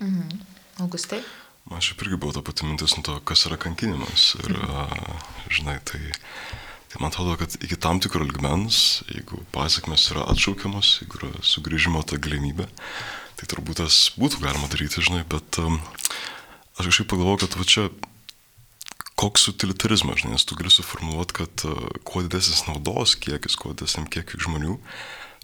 Mhm. 0.03 0.45
Augustai? 0.83 1.21
Man 1.71 1.81
šiaip 1.81 2.03
irgi 2.03 2.17
buvo 2.19 2.35
ta 2.35 2.43
pati 2.45 2.67
mintis 2.67 2.93
nuo 2.97 3.05
to, 3.07 3.15
kas 3.25 3.47
yra 3.47 3.57
kankinimas. 3.57 4.33
Ir, 4.43 4.57
a, 4.69 4.85
žinai, 5.49 5.79
tai, 5.87 6.01
Tai 6.95 7.01
man 7.03 7.11
atrodo, 7.11 7.33
kad 7.35 7.51
iki 7.59 7.75
tam 7.75 7.97
tikro 7.99 8.23
ligmens, 8.23 9.01
jeigu 9.11 9.41
pasiekmes 9.51 10.05
yra 10.13 10.21
atšaukiamas, 10.31 10.93
jeigu 11.01 11.17
yra 11.19 11.41
sugrįžimo 11.43 11.99
ta 12.07 12.15
galimybė, 12.15 12.69
tai 13.39 13.47
turbūt 13.51 13.81
tas 13.83 13.99
būtų 14.19 14.41
galima 14.43 14.69
daryti, 14.71 15.03
žinai, 15.03 15.23
bet 15.29 15.59
um, 15.61 15.79
aš 16.79 16.91
kažkaip 16.91 17.09
pagalvoju, 17.11 17.41
kad 17.43 17.57
va 17.59 17.67
čia 17.67 17.85
koks 19.19 19.47
utilitarizmas, 19.51 20.21
žinai, 20.23 20.35
nes 20.35 20.47
tu 20.47 20.57
gali 20.59 20.71
suformuoluoti, 20.73 21.37
kad 21.41 21.67
uh, 21.67 21.87
kuo 22.07 22.23
didesnis 22.25 22.65
naudos 22.69 23.15
kiekis, 23.19 23.57
kuo 23.59 23.73
didesniam 23.75 24.07
kiekiu 24.11 24.41
žmonių, 24.47 24.77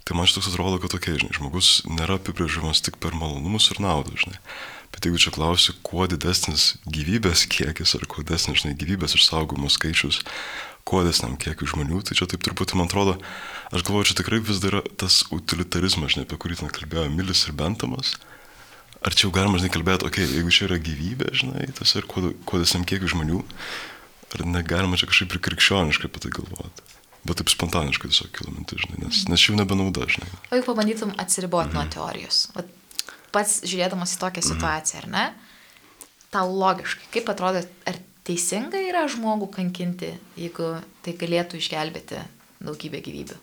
tai 0.02 0.18
man 0.18 0.28
šitas 0.28 0.50
atrodo, 0.50 0.80
kad 0.82 0.92
tokia, 0.94 1.16
žinai, 1.20 1.34
žmogus 1.38 1.72
nėra 1.88 2.18
apibrėžiamas 2.20 2.84
tik 2.84 2.98
per 3.02 3.16
malonumus 3.16 3.70
ir 3.72 3.80
naudą, 3.84 4.16
žinai. 4.18 4.40
Bet 4.92 5.06
jeigu 5.08 5.20
čia 5.20 5.32
klausi, 5.32 5.72
kuo 5.86 6.04
didesnis 6.10 6.74
gyvybės 6.84 7.46
kiekis 7.48 7.94
ar 7.96 8.04
kuo 8.10 8.24
didesnis, 8.24 8.60
žinai, 8.60 8.76
gyvybės 8.76 9.16
išsaugomų 9.16 9.70
skaičius, 9.72 10.20
kuo 10.88 11.02
desniam 11.06 11.36
kiekiu 11.40 11.68
žmonių, 11.70 12.02
tai 12.06 12.16
čia 12.18 12.28
taip 12.30 12.42
truputį, 12.44 12.76
man 12.78 12.90
atrodo, 12.90 13.16
aš 13.70 13.84
galvoju, 13.86 14.10
čia 14.10 14.18
tikrai 14.18 14.40
vis 14.42 14.60
dar 14.62 14.78
yra 14.78 14.82
tas 14.98 15.22
utilitarizmas, 15.34 16.14
žinai, 16.14 16.26
apie 16.26 16.38
kurį 16.42 16.58
ten 16.62 16.72
kalbėjo 16.74 17.08
Milis 17.14 17.44
ir 17.46 17.56
Bentamas. 17.58 18.16
Ar 19.02 19.14
čia 19.14 19.26
jau 19.26 19.34
galima, 19.34 19.58
žinai, 19.58 19.72
kalbėti, 19.74 20.06
okei, 20.06 20.26
okay, 20.26 20.38
jeigu 20.38 20.54
čia 20.54 20.66
yra 20.68 20.78
gyvybė, 20.82 21.30
žinai, 21.38 21.68
tas 21.78 21.94
ir 21.98 22.06
kuo, 22.10 22.32
kuo 22.46 22.60
desniam 22.62 22.86
kiekiu 22.86 23.10
žmonių, 23.14 23.40
ar 24.34 24.44
negalima 24.48 24.98
čia 24.98 25.08
kažkaip 25.10 25.34
ir 25.34 25.42
krikščioniškai 25.48 26.10
apie 26.10 26.22
tai 26.22 26.34
galvoti. 26.34 26.86
Bet 27.22 27.38
taip 27.38 27.50
spontaniškai 27.52 28.10
tiesiog 28.10 28.30
kilo 28.34 28.54
mintis, 28.54 28.82
žinai, 28.82 29.04
nes, 29.04 29.24
nes 29.30 29.42
jau 29.46 29.54
nebenauda, 29.58 30.06
žinai. 30.10 30.30
O 30.50 30.56
jeigu 30.56 30.66
pabandytum 30.66 31.14
atsiriboti 31.22 31.70
mhm. 31.70 31.78
nuo 31.78 31.90
teorijos, 31.94 32.44
Vat 32.56 32.70
pats 33.34 33.60
žiūrėdamas 33.66 34.16
į 34.16 34.22
tokią 34.22 34.42
mhm. 34.42 34.48
situaciją, 34.50 35.02
ar 35.04 35.10
ne, 35.12 35.26
tau 36.34 36.50
logiškai, 36.50 37.10
kaip 37.14 37.30
atrodo, 37.30 37.62
ar 37.88 38.00
teisinga 38.26 38.80
yra 38.82 39.06
žmogų 39.10 39.48
kankinti, 39.54 40.12
jeigu 40.38 40.74
tai 41.04 41.16
galėtų 41.18 41.58
išgelbėti 41.60 42.20
daugybę 42.62 43.02
gyvybių? 43.04 43.38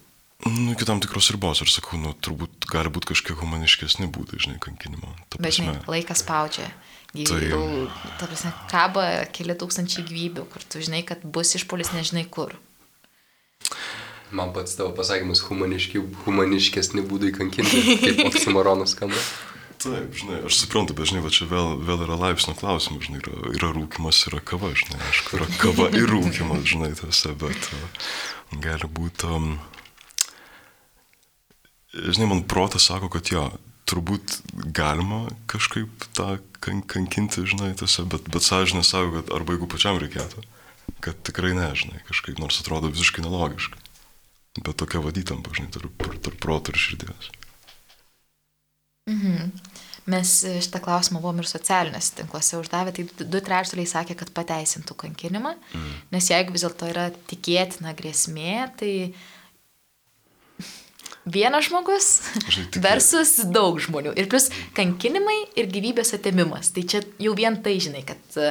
Nu, 0.47 0.71
iki 0.71 0.88
tam 0.88 1.01
tikros 1.03 1.27
ribos, 1.36 1.59
aš 1.59 1.73
sakau, 1.75 1.97
nu, 1.99 2.13
turbūt 2.15 2.69
gali 2.71 2.91
būti 2.93 3.11
kažkiek 3.11 3.41
humaniškesni 3.41 4.07
būdai, 4.07 4.39
žinai, 4.39 4.59
kankinimo. 4.63 5.11
Ta 5.27 5.41
Bet, 5.43 5.57
žinai, 5.57 5.75
laikas 5.89 6.23
spaudžia. 6.23 6.69
Gyvybių, 7.11 7.59
tai... 7.89 8.11
ta 8.21 8.30
prasme, 8.30 8.53
kaba 8.69 9.05
keli 9.36 9.55
tūkstančiai 9.57 10.05
gyvybių, 10.07 10.45
kur 10.53 10.63
tu 10.63 10.80
žinai, 10.86 11.01
kad 11.03 11.25
bus 11.25 11.55
išpolis 11.57 11.91
nežinai 11.91 12.23
kur. 12.30 12.53
Man 14.32 14.53
pats 14.53 14.77
tavo 14.77 14.93
pasakymas 14.95 15.41
humaniški, 15.47 16.03
humaniškesni 16.23 17.01
būdai 17.09 17.34
kankinti, 17.36 17.97
kaip 17.99 18.21
oksimoronas 18.30 18.93
skamba. 18.95 19.19
Taip, 19.80 20.11
žinai, 20.11 20.41
aš 20.43 20.57
suprantu, 20.59 20.91
bet 20.97 21.07
žinai, 21.07 21.21
va 21.23 21.30
čia 21.32 21.45
vėl, 21.47 21.77
vėl 21.88 22.01
yra 22.03 22.17
laipsnio 22.19 22.51
klausimas, 22.59 23.05
žinai, 23.07 23.21
yra, 23.21 23.36
yra 23.55 23.69
rūkimas, 23.71 24.17
yra 24.27 24.41
kava, 24.43 24.73
žinai, 24.75 24.99
aišku, 25.07 25.38
yra 25.38 25.47
kava 25.61 25.88
ir 25.95 26.11
rūkimas, 26.11 26.65
žinai, 26.67 26.89
tiesa, 26.99 27.32
bet 27.39 27.69
uh, 27.77 28.09
gali 28.65 28.89
būti, 28.99 29.30
um, 29.32 29.53
žinai, 31.95 32.27
man 32.34 32.43
protas 32.43 32.89
sako, 32.89 33.07
kad 33.13 33.32
jo, 33.32 33.45
turbūt 33.88 34.41
galima 34.75 35.21
kažkaip 35.47 36.09
tą 36.11 36.41
kan, 36.59 36.84
kankinti, 36.84 37.47
žinai, 37.47 37.71
tiesa, 37.80 38.03
bet, 38.03 38.27
bet 38.27 38.43
sąžinė 38.43 38.84
sako, 38.84 39.21
kad 39.21 39.32
arba 39.39 39.55
jeigu 39.55 39.71
pačiam 39.71 40.03
reikėtų, 40.03 40.43
kad 40.99 41.23
tikrai 41.23 41.55
ne, 41.55 41.71
žinai, 41.80 42.03
kažkaip, 42.11 42.36
nors 42.43 42.59
atrodo 42.59 42.91
visiškai 42.91 43.23
nelogiškai, 43.23 43.80
bet 44.59 44.75
tokia 44.75 44.99
vadytampa, 45.07 45.55
žinai, 45.55 45.71
tarp, 45.71 46.09
tarp 46.19 46.41
proto 46.43 46.75
ir 46.75 46.84
širdies. 46.84 47.32
Mhm. 49.09 49.68
Mes 50.10 50.36
šitą 50.66 50.82
klausimą 50.84 51.22
buvom 51.22 51.41
ir 51.41 51.49
socialinėse 51.49 52.16
tinkluose 52.18 52.60
uždavę, 52.60 52.93
tai 52.95 53.05
du 53.20 53.41
trečdaliai 53.45 53.89
sakė, 53.89 54.16
kad 54.20 54.32
pateisintų 54.36 54.95
kankinimą, 55.05 55.55
mhm. 55.57 55.99
nes 56.16 56.32
jeigu 56.32 56.55
vis 56.55 56.66
dėlto 56.66 56.89
yra 56.91 57.10
tikėtina 57.32 57.93
grėsmė, 57.97 58.55
tai 58.80 58.93
vienas 61.30 61.68
žmogus 61.70 62.10
versus 62.88 63.38
daug 63.53 63.78
žmonių. 63.84 64.16
Ir 64.18 64.32
plus 64.32 64.49
kankinimai 64.78 65.38
ir 65.60 65.70
gyvybės 65.70 66.16
atėmimas. 66.18 66.74
Tai 66.74 66.86
čia 66.89 67.03
jau 67.22 67.36
vien 67.38 67.60
tai 67.64 67.78
žinai, 67.84 68.01
kad 68.07 68.41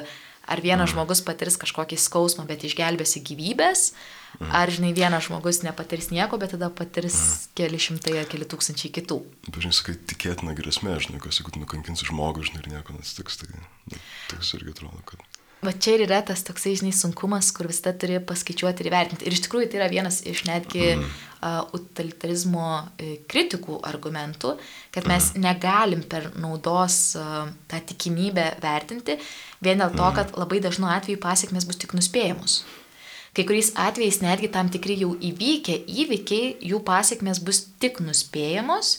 ar 0.49 0.65
vienas 0.65 0.89
mhm. 0.89 0.95
žmogus 0.95 1.25
patirs 1.27 1.59
kažkokį 1.61 1.99
skausmą, 2.01 2.47
bet 2.49 2.65
išgelbėsi 2.69 3.25
gyvybės, 3.27 3.91
Mm. 3.93 4.28
Ar, 4.39 4.70
žinai, 4.70 4.93
vienas 4.95 5.26
žmogus 5.26 5.64
nepatirs 5.64 6.12
nieko, 6.14 6.39
bet 6.39 6.53
tada 6.55 6.68
patirs 6.70 7.16
mm. 7.18 7.55
keli 7.59 7.80
šimtai 7.82 8.14
ar 8.20 8.28
keli 8.30 8.47
tūkstančiai 8.47 8.93
kitų. 8.95 9.18
Dažnai 9.51 9.74
sakai, 9.74 9.97
tikėtina 10.12 10.55
grėsmė, 10.59 10.95
žinai, 11.03 11.18
kas 11.24 11.41
jeigu 11.41 11.55
tu 11.55 11.62
nukankinsi 11.64 12.07
žmogų, 12.07 12.47
žinai, 12.47 12.62
ir 12.62 12.70
nieko 12.76 12.95
neatsitiks, 12.95 13.41
tai 13.43 13.51
nu, 13.51 13.99
toks 14.30 14.55
irgi 14.61 14.76
atrodo, 14.76 15.03
kad... 15.11 15.26
Va 15.59 15.72
čia 15.74 15.97
ir 15.97 16.05
yra 16.05 16.20
tas 16.22 16.45
toksai, 16.47 16.76
žinai, 16.78 16.93
sunkumas, 16.95 17.51
kur 17.51 17.66
visada 17.66 17.91
turi 17.99 18.20
paskaičiuoti 18.22 18.84
ir 18.84 18.93
įvertinti. 18.93 19.26
Ir 19.26 19.34
iš 19.34 19.43
tikrųjų 19.49 19.72
tai 19.72 19.80
yra 19.80 19.89
vienas 19.91 20.20
iš 20.22 20.45
netgi 20.47 20.84
mm. 20.93 21.07
uh, 21.43 21.57
utilitarizmo 21.74 22.66
uh, 22.78 23.14
kritikų 23.26 23.80
argumentų, 23.91 24.55
kad 24.95 25.11
mes 25.11 25.32
mm. 25.32 25.43
negalim 25.43 26.07
per 26.07 26.30
naudos 26.39 27.16
uh, 27.18 27.49
tą 27.66 27.82
tikimybę 27.91 28.53
vertinti, 28.62 29.18
vien 29.59 29.82
dėl 29.82 29.91
to, 29.99 30.05
mm. 30.07 30.18
kad 30.20 30.39
labai 30.39 30.62
dažnu 30.62 30.86
atveju 30.95 31.18
pasiekmes 31.26 31.66
bus 31.66 31.82
tik 31.82 31.99
nuspėjamos. 31.99 32.61
Kai 33.37 33.45
kuriais 33.49 33.72
atvejais 33.79 34.20
netgi 34.24 34.51
tam 34.53 34.70
tikri 34.72 34.97
jau 35.03 35.12
įvykę 35.14 35.76
įvykiai, 36.03 36.53
jų 36.70 36.81
pasiekmes 36.87 37.43
bus 37.45 37.64
tik 37.83 38.01
nuspėjamos, 38.05 38.99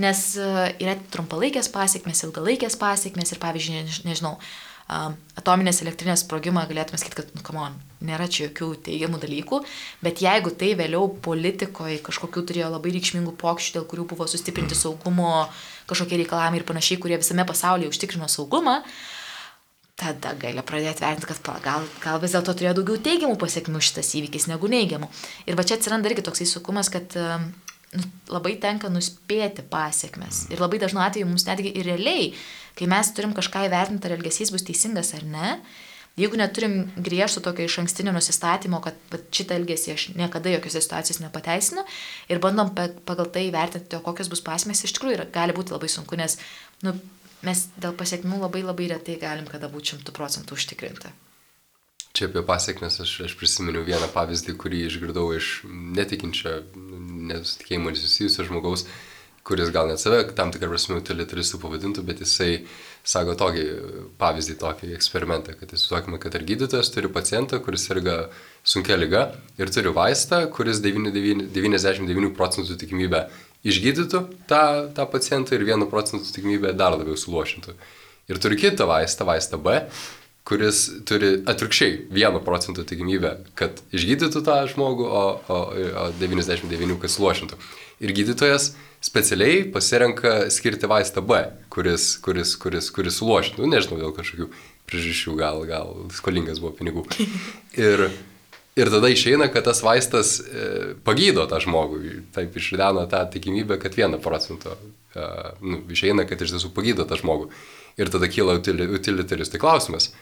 nes 0.00 0.24
e, 0.36 0.48
yra 0.82 0.96
trumpalaikės 1.12 1.70
pasiekmes, 1.72 2.24
ilgalaikės 2.28 2.76
pasiekmes 2.80 3.32
ir 3.32 3.40
pavyzdžiui, 3.42 3.84
nežinau, 4.08 4.36
atominės 5.38 5.80
elektrinės 5.84 6.24
sprogimą 6.24 6.64
galėtume 6.66 6.98
sakyti, 6.98 7.20
kad, 7.20 7.28
nu, 7.36 7.44
come 7.46 7.62
on, 7.62 7.76
nėra 8.02 8.26
čia 8.26 8.48
jokių 8.48 8.72
teigiamų 8.88 9.20
dalykų, 9.22 9.60
bet 10.02 10.22
jeigu 10.24 10.50
tai 10.58 10.72
vėliau 10.78 11.06
politikoje 11.22 12.00
kažkokių 12.06 12.42
turėjo 12.48 12.72
labai 12.74 12.96
reikšmingų 12.96 13.36
pokščių, 13.38 13.76
dėl 13.78 13.86
kurių 13.92 14.08
buvo 14.10 14.26
sustiprinti 14.30 14.78
saugumo 14.78 15.46
kažkokie 15.90 16.18
reikalavimai 16.24 16.60
ir 16.62 16.66
panašiai, 16.66 16.98
kurie 17.02 17.20
visame 17.22 17.46
pasaulyje 17.46 17.92
užtikrino 17.92 18.26
saugumą, 18.30 18.80
uh, 18.80 19.19
tada 20.00 20.32
gali 20.40 20.62
pradėti 20.66 21.04
vertinti, 21.04 21.28
kad 21.28 21.62
gal, 21.64 21.88
gal 22.02 22.20
vis 22.22 22.34
dėlto 22.36 22.54
turėjo 22.56 22.78
daugiau 22.80 23.00
teigiamų 23.04 23.36
pasiekmių 23.40 23.82
šitas 23.84 24.14
įvykis 24.20 24.48
negu 24.50 24.70
neigiamų. 24.72 25.10
Ir 25.50 25.58
va 25.58 25.66
čia 25.66 25.76
atsiranda 25.76 26.10
irgi 26.10 26.24
toks 26.26 26.44
įsukumas, 26.46 26.88
kad 26.92 27.16
nu, 27.16 28.06
labai 28.30 28.56
tenka 28.62 28.90
nuspėti 28.92 29.64
pasiekmes. 29.70 30.46
Ir 30.54 30.62
labai 30.62 30.80
dažnu 30.82 31.02
atveju 31.04 31.28
mums 31.28 31.46
netgi 31.48 31.74
ir 31.74 31.88
realiai, 31.90 32.32
kai 32.78 32.88
mes 32.90 33.12
turim 33.16 33.36
kažką 33.36 33.66
įvertinti, 33.68 34.08
ar 34.08 34.16
elgesys 34.16 34.52
bus 34.54 34.64
teisingas 34.66 35.12
ar 35.18 35.26
ne, 35.28 35.54
jeigu 36.20 36.38
neturim 36.38 36.82
griežto 36.96 37.42
tokio 37.44 37.66
iš 37.66 37.78
ankstinio 37.82 38.14
nusistatymo, 38.16 38.80
kad 38.84 39.20
šitą 39.34 39.56
elgesį 39.60 39.94
aš 39.94 40.08
niekada 40.18 40.52
jokiose 40.56 40.82
situacijose 40.84 41.24
nepateisinu 41.24 41.84
ir 42.30 42.42
bandom 42.42 42.72
pagal 42.74 43.30
tai 43.32 43.46
įvertinti, 43.48 44.02
kokios 44.04 44.30
bus 44.32 44.44
pasiekmes, 44.44 44.84
iš 44.86 44.96
tikrųjų 44.96 45.30
gali 45.34 45.56
būti 45.56 45.74
labai 45.76 45.90
sunku, 45.92 46.18
nes 46.20 46.38
nu, 46.86 46.96
mes 47.46 47.66
dėl 47.80 47.96
pasiekmių 47.96 48.42
labai 48.44 48.62
labai 48.66 48.90
retai 48.92 49.18
galim 49.20 49.48
kada 49.50 49.70
būti 49.72 49.94
šimtų 49.94 50.14
procentų 50.16 50.58
užtikrinti. 50.58 51.12
Čia 52.10 52.26
apie 52.26 52.42
pasiekmes 52.42 52.98
aš, 53.04 53.12
aš 53.28 53.36
prisiminiau 53.38 53.84
vieną 53.86 54.08
pavyzdį, 54.10 54.56
kurį 54.58 54.82
išgirdau 54.88 55.28
iš 55.36 55.60
netikinčio, 55.68 56.56
nesutikėjimo 57.30 57.92
nesusijusio 57.94 58.48
žmogaus, 58.48 58.88
kuris 59.46 59.70
gal 59.72 59.88
net 59.88 60.02
save 60.02 60.24
tam 60.36 60.50
tikrą 60.52 60.72
prasme 60.72 60.98
utilitaristų 60.98 61.60
pavadintų, 61.62 62.02
bet 62.06 62.20
jisai 62.24 62.64
sako 63.06 63.36
tokį 63.40 63.62
pavyzdį, 64.20 64.56
tokį 64.60 64.90
eksperimentą, 64.96 65.54
kad 65.58 65.70
įsivaizduokime, 65.70 66.18
kad 66.22 66.34
ar 66.36 66.44
gydytojas 66.50 66.90
turi 66.92 67.12
pacientą, 67.14 67.62
kuris 67.64 67.86
serga 67.88 68.16
sunkia 68.66 68.98
lyga 68.98 69.28
ir 69.60 69.72
turi 69.72 69.94
vaistą, 69.96 70.42
kuris 70.52 70.82
99 70.82 72.34
procentų 72.36 72.76
tikimybę 72.82 73.24
išgydytų 73.66 74.22
tą, 74.48 74.62
tą 74.96 75.06
pacientą 75.10 75.56
ir 75.56 75.66
1 75.68 75.88
procentų 75.90 76.32
tikimybę 76.34 76.72
dar 76.78 76.96
labiau 76.96 77.18
suluošintų. 77.18 77.76
Ir 78.30 78.40
turi 78.40 78.56
kitą 78.60 78.86
vaistą, 78.88 79.26
vaistą 79.28 79.58
B, 79.60 79.82
kuris 80.46 80.86
turi 81.06 81.32
atvirkščiai 81.50 82.06
1 82.16 82.40
procentų 82.46 82.86
tikimybę, 82.88 83.34
kad 83.58 83.82
išgydytų 83.94 84.42
tą 84.46 84.60
žmogų, 84.70 85.06
o, 85.06 85.24
o, 85.46 85.58
o 86.04 86.06
99 86.20 86.96
kad 87.02 87.12
suluošintų. 87.12 87.58
Ir 88.00 88.14
gydytojas 88.16 88.72
specialiai 89.04 89.64
pasirenka 89.72 90.48
skirti 90.52 90.88
vaistą 90.88 91.22
B, 91.24 91.42
kuris, 91.72 92.14
kuris, 92.24 92.56
kuris, 92.60 92.88
kuris 92.94 93.20
suluošintų, 93.20 93.68
nežinau 93.68 94.00
dėl 94.00 94.14
kažkokių 94.16 94.48
priežasčių, 94.90 95.36
gal, 95.38 95.62
gal 95.68 95.94
skolingas 96.16 96.62
buvo 96.62 96.72
pinigų. 96.80 97.04
Ir 97.86 98.08
Ir 98.78 98.90
tada 98.92 99.08
išeina, 99.10 99.48
kad 99.50 99.66
tas 99.66 99.82
vaistas 99.82 100.36
e, 100.40 100.94
pagydo 101.04 101.42
tą 101.50 101.58
žmogų. 101.64 102.00
Taip 102.34 102.54
išrideno 102.56 103.02
tą 103.10 103.24
tikimybę, 103.32 103.80
kad 103.82 103.96
vieną 103.98 104.20
procentą. 104.22 104.76
E, 105.14 105.26
nu, 105.60 105.82
išeina, 105.90 106.24
kad 106.28 106.40
iš 106.40 106.54
tiesų 106.54 106.70
pagydo 106.76 107.06
tą 107.08 107.18
žmogų. 107.18 107.50
Ir 107.98 108.12
tada 108.14 108.30
kyla 108.30 108.60
utilitaristai 108.60 109.60
klausimas, 109.60 110.12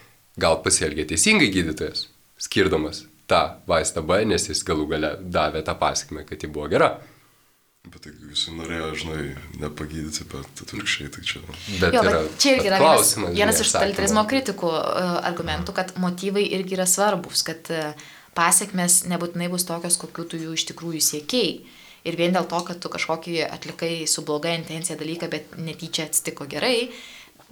gal 0.41 0.59
pasielgė 0.65 1.05
teisingai 1.13 1.51
gydytojas, 1.53 2.07
skirdamas 2.41 3.05
tą 3.29 3.43
vaistą 3.69 4.03
B, 4.03 4.23
nes 4.25 4.49
jis 4.49 4.65
galų 4.67 4.89
gale 4.95 5.13
davė 5.21 5.63
tą 5.67 5.77
pasiekmę, 5.79 6.25
kad 6.27 6.43
ji 6.43 6.51
buvo 6.51 6.71
gera. 6.73 6.95
Bet 7.89 8.03
tai 8.05 8.13
jūs 8.13 8.49
norėjo, 8.53 8.89
žinai, 9.01 9.23
nepagydyti, 9.63 10.25
bet 10.33 10.63
atvirkščiai 10.65 11.13
tai 11.13 11.23
čia. 11.25 11.41
Bet, 11.47 11.95
jo, 11.95 12.03
yra, 12.03 12.23
bet 12.25 12.41
čia 12.43 12.57
irgi 12.57 12.69
yra 12.69 12.81
vienas, 12.83 13.13
vienas 13.37 13.61
iš 13.63 13.73
totalitarizmo 13.77 14.25
kritikų 14.29 14.73
uh, 14.73 15.13
argumentų, 15.29 15.77
kad 15.77 15.95
motyvai 16.01 16.45
irgi 16.59 16.77
yra 16.77 16.89
svarbus, 16.91 17.45
kad 17.47 17.71
uh, 17.73 18.09
pasiekmes 18.39 19.03
nebūtinai 19.11 19.51
bus 19.53 19.67
tokios, 19.69 19.99
kokiu 20.01 20.25
tu 20.31 20.41
jų 20.41 20.55
iš 20.55 20.69
tikrųjų 20.71 21.03
siekiai. 21.11 21.53
Ir 22.07 22.17
vien 22.17 22.33
dėl 22.33 22.47
to, 22.49 22.61
kad 22.65 22.79
tu 22.81 22.91
kažkokį 22.93 23.41
atlikai 23.49 23.93
su 24.09 24.23
bloga 24.25 24.55
intencija 24.55 24.97
dalyką, 24.99 25.29
bet 25.33 25.57
netyčia 25.59 26.07
atsitiko 26.07 26.47
gerai, 26.49 26.89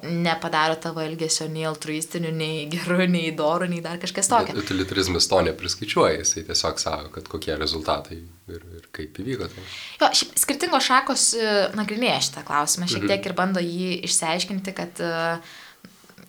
nepadaro 0.04 0.76
tavo 0.80 1.00
elgesio 1.00 1.46
nei 1.48 1.64
altruistiniu, 1.64 2.30
nei 2.36 2.66
geru, 2.70 2.98
nei 3.08 3.30
doru, 3.36 3.66
nei 3.70 3.80
dar 3.84 3.98
kažkas 4.00 4.28
tokio. 4.28 4.52
Bet 4.52 4.66
utilitarizmas 4.66 5.28
to 5.30 5.40
nepriskaičiuoja, 5.48 6.20
jisai 6.20 6.44
tiesiog 6.46 6.80
sako, 6.82 7.12
kad 7.14 7.30
kokie 7.32 7.56
rezultatai 7.56 8.18
ir, 8.20 8.66
ir 8.76 8.88
kaip 8.94 9.16
įvyko. 9.22 9.48
Tai. 9.52 9.68
Jo, 10.02 10.10
šiaip 10.20 10.36
skirtingos 10.44 10.88
šakos 10.90 11.28
e, 11.40 11.54
nagrinėja 11.78 12.20
šitą 12.28 12.44
klausimą, 12.46 12.90
šiek 12.92 13.08
tiek 13.08 13.30
ir 13.30 13.36
bando 13.38 13.64
jį 13.64 13.94
išsiaiškinti, 14.06 14.76
kad 14.76 15.00
uh, 15.04 15.56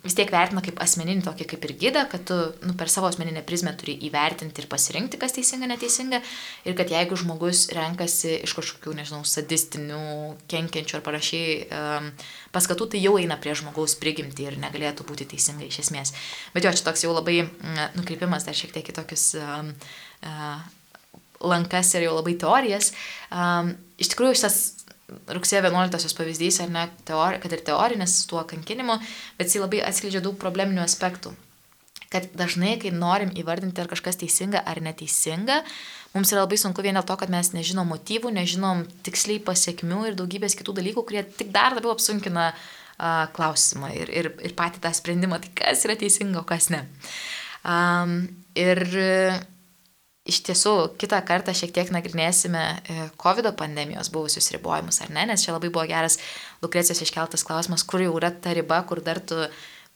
vis 0.08 0.16
tiek 0.18 0.32
vertina 0.32 0.64
kaip 0.64 0.80
asmeninį 0.84 1.26
tokį 1.26 1.48
kaip 1.52 1.66
ir 1.68 1.74
gydą, 1.82 2.04
kad 2.12 2.24
tu 2.28 2.38
nu, 2.64 2.76
per 2.80 2.90
savo 2.92 3.10
asmeninę 3.10 3.44
prizmę 3.48 3.74
turi 3.80 3.98
įvertinti 4.08 4.64
ir 4.64 4.70
pasirinkti, 4.72 5.20
kas 5.22 5.36
teisinga, 5.36 5.70
neteisinga. 5.70 6.22
Ir 6.68 6.78
kad 6.80 6.92
jeigu 6.94 7.18
žmogus 7.20 7.68
renkasi 7.76 8.38
iš 8.48 8.56
kažkokių, 8.58 8.96
nežinau, 9.02 9.22
sadistinių, 9.28 10.00
kenkiančių 10.52 11.00
ar 11.00 11.06
panašiai 11.06 11.60
um, 11.68 12.10
paskatų, 12.56 12.92
tai 12.94 13.04
jau 13.04 13.18
eina 13.20 13.40
prie 13.42 13.56
žmogaus 13.58 13.98
prigimti 14.00 14.48
ir 14.48 14.58
negalėtų 14.62 15.08
būti 15.08 15.28
teisinga 15.34 15.68
iš 15.68 15.84
esmės. 15.86 16.16
Bet 16.56 16.68
jo, 16.68 16.74
čia 16.74 16.88
toks 16.88 17.06
jau 17.06 17.14
labai 17.16 17.44
mm, 17.44 18.00
nukreipimas 18.00 18.48
dar 18.48 18.58
šiek 18.58 18.74
tiek 18.76 18.94
į 18.94 18.98
tokius 18.98 19.30
um, 19.42 19.74
uh, 20.24 20.66
lankas 21.44 21.94
ir 21.96 22.08
jau 22.08 22.18
labai 22.18 22.38
teorijas. 22.40 22.94
Um, 23.32 23.76
iš 24.00 24.14
tikrųjų, 24.14 24.40
šitas 24.40 24.77
rugsėjo 25.08 25.64
11-osios 25.64 26.16
pavyzdys, 26.18 26.62
ar 26.64 26.72
ne, 26.72 26.86
teori, 27.08 27.40
kad 27.44 27.54
ir 27.56 27.64
teorinis 27.68 28.20
tuo 28.30 28.44
kankinimu, 28.48 28.98
bet 29.40 29.52
jis 29.52 29.64
labai 29.64 29.84
atskleidžia 29.88 30.24
daug 30.24 30.36
probleminių 30.40 30.84
aspektų. 30.84 31.34
Kad 32.12 32.30
dažnai, 32.40 32.78
kai 32.80 32.94
norim 32.96 33.34
įvardinti, 33.36 33.82
ar 33.84 33.90
kažkas 33.92 34.20
teisinga 34.20 34.62
ar 34.64 34.80
neteisinga, 34.84 35.60
mums 36.14 36.32
yra 36.32 36.46
labai 36.46 36.60
sunku 36.60 36.84
vien 36.84 36.96
dėl 36.96 37.08
to, 37.08 37.18
kad 37.20 37.32
mes 37.32 37.52
nežinom 37.56 37.90
motyvų, 37.92 38.32
nežinom 38.36 38.86
tiksliai 39.04 39.42
pasiekmių 39.44 40.06
ir 40.10 40.20
daugybės 40.20 40.56
kitų 40.60 40.78
dalykų, 40.80 41.04
kurie 41.08 41.26
tik 41.40 41.52
dar 41.56 41.76
labiau 41.76 41.92
apsunkina 41.92 42.54
uh, 42.54 43.28
klausimą 43.36 43.92
ir, 43.96 44.12
ir, 44.12 44.32
ir 44.40 44.56
patį 44.56 44.84
tą 44.86 44.94
sprendimą, 44.96 45.42
tai 45.44 45.52
kas 45.64 45.84
yra 45.88 45.98
teisinga, 46.00 46.44
o 46.44 46.48
kas 46.48 46.72
ne. 46.72 46.86
Um, 47.68 48.22
ir 48.56 48.84
iš 50.28 50.42
tiesų 50.48 50.74
kitą 51.00 51.20
kartą 51.28 51.54
šiek 51.56 51.72
tiek 51.76 51.92
nagrinėsime 51.94 52.64
e, 52.64 53.08
COVID 53.22 53.50
pandemijos 53.60 54.12
buvusius 54.14 54.52
ribojimus, 54.56 55.00
ar 55.04 55.14
ne, 55.16 55.26
nes 55.30 55.46
čia 55.46 55.56
labai 55.56 55.72
buvo 55.72 55.88
geras 55.90 56.20
Lukrecijos 56.64 57.02
iškeltas 57.06 57.46
klausimas, 57.48 57.86
kur 57.88 58.04
jau 58.04 58.16
yra 58.20 58.32
ta 58.32 58.54
riba, 58.58 58.82
kur 58.90 59.02
dar 59.06 59.22
tu 59.24 59.40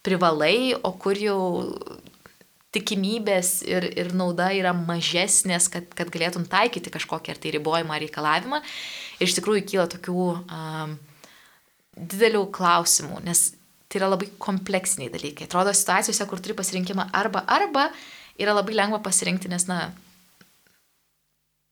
privalai, 0.06 0.74
o 0.78 0.94
kur 0.98 1.20
jau 1.20 1.42
tikimybės 2.72 3.62
ir, 3.68 3.86
ir 4.00 4.12
nauda 4.16 4.50
yra 4.56 4.72
mažesnės, 4.76 5.68
kad, 5.72 5.90
kad 5.98 6.12
galėtum 6.14 6.46
taikyti 6.50 6.94
kažkokį 6.94 7.34
ar 7.34 7.40
tai 7.42 7.52
ribojimą 7.58 7.98
ar 7.98 8.04
reikalavimą. 8.06 8.62
Ir 9.20 9.28
iš 9.28 9.36
tikrųjų 9.38 9.66
kyla 9.68 9.88
tokių 9.92 10.28
um, 10.40 10.94
didelių 12.00 12.46
klausimų, 12.56 13.20
nes 13.28 13.50
tai 13.92 14.00
yra 14.00 14.14
labai 14.14 14.30
kompleksiniai 14.40 15.12
dalykai. 15.12 15.50
Atrodo, 15.50 15.74
situacijose, 15.76 16.28
kur 16.30 16.40
turi 16.40 16.56
pasirinkimą 16.56 17.10
arba 17.18 17.44
arba, 17.52 17.90
yra 18.40 18.56
labai 18.56 18.78
lengva 18.78 19.02
pasirinkti, 19.04 19.52
nes, 19.52 19.68
na, 19.68 19.90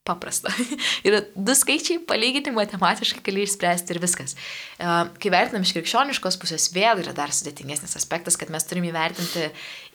paprasta. 0.09 0.51
yra 1.07 1.21
du 1.35 1.55
skaičiai, 1.55 2.01
palyginti 2.09 2.53
matematiškai 2.55 3.23
gali 3.25 3.45
išspręsti 3.45 3.95
ir 3.95 4.01
viskas. 4.03 4.35
E, 4.35 4.89
kai 5.21 5.33
vertinam 5.33 5.65
iš 5.65 5.75
krikščioniškos 5.77 6.39
pusės, 6.41 6.69
vėl 6.75 7.03
yra 7.03 7.13
dar 7.17 7.33
sudėtingesnis 7.35 7.95
aspektas, 7.99 8.39
kad 8.39 8.51
mes 8.53 8.65
turime 8.67 8.91
įvertinti 8.91 9.47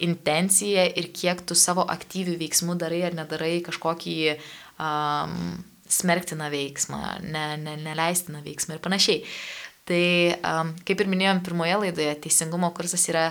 intenciją 0.06 0.86
ir 0.94 1.10
kiek 1.16 1.42
tu 1.46 1.58
savo 1.58 1.86
aktyvių 1.94 2.38
veiksmų 2.40 2.78
darai 2.80 3.04
ar 3.10 3.18
nedarai 3.18 3.58
kažkokį 3.66 4.18
um, 4.34 5.58
smerktiną 5.90 6.48
veiksmą, 6.52 7.02
ne, 7.26 7.44
ne, 7.60 7.76
neleistiną 7.84 8.42
veiksmą 8.44 8.78
ir 8.78 8.84
panašiai. 8.84 9.20
Tai 9.84 10.04
um, 10.38 10.72
kaip 10.88 11.02
ir 11.02 11.10
minėjom 11.12 11.42
pirmoje 11.44 11.76
laidoje, 11.82 12.14
teisingumo 12.24 12.70
kursas 12.76 13.04
yra 13.12 13.28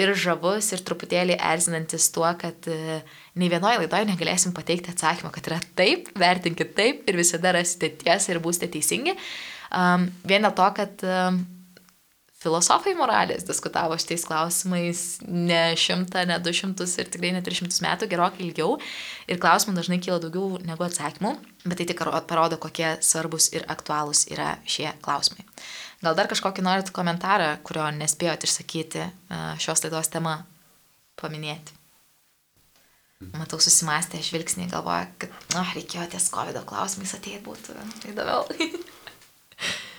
ir 0.00 0.14
žavus, 0.18 0.72
ir 0.74 0.82
truputėlį 0.86 1.38
erzinantis 1.38 2.10
tuo, 2.14 2.26
kad 2.40 2.68
uh, 2.70 3.16
nei 3.38 3.50
vienoje 3.52 3.82
laidoje 3.82 4.08
negalėsim 4.10 4.54
pateikti 4.56 4.92
atsakymą, 4.94 5.32
kad 5.34 5.50
yra 5.50 5.60
taip, 5.78 6.10
vertinkit 6.18 6.74
taip 6.78 7.08
ir 7.10 7.18
visada 7.18 7.54
rasite 7.54 7.92
tiesą 8.02 8.34
ir 8.34 8.42
būsite 8.44 8.70
teisingi. 8.74 9.16
Um, 9.74 10.08
vien 10.26 10.44
dėl 10.44 10.54
to, 10.54 10.66
kad 10.76 11.02
um, 11.06 11.40
filosofai 12.44 12.92
moralės 12.98 13.46
diskutavo 13.48 13.96
šitais 14.00 14.26
klausimais 14.28 15.02
ne 15.24 15.62
šimtą, 15.80 16.26
ne 16.28 16.38
du 16.42 16.52
šimtus 16.54 16.96
ir 17.00 17.08
tikrai 17.12 17.32
ne 17.34 17.42
tris 17.44 17.60
šimtus 17.60 17.80
metų, 17.84 18.08
gerokai 18.10 18.44
ilgiau. 18.44 18.76
Ir 19.30 19.40
klausimų 19.42 19.76
dažnai 19.78 20.00
kyla 20.04 20.20
daugiau 20.22 20.60
negu 20.66 20.86
atsakymų, 20.86 21.34
bet 21.64 21.80
tai 21.80 21.88
tik 21.90 22.04
parodo, 22.28 22.60
kokie 22.60 22.96
svarbus 23.04 23.50
ir 23.56 23.66
aktualūs 23.72 24.26
yra 24.34 24.54
šie 24.68 24.90
klausimai. 25.04 25.46
Gal 26.04 26.16
dar 26.18 26.28
kažkokį 26.28 26.64
norit 26.64 26.90
komentarą, 26.92 27.54
kurio 27.64 27.86
nespėjot 27.96 28.44
išsakyti 28.44 29.06
šios 29.62 29.84
laidos 29.86 30.10
tema 30.12 30.34
paminėti? 31.20 31.80
Matau 33.32 33.56
susimastę 33.62 34.20
žvilgsnį, 34.20 34.66
galvoja, 34.74 35.06
kad, 35.22 35.32
oh, 35.56 35.70
reikėjo 35.72 36.04
ties 36.12 36.26
COVID 36.34 36.58
klausimais 36.68 37.14
ateiti 37.16 37.40
būtų 37.46 37.78
įdomiau. 38.10 38.44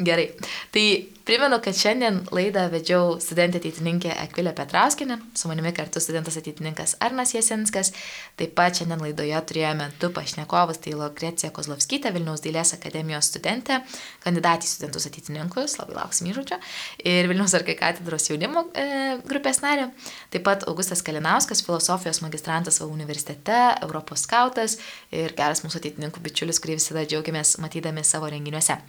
Gerai. 0.00 0.30
Tai 0.72 0.82
primenu, 1.28 1.58
kad 1.60 1.76
šiandien 1.76 2.22
laidą 2.32 2.62
vedžiau 2.72 3.18
studentė 3.20 3.58
ateitininkė 3.60 4.14
Ekvilė 4.22 4.54
Petrauskinė, 4.56 5.18
su 5.36 5.50
manimi 5.50 5.74
kartu 5.76 6.00
studentas 6.00 6.38
ateitininkas 6.40 6.94
Arnas 7.04 7.34
Jesinskas. 7.34 7.92
Taip 8.40 8.54
pat 8.56 8.80
šiandien 8.80 9.02
laidoje 9.04 9.42
turėjome 9.50 9.90
du 10.00 10.08
pašnekovus, 10.16 10.80
tai 10.80 10.94
Lokrecija 10.96 11.52
Kozlovskytė, 11.52 12.14
Vilniaus 12.16 12.40
dailės 12.46 12.72
akademijos 12.78 13.28
studentė, 13.28 13.82
kandidatė 14.24 14.64
į 14.64 14.72
studentus 14.72 15.10
ateitininkus, 15.10 15.76
labai 15.82 15.98
lauksim 16.00 16.32
įžodžio, 16.32 16.56
ir 17.04 17.28
Vilniaus 17.28 17.58
arkai 17.60 17.76
katedros 17.82 18.30
jaunimo 18.32 18.64
e, 18.72 18.88
grupės 19.28 19.60
narė. 19.60 19.90
Taip 20.32 20.48
pat 20.48 20.64
Augustas 20.72 21.04
Kalinauskas, 21.04 21.60
filosofijos 21.66 22.24
magistrantas 22.24 22.80
savo 22.80 22.96
universitete, 22.96 23.60
Europos 23.84 24.24
skautas 24.24 24.80
ir 25.12 25.36
geras 25.36 25.60
mūsų 25.66 25.84
ateitininkų 25.84 26.24
bičiulis, 26.24 26.64
kurį 26.64 26.80
visada 26.80 27.04
džiaugiamės 27.04 27.58
matydami 27.60 28.08
savo 28.08 28.32
renginiuose. 28.32 28.80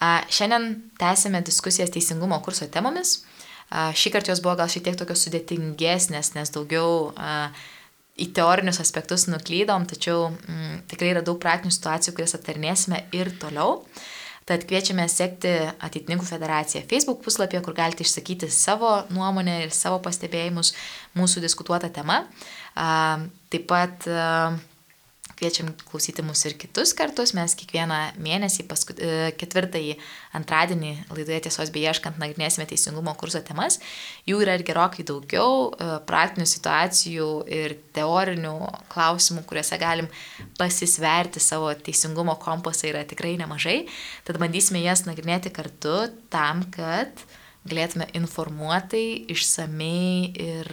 Šiandien 0.00 0.70
tęsime 1.00 1.42
diskusijas 1.44 1.92
teisingumo 1.92 2.38
kurso 2.44 2.68
temomis. 2.72 3.18
Šį 3.70 4.14
kartą 4.14 4.32
jos 4.32 4.40
buvo 4.42 4.56
gal 4.58 4.70
šiek 4.72 4.86
tiek 4.86 4.96
tokios 4.98 5.26
sudėtingesnės, 5.26 6.32
nes 6.34 6.50
daugiau 6.54 7.12
į 8.20 8.30
teorinius 8.36 8.80
aspektus 8.82 9.26
nuklydom, 9.30 9.86
tačiau 9.88 10.30
mm, 10.32 10.80
tikrai 10.90 11.12
yra 11.14 11.22
daug 11.24 11.38
praktinių 11.40 11.72
situacijų, 11.72 12.16
kurias 12.16 12.34
aptarnėsime 12.36 13.04
ir 13.16 13.30
toliau. 13.40 13.84
Tad 14.48 14.64
kviečiame 14.66 15.04
sekti 15.06 15.52
Ateitininkų 15.84 16.26
federaciją 16.26 16.82
Facebook 16.90 17.20
puslapyje, 17.22 17.60
kur 17.62 17.76
galite 17.76 18.02
išsakyti 18.02 18.48
savo 18.50 18.96
nuomonę 19.14 19.60
ir 19.66 19.74
savo 19.76 20.00
pastebėjimus 20.02 20.72
mūsų 21.14 21.44
diskutuotą 21.44 21.92
temą. 21.94 22.24
Taip 22.74 23.68
pat 23.70 24.08
Kviečiam 25.40 25.70
klausyti 25.88 26.20
mūsų 26.20 26.50
ir 26.50 26.54
kitus 26.60 26.90
kartus. 26.92 27.30
Mes 27.32 27.54
kiekvieną 27.56 27.96
mėnesį, 28.20 28.66
paskut, 28.68 28.98
e, 29.00 29.30
ketvirtąjį 29.40 29.94
antradienį 30.36 30.90
laidoje 31.08 31.38
tiesos 31.46 31.72
beieškant 31.72 32.20
nagrinėsime 32.20 32.66
teisingumo 32.68 33.14
kurso 33.16 33.40
temas. 33.40 33.78
Jų 34.28 34.42
yra 34.44 34.58
ir 34.58 34.66
gerokai 34.68 35.06
daugiau, 35.08 35.72
e, 35.72 35.96
praktinių 36.04 36.44
situacijų 36.44 37.30
ir 37.48 37.78
teorinių 37.96 38.54
klausimų, 38.92 39.46
kuriuose 39.48 39.80
galim 39.80 40.12
pasisverti 40.60 41.40
savo 41.40 41.72
teisingumo 41.72 42.36
kompasą 42.36 42.92
yra 42.92 43.08
tikrai 43.08 43.38
nemažai. 43.40 43.88
Tad 44.28 44.36
bandysime 44.36 44.84
jas 44.84 45.06
nagrinėti 45.08 45.48
kartu 45.48 46.10
tam, 46.28 46.66
kad 46.68 47.08
galėtume 47.64 48.12
informuotai, 48.12 49.24
išsamei 49.32 50.34
ir 50.36 50.68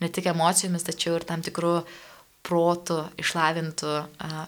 ne 0.00 0.08
tik 0.12 0.28
emocijomis, 0.28 0.84
tačiau 0.84 1.16
ir 1.16 1.24
tam 1.24 1.40
tikrų 1.40 1.78
protų 2.44 3.00
išlavintų 3.20 3.94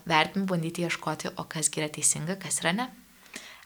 vertimų 0.09 0.49
bandyti 0.53 0.87
ieškoti, 0.87 1.33
o 1.41 1.47
kas 1.49 1.71
yra 1.75 1.89
teisinga, 1.93 2.39
kas 2.41 2.61
yra 2.65 2.75
ne. 2.77 2.89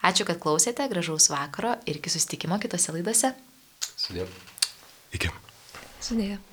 Ačiū, 0.07 0.25
kad 0.25 0.41
klausėte, 0.41 0.87
gražaus 0.89 1.29
vakaro 1.33 1.75
ir 1.85 2.01
iki 2.01 2.13
susitikimo 2.13 2.57
kitose 2.63 2.95
laidose. 2.97 3.35
Sudėjau. 4.01 4.31
Iki. 5.17 5.35
Sudėjau. 6.01 6.50